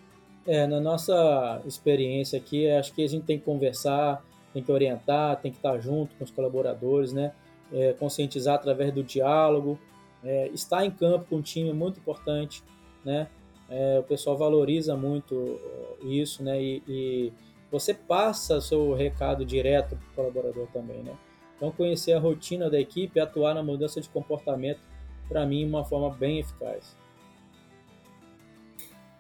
É, 0.47 0.67
na 0.67 0.81
nossa 0.81 1.63
experiência 1.67 2.39
aqui, 2.39 2.69
acho 2.71 2.93
que 2.95 3.05
a 3.05 3.09
gente 3.09 3.27
tem 3.27 3.39
que 3.39 3.45
conversar, 3.45 4.25
tem 4.53 4.63
que 4.63 4.73
orientar, 4.73 5.37
tem 5.37 5.53
que 5.53 5.59
estar 5.59 5.79
junto 5.79 6.17
com 6.17 6.25
os 6.25 6.31
colaboradores, 6.31 7.13
né? 7.13 7.33
É, 7.73 7.93
conscientizar 7.93 8.55
através 8.57 8.93
do 8.93 9.05
diálogo, 9.05 9.79
é, 10.25 10.49
estar 10.49 10.85
em 10.85 10.91
campo 10.91 11.27
com 11.29 11.37
o 11.37 11.43
time 11.43 11.69
é 11.69 11.73
muito 11.73 12.01
importante, 12.01 12.65
né? 13.05 13.29
É, 13.69 14.01
o 14.01 14.03
pessoal 14.03 14.37
valoriza 14.37 14.97
muito 14.97 15.35
uh, 15.37 15.99
isso, 16.05 16.43
né? 16.43 16.61
E, 16.61 16.83
e 16.89 17.33
você 17.71 17.95
passa 17.95 18.61
seu 18.61 18.93
recado 18.95 19.45
direto 19.45 19.97
para 19.97 20.09
o 20.11 20.15
colaborador 20.17 20.67
também, 20.73 21.03
né? 21.03 21.17
Então, 21.57 21.71
conhecer 21.71 22.15
a 22.15 22.19
rotina 22.19 22.69
da 22.69 22.81
equipe 22.81 23.21
atuar 23.21 23.55
na 23.55 23.63
mudança 23.63 24.01
de 24.01 24.09
comportamento, 24.09 24.81
para 25.29 25.47
mim, 25.47 25.63
é 25.63 25.67
uma 25.67 25.85
forma 25.85 26.11
bem 26.11 26.41
eficaz. 26.41 26.97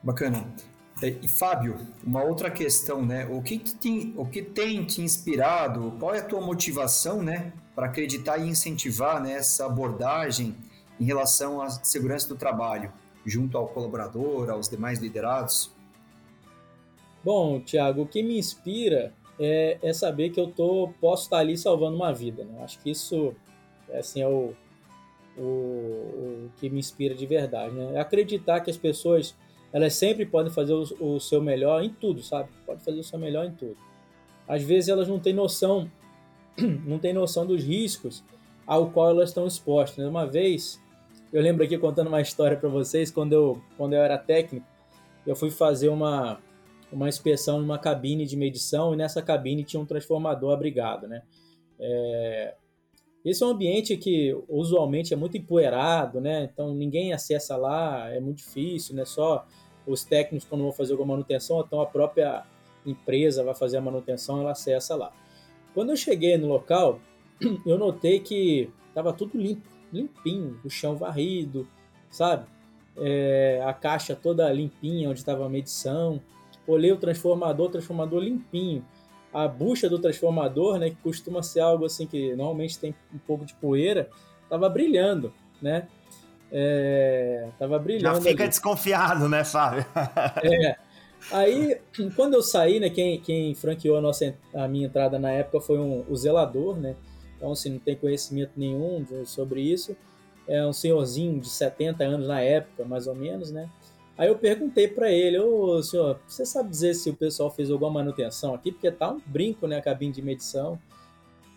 Bacana. 0.03 0.47
E 1.03 1.27
Fábio, 1.27 1.79
uma 2.05 2.23
outra 2.23 2.51
questão, 2.51 3.05
né? 3.05 3.27
O 3.27 3.43
que, 3.43 3.59
tem, 3.59 4.13
o 4.17 4.27
que 4.27 4.43
tem 4.43 4.85
te 4.85 5.01
inspirado? 5.01 5.97
Qual 5.99 6.15
é 6.15 6.19
a 6.19 6.25
tua 6.25 6.43
motivação, 6.43 7.23
né, 7.23 7.55
para 7.75 7.87
acreditar 7.87 8.37
e 8.37 8.47
incentivar 8.47 9.23
né, 9.23 9.41
abordagem 9.61 10.55
em 11.01 11.05
relação 11.05 11.63
à 11.63 11.71
segurança 11.71 12.29
do 12.29 12.37
trabalho, 12.37 12.93
junto 13.25 13.57
ao 13.57 13.69
colaborador, 13.69 14.51
aos 14.51 14.69
demais 14.69 14.99
liderados? 14.99 15.75
Bom, 17.25 17.61
Tiago, 17.61 18.03
o 18.03 18.07
que 18.07 18.23
me 18.23 18.39
inspira 18.39 19.15
é, 19.39 19.79
é, 19.83 19.93
saber 19.95 20.31
que 20.31 20.39
eu 20.39 20.49
tô, 20.49 20.93
posso 21.01 21.25
estar 21.25 21.39
ali 21.39 21.57
salvando 21.57 21.97
uma 21.97 22.13
vida. 22.13 22.45
Né? 22.45 22.63
Acho 22.63 22.79
que 22.79 22.91
isso 22.91 23.35
assim, 23.95 24.21
é 24.21 24.29
o, 24.29 24.53
o, 25.37 25.41
o 25.41 26.51
que 26.59 26.69
me 26.69 26.79
inspira 26.79 27.15
de 27.15 27.25
verdade. 27.27 27.75
Né? 27.75 27.95
É 27.95 28.01
acreditar 28.01 28.61
que 28.61 28.71
as 28.71 28.77
pessoas 28.77 29.35
elas 29.73 29.95
sempre 29.95 30.27
podem 30.27 30.53
fazer 30.53 30.73
o, 30.73 30.85
o, 31.01 31.21
seu 31.21 31.41
melhor 31.41 31.83
em 31.83 31.91
tudo, 31.91 32.23
sabe? 32.23 32.49
Pode 32.67 32.83
fazer 32.83 32.99
o 32.99 33.05
seu 33.05 33.19
melhor 33.19 33.47
em 33.47 33.53
tudo. 33.53 33.77
Às 34.47 34.63
vezes 34.63 34.89
elas 34.89 35.09
não 35.09 35.19
têm 35.19 35.33
noção, 35.33 35.91
não 36.85 36.99
têm 36.99 37.13
noção 37.13 37.47
dos 37.47 37.63
riscos 37.63 38.25
ao 38.67 38.91
qual 38.91 39.11
elas 39.11 39.31
estão 39.31 39.47
expostas. 39.47 39.99
Né? 39.99 40.09
Uma 40.09 40.27
vez, 40.27 40.81
eu 41.33 41.41
lembro 41.41 41.65
aqui 41.65 41.79
contando 41.79 42.09
uma 42.09 42.21
história 42.21 42.57
para 42.57 42.69
vocês, 42.69 43.11
quando 43.11 43.33
eu, 43.33 43.63
quando 43.77 43.93
eu 43.93 44.03
era 44.03 44.19
técnico, 44.19 44.67
eu 45.27 45.37
fui 45.37 45.51
fazer 45.51 45.89
uma, 45.89 46.41
uma 46.91 47.09
inspeção 47.09 47.61
numa 47.61 47.79
cabine 47.79 48.27
de 48.27 48.37
medição 48.37 48.93
e 48.93 48.97
nessa 48.97 49.23
cabine 49.23 49.63
tinha 49.63 49.81
um 49.81 49.87
transformador 49.87 50.53
abrigado, 50.53 51.07
né? 51.07 51.23
É, 51.79 52.55
esse 53.25 53.43
é 53.43 53.47
um 53.47 53.51
ambiente 53.51 53.97
que 53.97 54.35
usualmente 54.49 55.13
é 55.13 55.17
muito 55.17 55.37
empoeirado, 55.37 56.21
né? 56.21 56.49
Então 56.51 56.75
ninguém 56.75 57.13
acessa 57.13 57.57
lá, 57.57 58.09
é 58.09 58.19
muito 58.19 58.39
difícil, 58.39 58.95
né? 58.95 59.05
Só 59.05 59.47
os 59.87 60.05
técnicos 60.05 60.49
quando 60.49 60.63
vão 60.63 60.73
fazer 60.73 60.93
alguma 60.93 61.15
manutenção, 61.15 61.61
então 61.61 61.81
a 61.81 61.87
própria 61.87 62.45
empresa 62.87 63.45
vai 63.45 63.55
fazer 63.55 63.77
a 63.77 63.81
manutenção, 63.81 64.41
ela 64.41 64.53
acessa 64.53 64.97
lá. 64.97 65.13
Quando 65.75 65.91
eu 65.91 65.97
cheguei 65.97 66.37
no 66.39 66.49
local, 66.49 67.01
eu 67.67 67.77
notei 67.77 68.21
que 68.21 68.71
estava 68.89 69.13
tudo 69.13 69.39
limpo, 69.39 69.69
limpinho, 69.93 70.59
o 70.65 70.71
chão 70.71 70.97
varrido, 70.97 71.69
sabe? 72.09 72.47
É, 72.97 73.63
a 73.65 73.73
caixa 73.73 74.17
toda 74.17 74.51
limpinha, 74.53 75.11
onde 75.11 75.19
estava 75.19 75.45
a 75.45 75.49
medição. 75.49 76.21
Olhei 76.67 76.93
o 76.93 76.97
transformador, 76.97 77.67
o 77.67 77.71
transformador 77.71 78.21
limpinho 78.21 78.85
a 79.33 79.47
bucha 79.47 79.89
do 79.89 79.99
transformador, 79.99 80.79
né, 80.79 80.91
que 80.91 80.97
costuma 80.97 81.43
ser 81.43 81.61
algo 81.61 81.85
assim 81.85 82.07
que 82.07 82.35
normalmente 82.35 82.79
tem 82.79 82.95
um 83.15 83.19
pouco 83.19 83.45
de 83.45 83.55
poeira, 83.55 84.09
estava 84.43 84.69
brilhando, 84.69 85.33
né? 85.63 85.87
É, 86.53 87.49
tava 87.59 87.79
brilhando. 87.79 88.17
Já 88.17 88.21
fica 88.21 88.43
ali. 88.43 88.49
desconfiado, 88.49 89.29
né, 89.29 89.45
Fábio? 89.45 89.87
é. 90.43 90.77
Aí, 91.31 91.79
quando 92.17 92.35
eu 92.35 92.43
saí, 92.43 92.81
né, 92.81 92.91
quem, 92.91 93.21
quem 93.21 93.55
franqueou 93.55 93.97
a, 93.97 94.01
nossa, 94.01 94.35
a 94.55 94.67
minha 94.67 94.87
entrada 94.87 95.19
na 95.19 95.31
época 95.31 95.61
foi 95.61 95.79
um, 95.79 96.05
o 96.09 96.17
zelador, 96.17 96.77
né? 96.77 96.97
Então, 97.37 97.53
assim, 97.53 97.71
não 97.71 97.79
tem 97.79 97.95
conhecimento 97.95 98.53
nenhum 98.57 99.07
sobre 99.25 99.61
isso. 99.61 99.97
É 100.49 100.67
um 100.67 100.73
senhorzinho 100.73 101.39
de 101.39 101.49
70 101.49 102.03
anos 102.03 102.27
na 102.27 102.41
época, 102.41 102.85
mais 102.85 103.07
ou 103.07 103.15
menos, 103.15 103.51
né? 103.51 103.69
Aí 104.21 104.29
eu 104.29 104.37
perguntei 104.37 104.87
para 104.87 105.11
ele, 105.11 105.39
ô 105.39 105.83
senhor, 105.83 106.21
você 106.29 106.45
sabe 106.45 106.69
dizer 106.69 106.93
se 106.93 107.09
o 107.09 107.17
pessoal 107.17 107.51
fez 107.51 107.71
alguma 107.71 107.91
manutenção 107.91 108.53
aqui? 108.53 108.71
Porque 108.71 108.91
tá 108.91 109.11
um 109.11 109.21
brinco, 109.25 109.67
né, 109.67 109.79
a 109.79 109.81
cabine 109.81 110.13
de 110.13 110.21
medição. 110.21 110.79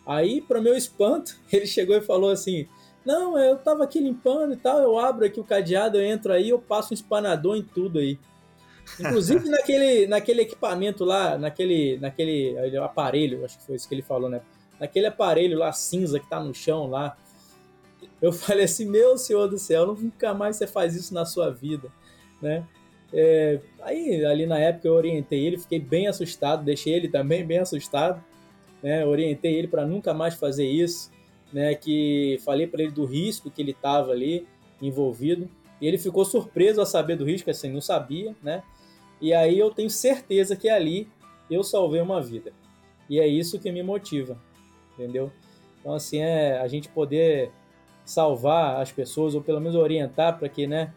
Aí, 0.08 0.40
para 0.40 0.62
meu 0.62 0.74
espanto, 0.74 1.36
ele 1.52 1.68
chegou 1.68 1.94
e 1.94 2.00
falou 2.00 2.30
assim: 2.30 2.66
Não, 3.06 3.38
eu 3.38 3.58
tava 3.58 3.84
aqui 3.84 4.00
limpando 4.00 4.54
e 4.54 4.56
tal, 4.56 4.80
eu 4.80 4.98
abro 4.98 5.26
aqui 5.26 5.42
o 5.42 5.44
cadeado, 5.44 5.98
eu 5.98 6.06
entro 6.06 6.32
aí, 6.32 6.52
eu 6.52 6.58
passo 6.58 6.94
um 6.94 6.96
espanador 6.96 7.58
em 7.58 7.64
tudo 7.64 8.00
aí. 8.00 8.18
Inclusive 8.98 9.44
naquele, 9.52 10.08
naquele 10.08 10.44
equipamento 10.44 11.04
lá, 11.04 11.38
naquele, 11.38 11.98
naquele 11.98 12.56
aparelho, 12.78 13.44
acho 13.44 13.58
que 13.58 13.66
foi 13.66 13.76
isso 13.76 13.90
que 13.90 13.94
ele 13.94 14.02
falou, 14.02 14.30
né? 14.30 14.40
Naquele 14.80 15.08
aparelho 15.08 15.58
lá 15.60 15.74
cinza 15.74 16.18
que 16.18 16.30
tá 16.30 16.40
no 16.40 16.54
chão 16.54 16.90
lá. 16.90 17.18
Eu 18.22 18.32
falei 18.32 18.64
assim: 18.64 18.86
Meu 18.86 19.18
senhor 19.18 19.50
do 19.50 19.60
céu, 19.60 19.86
nunca 19.86 20.34
mais 20.34 20.56
você 20.56 20.66
faz 20.66 20.96
isso 20.96 21.14
na 21.14 21.26
sua 21.26 21.52
vida 21.52 21.92
né? 22.44 22.68
É, 23.12 23.60
aí, 23.82 24.26
ali 24.26 24.46
na 24.46 24.60
época, 24.60 24.88
eu 24.88 24.94
orientei 24.94 25.46
ele, 25.46 25.58
fiquei 25.58 25.80
bem 25.80 26.08
assustado, 26.08 26.64
deixei 26.64 26.94
ele 26.94 27.08
também 27.08 27.46
bem 27.46 27.60
assustado, 27.60 28.24
né? 28.82 29.06
Orientei 29.06 29.56
ele 29.56 29.68
para 29.68 29.86
nunca 29.86 30.14
mais 30.14 30.34
fazer 30.34 30.68
isso, 30.68 31.12
né? 31.52 31.74
Que 31.76 32.40
falei 32.44 32.68
para 32.68 32.84
ele 32.84 32.92
do 32.92 33.06
risco 33.06 33.50
que 33.50 33.62
ele 33.62 33.72
estava 33.72 34.12
ali 34.12 34.48
envolvido 34.82 35.50
E 35.80 35.88
ele 35.88 35.98
ficou 35.98 36.26
surpreso 36.26 36.82
a 36.82 36.86
saber 36.86 37.16
do 37.16 37.24
risco, 37.26 37.50
assim, 37.50 37.72
não 37.72 37.82
sabia, 37.82 38.36
né? 38.44 38.64
E 39.22 39.34
aí 39.34 39.58
eu 39.58 39.72
tenho 39.72 39.90
certeza 39.90 40.56
que 40.56 40.68
ali 40.68 41.08
eu 41.50 41.64
salvei 41.64 42.02
uma 42.02 42.22
vida. 42.22 42.52
E 43.10 43.20
é 43.20 43.28
isso 43.28 43.60
que 43.60 43.72
me 43.72 43.84
motiva, 43.84 44.38
entendeu? 44.94 45.32
Então, 45.80 45.94
assim, 45.94 46.20
é 46.20 46.60
a 46.60 46.68
gente 46.68 46.90
poder 46.90 47.52
salvar 48.06 48.82
as 48.82 48.92
pessoas, 48.92 49.36
ou 49.36 49.42
pelo 49.42 49.60
menos 49.60 49.76
orientar 49.76 50.38
para 50.38 50.50
que, 50.50 50.66
né, 50.68 50.94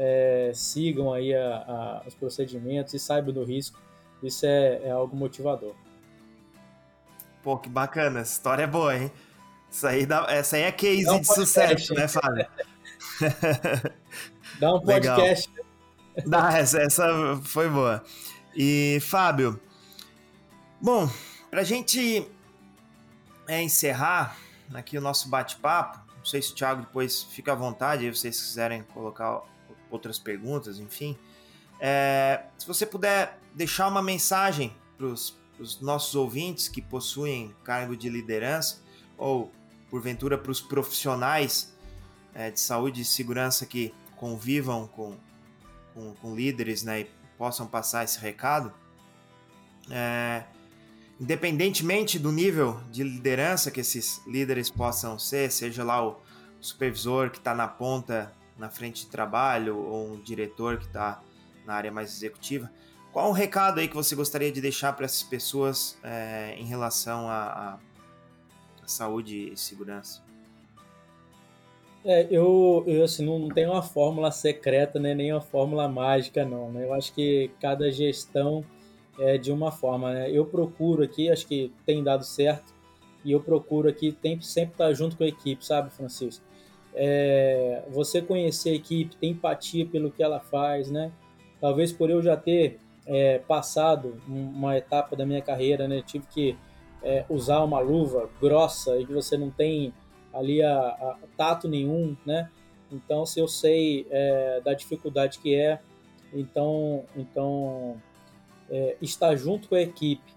é, 0.00 0.52
sigam 0.54 1.12
aí 1.12 1.34
a, 1.34 1.56
a, 1.66 2.02
os 2.06 2.14
procedimentos 2.14 2.94
e 2.94 2.98
saibam 3.00 3.34
do 3.34 3.42
risco. 3.42 3.80
Isso 4.22 4.46
é, 4.46 4.80
é 4.84 4.90
algo 4.90 5.16
motivador. 5.16 5.74
Pô, 7.42 7.58
que 7.58 7.68
bacana, 7.68 8.20
essa 8.20 8.32
história 8.32 8.62
é 8.62 8.66
boa, 8.66 8.96
hein? 8.96 9.10
Isso 9.70 9.86
aí 9.86 10.06
dá, 10.06 10.26
essa 10.28 10.56
aí 10.56 10.62
é 10.62 10.72
case 10.72 11.10
um 11.10 11.20
de 11.20 11.26
sucesso, 11.26 11.94
né, 11.94 12.06
Fábio? 12.06 12.46
Dá 14.58 14.74
um 14.74 14.80
podcast. 14.80 15.50
Dá, 16.26 16.58
essa, 16.58 16.80
essa 16.80 17.40
foi 17.44 17.68
boa. 17.68 18.02
E, 18.56 18.98
Fábio, 19.02 19.60
bom, 20.80 21.08
pra 21.50 21.62
gente 21.62 22.26
é, 23.46 23.62
encerrar 23.62 24.36
aqui 24.74 24.96
o 24.96 25.00
nosso 25.00 25.28
bate-papo, 25.28 26.00
não 26.16 26.24
sei 26.24 26.42
se 26.42 26.52
o 26.52 26.54
Thiago 26.54 26.82
depois 26.82 27.22
fica 27.22 27.52
à 27.52 27.54
vontade, 27.54 28.04
aí 28.04 28.14
vocês 28.14 28.40
quiserem 28.40 28.82
colocar 28.94 29.42
outras 29.90 30.18
perguntas, 30.18 30.78
enfim. 30.78 31.16
É, 31.80 32.44
se 32.58 32.66
você 32.66 32.84
puder 32.84 33.38
deixar 33.54 33.88
uma 33.88 34.02
mensagem 34.02 34.74
para 34.96 35.06
os 35.06 35.36
nossos 35.80 36.14
ouvintes 36.14 36.68
que 36.68 36.82
possuem 36.82 37.54
cargo 37.64 37.96
de 37.96 38.08
liderança, 38.08 38.82
ou 39.16 39.52
porventura 39.90 40.38
para 40.38 40.52
os 40.52 40.60
profissionais 40.60 41.74
é, 42.34 42.50
de 42.50 42.60
saúde 42.60 43.02
e 43.02 43.04
segurança 43.04 43.66
que 43.66 43.92
convivam 44.16 44.86
com, 44.86 45.16
com, 45.94 46.14
com, 46.14 46.34
líderes 46.34 46.82
né, 46.82 47.00
e 47.00 47.10
possam 47.36 47.66
passar 47.66 48.04
esse 48.04 48.18
recado, 48.18 48.72
é, 49.90 50.44
independentemente 51.20 52.18
do 52.18 52.30
nível 52.30 52.80
de 52.90 53.02
liderança 53.02 53.70
que 53.70 53.80
esses 53.80 54.20
líderes 54.26 54.70
possam 54.70 55.18
ser, 55.18 55.50
seja 55.50 55.82
lá 55.82 56.06
o 56.06 56.20
supervisor 56.60 57.30
que 57.30 57.38
está 57.38 57.54
na 57.54 57.66
ponta, 57.66 58.32
na 58.58 58.68
frente 58.68 59.04
de 59.04 59.10
trabalho, 59.10 59.78
ou 59.78 60.12
um 60.12 60.20
diretor 60.20 60.78
que 60.78 60.86
está 60.86 61.22
na 61.64 61.74
área 61.74 61.92
mais 61.92 62.10
executiva, 62.10 62.70
qual 63.12 63.30
o 63.30 63.32
recado 63.32 63.80
aí 63.80 63.88
que 63.88 63.94
você 63.94 64.14
gostaria 64.14 64.50
de 64.52 64.60
deixar 64.60 64.92
para 64.92 65.04
essas 65.04 65.22
pessoas 65.22 65.98
é, 66.02 66.54
em 66.58 66.64
relação 66.64 67.28
à 67.28 67.78
saúde 68.86 69.52
e 69.52 69.56
segurança? 69.56 70.22
É, 72.04 72.26
eu, 72.30 72.84
eu 72.86 73.04
assim, 73.04 73.24
não, 73.24 73.38
não 73.38 73.48
tenho 73.48 73.72
uma 73.72 73.82
fórmula 73.82 74.30
secreta, 74.30 74.98
né, 74.98 75.14
nem 75.14 75.32
uma 75.32 75.40
fórmula 75.40 75.88
mágica, 75.88 76.44
não. 76.44 76.70
Né? 76.70 76.84
Eu 76.84 76.94
acho 76.94 77.12
que 77.12 77.50
cada 77.60 77.90
gestão 77.90 78.64
é 79.18 79.36
de 79.36 79.50
uma 79.50 79.70
forma. 79.70 80.12
Né? 80.12 80.30
Eu 80.30 80.46
procuro 80.46 81.02
aqui, 81.02 81.30
acho 81.30 81.46
que 81.46 81.72
tem 81.84 82.02
dado 82.02 82.24
certo, 82.24 82.72
e 83.24 83.32
eu 83.32 83.40
procuro 83.40 83.88
aqui 83.88 84.12
tem, 84.12 84.40
sempre 84.40 84.72
estar 84.72 84.92
junto 84.94 85.16
com 85.16 85.24
a 85.24 85.28
equipe, 85.28 85.64
sabe, 85.64 85.90
Francisco? 85.90 86.44
É, 87.00 87.84
você 87.90 88.20
conhecer 88.20 88.70
a 88.70 88.74
equipe, 88.74 89.14
ter 89.16 89.28
empatia 89.28 89.86
pelo 89.86 90.10
que 90.10 90.20
ela 90.20 90.40
faz, 90.40 90.90
né? 90.90 91.12
Talvez 91.60 91.92
por 91.92 92.10
eu 92.10 92.20
já 92.20 92.36
ter 92.36 92.80
é, 93.06 93.38
passado 93.38 94.20
uma 94.26 94.76
etapa 94.76 95.14
da 95.14 95.24
minha 95.24 95.40
carreira, 95.40 95.86
né? 95.86 96.02
Tive 96.04 96.26
que 96.26 96.56
é, 97.02 97.24
usar 97.28 97.62
uma 97.62 97.78
luva 97.78 98.28
grossa 98.40 98.98
e 98.98 99.06
que 99.06 99.12
você 99.12 99.36
não 99.36 99.48
tem 99.48 99.94
ali 100.34 100.60
a, 100.60 100.78
a 100.78 101.18
tato 101.36 101.68
nenhum, 101.68 102.16
né? 102.26 102.50
Então, 102.90 103.24
se 103.24 103.38
eu 103.38 103.46
sei 103.46 104.06
é, 104.10 104.60
da 104.64 104.74
dificuldade 104.74 105.38
que 105.38 105.54
é, 105.54 105.78
então, 106.32 107.04
então 107.16 107.96
é, 108.68 108.96
estar 109.00 109.36
junto 109.36 109.68
com 109.68 109.74
a 109.74 109.80
equipe, 109.80 110.32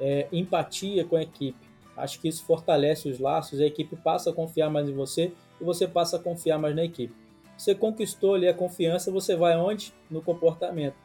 é, 0.00 0.28
empatia 0.32 1.04
com 1.04 1.16
a 1.16 1.22
equipe, 1.22 1.66
acho 1.96 2.20
que 2.20 2.28
isso 2.28 2.44
fortalece 2.44 3.08
os 3.08 3.18
laços, 3.18 3.60
a 3.60 3.66
equipe 3.66 3.96
passa 3.96 4.30
a 4.30 4.32
confiar 4.32 4.70
mais 4.70 4.88
em 4.88 4.94
você 4.94 5.32
e 5.60 5.64
você 5.64 5.86
passa 5.86 6.16
a 6.16 6.20
confiar 6.20 6.58
mais 6.58 6.74
na 6.74 6.84
equipe. 6.84 7.14
Você 7.56 7.74
conquistou 7.74 8.34
ali 8.34 8.48
a 8.48 8.54
confiança, 8.54 9.10
você 9.10 9.34
vai 9.34 9.56
onde? 9.56 9.92
No 10.10 10.20
comportamento, 10.20 10.96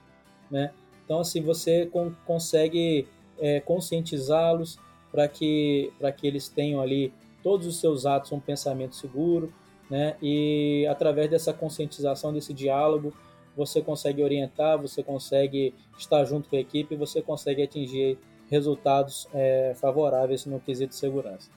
né? 0.49 0.71
Então, 1.05 1.19
assim, 1.19 1.41
você 1.41 1.85
con 1.85 2.11
consegue 2.25 3.07
é, 3.39 3.59
conscientizá-los 3.59 4.77
para 5.11 5.27
que, 5.27 5.91
que 6.17 6.27
eles 6.27 6.47
tenham 6.47 6.81
ali 6.81 7.13
todos 7.43 7.67
os 7.67 7.79
seus 7.79 8.05
atos 8.05 8.31
um 8.31 8.39
pensamento 8.39 8.95
seguro, 8.95 9.53
né? 9.89 10.15
E 10.21 10.85
através 10.89 11.29
dessa 11.29 11.53
conscientização, 11.53 12.31
desse 12.31 12.53
diálogo, 12.53 13.13
você 13.55 13.81
consegue 13.81 14.23
orientar, 14.23 14.79
você 14.79 15.03
consegue 15.03 15.73
estar 15.97 16.23
junto 16.23 16.49
com 16.49 16.55
a 16.55 16.59
equipe, 16.59 16.95
você 16.95 17.21
consegue 17.21 17.63
atingir 17.63 18.17
resultados 18.49 19.27
é, 19.33 19.73
favoráveis 19.75 20.45
no 20.45 20.59
quesito 20.59 20.89
de 20.89 20.95
segurança. 20.95 21.49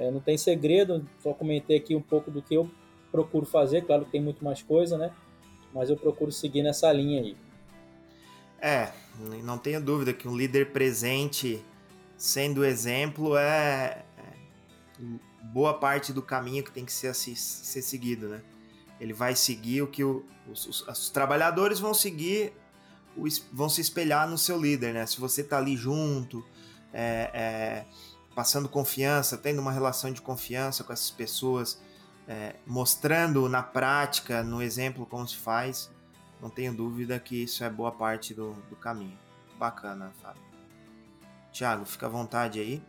É, 0.00 0.10
não 0.10 0.18
tem 0.18 0.38
segredo, 0.38 1.06
só 1.22 1.34
comentei 1.34 1.76
aqui 1.76 1.94
um 1.94 2.00
pouco 2.00 2.30
do 2.30 2.40
que 2.40 2.54
eu 2.54 2.70
procuro 3.12 3.44
fazer, 3.44 3.84
claro 3.84 4.06
que 4.06 4.12
tem 4.12 4.22
muito 4.22 4.42
mais 4.42 4.62
coisa, 4.62 4.96
né? 4.96 5.12
Mas 5.74 5.90
eu 5.90 5.96
procuro 5.96 6.32
seguir 6.32 6.62
nessa 6.62 6.90
linha 6.90 7.20
aí. 7.20 7.36
É, 8.62 8.90
não 9.44 9.58
tenho 9.58 9.78
dúvida 9.78 10.14
que 10.14 10.26
um 10.26 10.34
líder 10.34 10.72
presente, 10.72 11.62
sendo 12.16 12.64
exemplo, 12.64 13.36
é, 13.36 14.02
boa 15.52 15.74
parte 15.74 16.14
do 16.14 16.22
caminho 16.22 16.64
que 16.64 16.72
tem 16.72 16.86
que 16.86 16.92
ser, 16.94 17.14
ser 17.14 17.82
seguido, 17.82 18.26
né? 18.26 18.40
Ele 18.98 19.12
vai 19.12 19.36
seguir 19.36 19.82
o 19.82 19.86
que 19.86 20.02
o, 20.02 20.24
os, 20.50 20.66
os, 20.66 20.88
os, 20.88 21.10
trabalhadores 21.10 21.78
vão 21.78 21.92
seguir, 21.92 22.54
vão 23.52 23.68
se 23.68 23.82
espelhar 23.82 24.26
no 24.26 24.38
seu 24.38 24.58
líder, 24.58 24.94
né? 24.94 25.04
Se 25.04 25.20
você 25.20 25.44
tá 25.44 25.58
ali 25.58 25.76
junto, 25.76 26.42
é, 26.90 27.30
é, 27.34 27.84
passando 28.34 28.68
confiança, 28.68 29.36
tendo 29.36 29.60
uma 29.60 29.72
relação 29.72 30.12
de 30.12 30.20
confiança 30.20 30.84
com 30.84 30.92
essas 30.92 31.10
pessoas, 31.10 31.80
é, 32.28 32.54
mostrando 32.66 33.48
na 33.48 33.62
prática, 33.62 34.42
no 34.42 34.62
exemplo 34.62 35.06
como 35.06 35.26
se 35.26 35.36
faz, 35.36 35.90
não 36.40 36.48
tenho 36.48 36.72
dúvida 36.72 37.18
que 37.18 37.42
isso 37.42 37.62
é 37.64 37.70
boa 37.70 37.92
parte 37.92 38.32
do, 38.32 38.52
do 38.68 38.76
caminho. 38.76 39.18
Bacana, 39.58 40.12
Fábio. 40.22 40.42
Tiago, 41.52 41.84
fica 41.84 42.06
à 42.06 42.08
vontade 42.08 42.60
aí. 42.60 42.82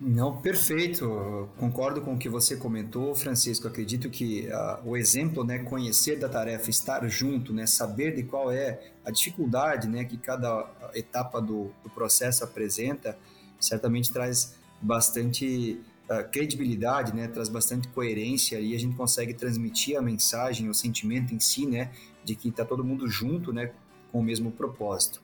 Não, 0.00 0.36
perfeito. 0.36 1.48
Concordo 1.56 2.02
com 2.02 2.14
o 2.14 2.18
que 2.18 2.28
você 2.28 2.56
comentou, 2.56 3.14
Francisco. 3.14 3.66
Acredito 3.66 4.10
que 4.10 4.48
uh, 4.48 4.88
o 4.88 4.96
exemplo, 4.96 5.44
né, 5.44 5.60
conhecer 5.60 6.18
da 6.18 6.28
tarefa, 6.28 6.68
estar 6.68 7.06
junto, 7.08 7.52
né, 7.52 7.66
saber 7.66 8.14
de 8.14 8.22
qual 8.24 8.50
é 8.50 8.80
a 9.04 9.10
dificuldade, 9.10 9.88
né, 9.88 10.04
que 10.04 10.16
cada 10.16 10.68
etapa 10.94 11.40
do, 11.40 11.70
do 11.82 11.90
processo 11.90 12.44
apresenta, 12.44 13.16
certamente 13.64 14.10
traz 14.12 14.54
bastante 14.80 15.80
uh, 16.08 16.30
credibilidade, 16.30 17.14
né, 17.14 17.28
traz 17.28 17.48
bastante 17.48 17.88
coerência 17.88 18.60
e 18.60 18.74
a 18.74 18.78
gente 18.78 18.96
consegue 18.96 19.34
transmitir 19.34 19.96
a 19.98 20.02
mensagem, 20.02 20.68
o 20.68 20.74
sentimento 20.74 21.34
em 21.34 21.40
si, 21.40 21.66
né, 21.66 21.90
de 22.24 22.34
que 22.34 22.48
está 22.48 22.64
todo 22.64 22.84
mundo 22.84 23.08
junto, 23.08 23.52
né, 23.52 23.72
com 24.12 24.20
o 24.20 24.22
mesmo 24.22 24.50
propósito. 24.50 25.22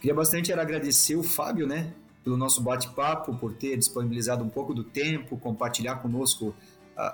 Queria 0.00 0.14
bastante 0.14 0.50
era 0.50 0.62
agradecer 0.62 1.16
o 1.16 1.22
Fábio, 1.22 1.66
né, 1.66 1.92
pelo 2.24 2.36
nosso 2.36 2.62
bate-papo, 2.62 3.36
por 3.36 3.54
ter 3.54 3.76
disponibilizado 3.76 4.44
um 4.44 4.48
pouco 4.48 4.72
do 4.72 4.84
tempo, 4.84 5.36
compartilhar 5.36 5.96
conosco 5.96 6.48
uh, 6.48 6.54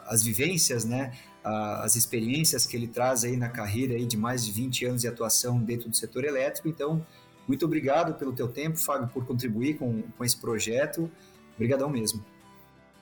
as 0.07 0.23
vivências, 0.23 0.85
né, 0.85 1.13
uh, 1.45 1.83
as 1.83 1.97
experiências 1.97 2.67
que 2.67 2.77
ele 2.77 2.87
traz 2.87 3.25
aí 3.25 3.37
na 3.37 3.49
carreira 3.49 3.95
aí 3.95 4.05
de 4.05 4.17
mais 4.17 4.45
de 4.45 4.53
20 4.53 4.85
anos 4.85 5.01
de 5.03 5.09
atuação 5.09 5.59
dentro 5.59 5.89
do 5.89 5.97
setor 5.97 6.25
elétrico. 6.25 6.69
Então, 6.69 7.05
muito 7.49 7.65
obrigado 7.65 8.15
pelo 8.15 8.33
teu 8.33 8.47
tempo, 8.47 8.77
Fábio, 8.77 9.09
por 9.09 9.27
contribuir 9.27 9.79
com, 9.79 10.03
com 10.03 10.25
esse 10.25 10.37
projeto. 10.37 11.11
Obrigadão 11.55 11.89
mesmo. 11.89 12.23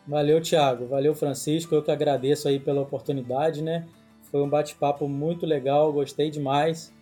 Valeu, 0.06 0.40
Thiago. 0.40 0.86
Valeu, 0.86 1.14
Francisco. 1.14 1.74
Eu 1.74 1.82
que 1.82 1.90
agradeço 1.90 2.46
aí 2.46 2.60
pela 2.60 2.80
oportunidade, 2.80 3.60
né? 3.60 3.86
Foi 4.30 4.40
um 4.40 4.48
bate-papo 4.48 5.08
muito 5.08 5.44
legal, 5.44 5.92
gostei 5.92 6.30
demais. 6.30 6.94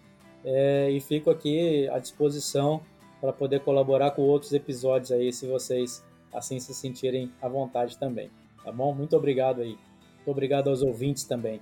É, 0.43 0.91
e 0.91 1.01
fico 1.01 1.31
aqui 1.31 1.89
à 1.91 1.99
disposição 1.99 2.81
para 3.21 3.33
poder 3.33 3.61
colaborar 3.61 4.11
com 4.13 4.23
outros 4.23 4.53
episódios 4.53 5.13
aí, 5.13 5.33
se 5.33 5.47
vocês 5.47 6.05
assim 6.33 6.59
se 6.59 6.75
sentirem 6.75 7.31
à 7.41 7.49
vontade 7.49 7.99
também. 7.99 8.31
Tá 8.65 8.73
bom? 8.73 8.95
Muito 8.95 9.17
obrigado 9.17 9.61
aí. 9.61 9.79
Muito 10.17 10.31
obrigado 10.31 10.69
aos 10.69 10.83
ouvintes 10.83 11.25
também. 11.25 11.61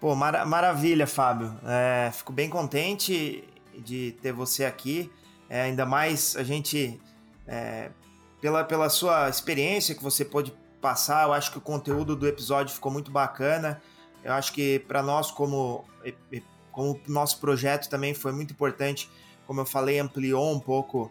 Pô, 0.00 0.14
mar 0.14 0.46
maravilha, 0.46 1.06
Fábio. 1.06 1.52
É, 1.66 2.10
fico 2.12 2.32
bem 2.32 2.48
contente 2.48 3.44
de 3.80 4.12
ter 4.22 4.32
você 4.32 4.64
aqui. 4.64 5.10
É, 5.48 5.62
ainda 5.62 5.86
mais 5.86 6.36
a 6.36 6.42
gente, 6.42 7.00
é, 7.46 7.90
pela, 8.40 8.64
pela 8.64 8.88
sua 8.88 9.28
experiência 9.28 9.94
que 9.94 10.02
você 10.02 10.24
pôde 10.24 10.52
passar, 10.80 11.26
eu 11.26 11.32
acho 11.32 11.50
que 11.50 11.58
o 11.58 11.60
conteúdo 11.60 12.14
do 12.14 12.26
episódio 12.26 12.74
ficou 12.74 12.92
muito 12.92 13.10
bacana. 13.10 13.80
Eu 14.22 14.32
acho 14.32 14.52
que 14.52 14.80
para 14.80 15.02
nós, 15.02 15.30
como, 15.30 15.84
como 16.70 17.00
nosso 17.06 17.38
projeto, 17.40 17.88
também 17.88 18.14
foi 18.14 18.32
muito 18.32 18.52
importante 18.52 19.08
como 19.48 19.62
eu 19.62 19.64
falei, 19.64 19.98
ampliou 19.98 20.52
um 20.52 20.60
pouco 20.60 21.10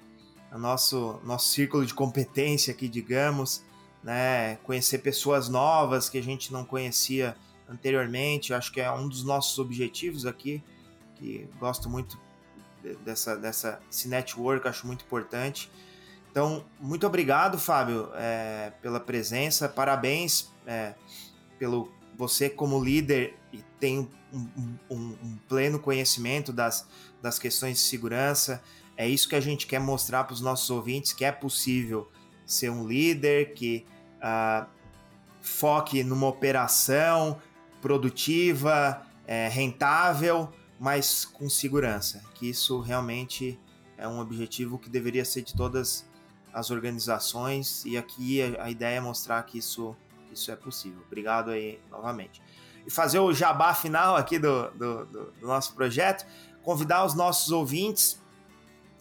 o 0.54 0.60
nosso, 0.60 1.20
nosso 1.24 1.50
círculo 1.50 1.84
de 1.84 1.92
competência 1.92 2.72
aqui, 2.72 2.88
digamos, 2.88 3.64
né? 4.04 4.58
Conhecer 4.58 5.00
pessoas 5.00 5.50
novas 5.50 6.08
que 6.08 6.20
a 6.20 6.22
gente 6.22 6.54
não 6.54 6.64
conhecia 6.64 7.36
anteriormente, 7.68 8.54
acho 8.54 8.72
que 8.72 8.80
é 8.80 8.92
um 8.92 9.10
dos 9.10 9.24
nossos 9.24 9.58
objetivos 9.58 10.28
aqui, 10.28 10.64
que 11.16 11.50
gosto 11.60 11.90
muito 11.90 12.20
dessa, 13.04 13.36
dessa 13.36 13.80
esse 13.92 14.08
network, 14.08 14.68
acho 14.68 14.86
muito 14.86 15.04
importante. 15.06 15.72
Então, 16.32 16.64
muito 16.80 17.08
obrigado, 17.08 17.58
Fábio, 17.58 18.10
é, 18.16 18.72
pela 18.82 19.00
presença, 19.00 19.68
parabéns 19.68 20.52
é, 20.66 20.94
pelo 21.58 21.92
você 22.16 22.50
como 22.50 22.84
líder 22.84 23.36
e 23.54 23.64
tem 23.80 24.10
um, 24.34 24.48
um, 24.90 25.18
um, 25.24 25.38
pleno 25.48 25.80
conhecimento 25.80 26.52
das, 26.52 26.88
das 27.22 27.40
questões 27.40 27.78
de 27.78 27.84
segurança. 27.84 28.62
É 28.96 29.08
isso 29.08 29.30
que 29.30 29.36
a 29.36 29.40
gente 29.40 29.68
quer 29.68 29.80
mostrar 29.80 30.24
para 30.24 30.34
os 30.34 30.42
nossos 30.42 30.70
ouvintes, 30.70 31.14
que 31.14 31.24
é 31.24 31.32
possível 31.32 32.12
ser 32.46 32.70
um 32.70 32.88
líder 32.88 33.54
que 33.54 33.86
uh, 34.18 34.68
foque 35.42 36.04
numa 36.04 36.28
operação 36.28 37.40
produtiva, 37.82 39.06
é, 39.26 39.48
rentável, 39.48 40.52
mas 40.80 41.26
com 41.26 41.50
segurança. 41.50 42.24
Que 42.36 42.50
isso 42.50 42.80
realmente 42.80 43.60
é 43.98 44.08
um 44.08 44.20
objetivo 44.20 44.78
que 44.78 44.90
deveria 44.90 45.26
ser 45.26 45.42
de 45.42 45.56
todas 45.56 46.08
as 46.54 46.72
organizações 46.72 47.86
e 47.86 47.98
aqui 47.98 48.42
a, 48.42 48.70
ideia 48.70 48.98
é 48.98 49.00
mostrar 49.00 49.44
que 49.44 49.58
isso, 49.58 49.96
isso 50.32 50.52
é 50.52 50.56
possível. 50.56 51.02
Obrigado 51.06 51.52
aí 51.52 51.80
novamente. 51.92 52.42
E 52.86 52.92
fazer 52.92 53.20
o 53.20 53.34
jabá 53.34 53.74
final 53.74 54.16
aqui 54.16 54.40
do, 54.40 54.70
do, 54.72 55.06
do, 55.06 55.32
do 55.32 55.48
nosso 55.48 55.74
projeto, 55.74 56.26
convidar 56.64 57.06
os 57.06 57.14
nossos 57.14 57.52
ouvintes 57.52 58.22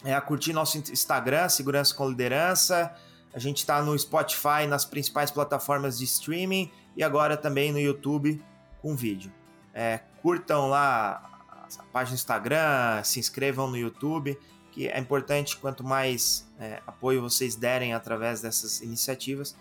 é, 0.05 0.15
a 0.15 0.21
curtir 0.21 0.53
nosso 0.53 0.79
Instagram, 0.79 1.49
Segurança 1.49 1.95
com 1.95 2.09
Liderança. 2.09 2.95
A 3.33 3.39
gente 3.39 3.59
está 3.59 3.83
no 3.83 3.97
Spotify, 3.99 4.67
nas 4.69 4.85
principais 4.85 5.31
plataformas 5.31 5.99
de 5.99 6.05
streaming 6.05 6.71
e 6.97 7.03
agora 7.03 7.37
também 7.37 7.73
no 7.73 7.79
YouTube 7.79 8.43
com 8.81 8.97
vídeo. 8.97 9.33
É, 9.73 10.01
curtam 10.23 10.69
lá 10.69 11.36
a 11.79 11.83
página 11.85 12.17
do 12.17 12.21
Instagram, 12.21 13.03
se 13.05 13.19
inscrevam 13.19 13.69
no 13.69 13.77
YouTube, 13.77 14.39
que 14.71 14.89
é 14.89 14.99
importante 14.99 15.57
quanto 15.57 15.83
mais 15.83 16.47
é, 16.59 16.83
apoio 16.87 17.23
vocês 17.23 17.57
derem 17.57 17.95
através 17.95 18.41
dessas 18.41 18.81
iniciativas, 18.81 19.57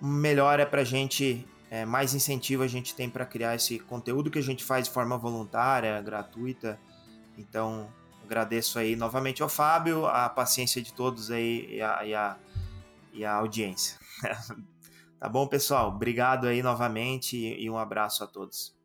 melhor 0.00 0.58
é 0.58 0.64
para 0.64 0.80
a 0.80 0.84
gente, 0.84 1.46
é, 1.70 1.84
mais 1.84 2.14
incentivo 2.14 2.62
a 2.62 2.66
gente 2.66 2.94
tem 2.94 3.08
para 3.10 3.26
criar 3.26 3.54
esse 3.54 3.78
conteúdo 3.78 4.30
que 4.30 4.38
a 4.38 4.42
gente 4.42 4.64
faz 4.64 4.86
de 4.86 4.94
forma 4.94 5.18
voluntária, 5.18 6.00
gratuita. 6.00 6.80
Então, 7.36 7.92
agradeço 8.24 8.78
aí 8.78 8.96
novamente 8.96 9.42
ao 9.42 9.48
Fábio, 9.48 10.06
a 10.06 10.28
paciência 10.28 10.80
de 10.80 10.92
todos 10.92 11.30
aí 11.30 11.76
e 11.76 11.82
a, 11.82 12.04
e 12.04 12.14
a, 12.14 12.36
e 13.12 13.24
a 13.24 13.34
audiência. 13.34 13.98
tá 15.20 15.28
bom, 15.28 15.46
pessoal? 15.46 15.88
Obrigado 15.88 16.46
aí 16.46 16.62
novamente 16.62 17.36
e 17.36 17.68
um 17.68 17.76
abraço 17.76 18.24
a 18.24 18.26
todos. 18.26 18.79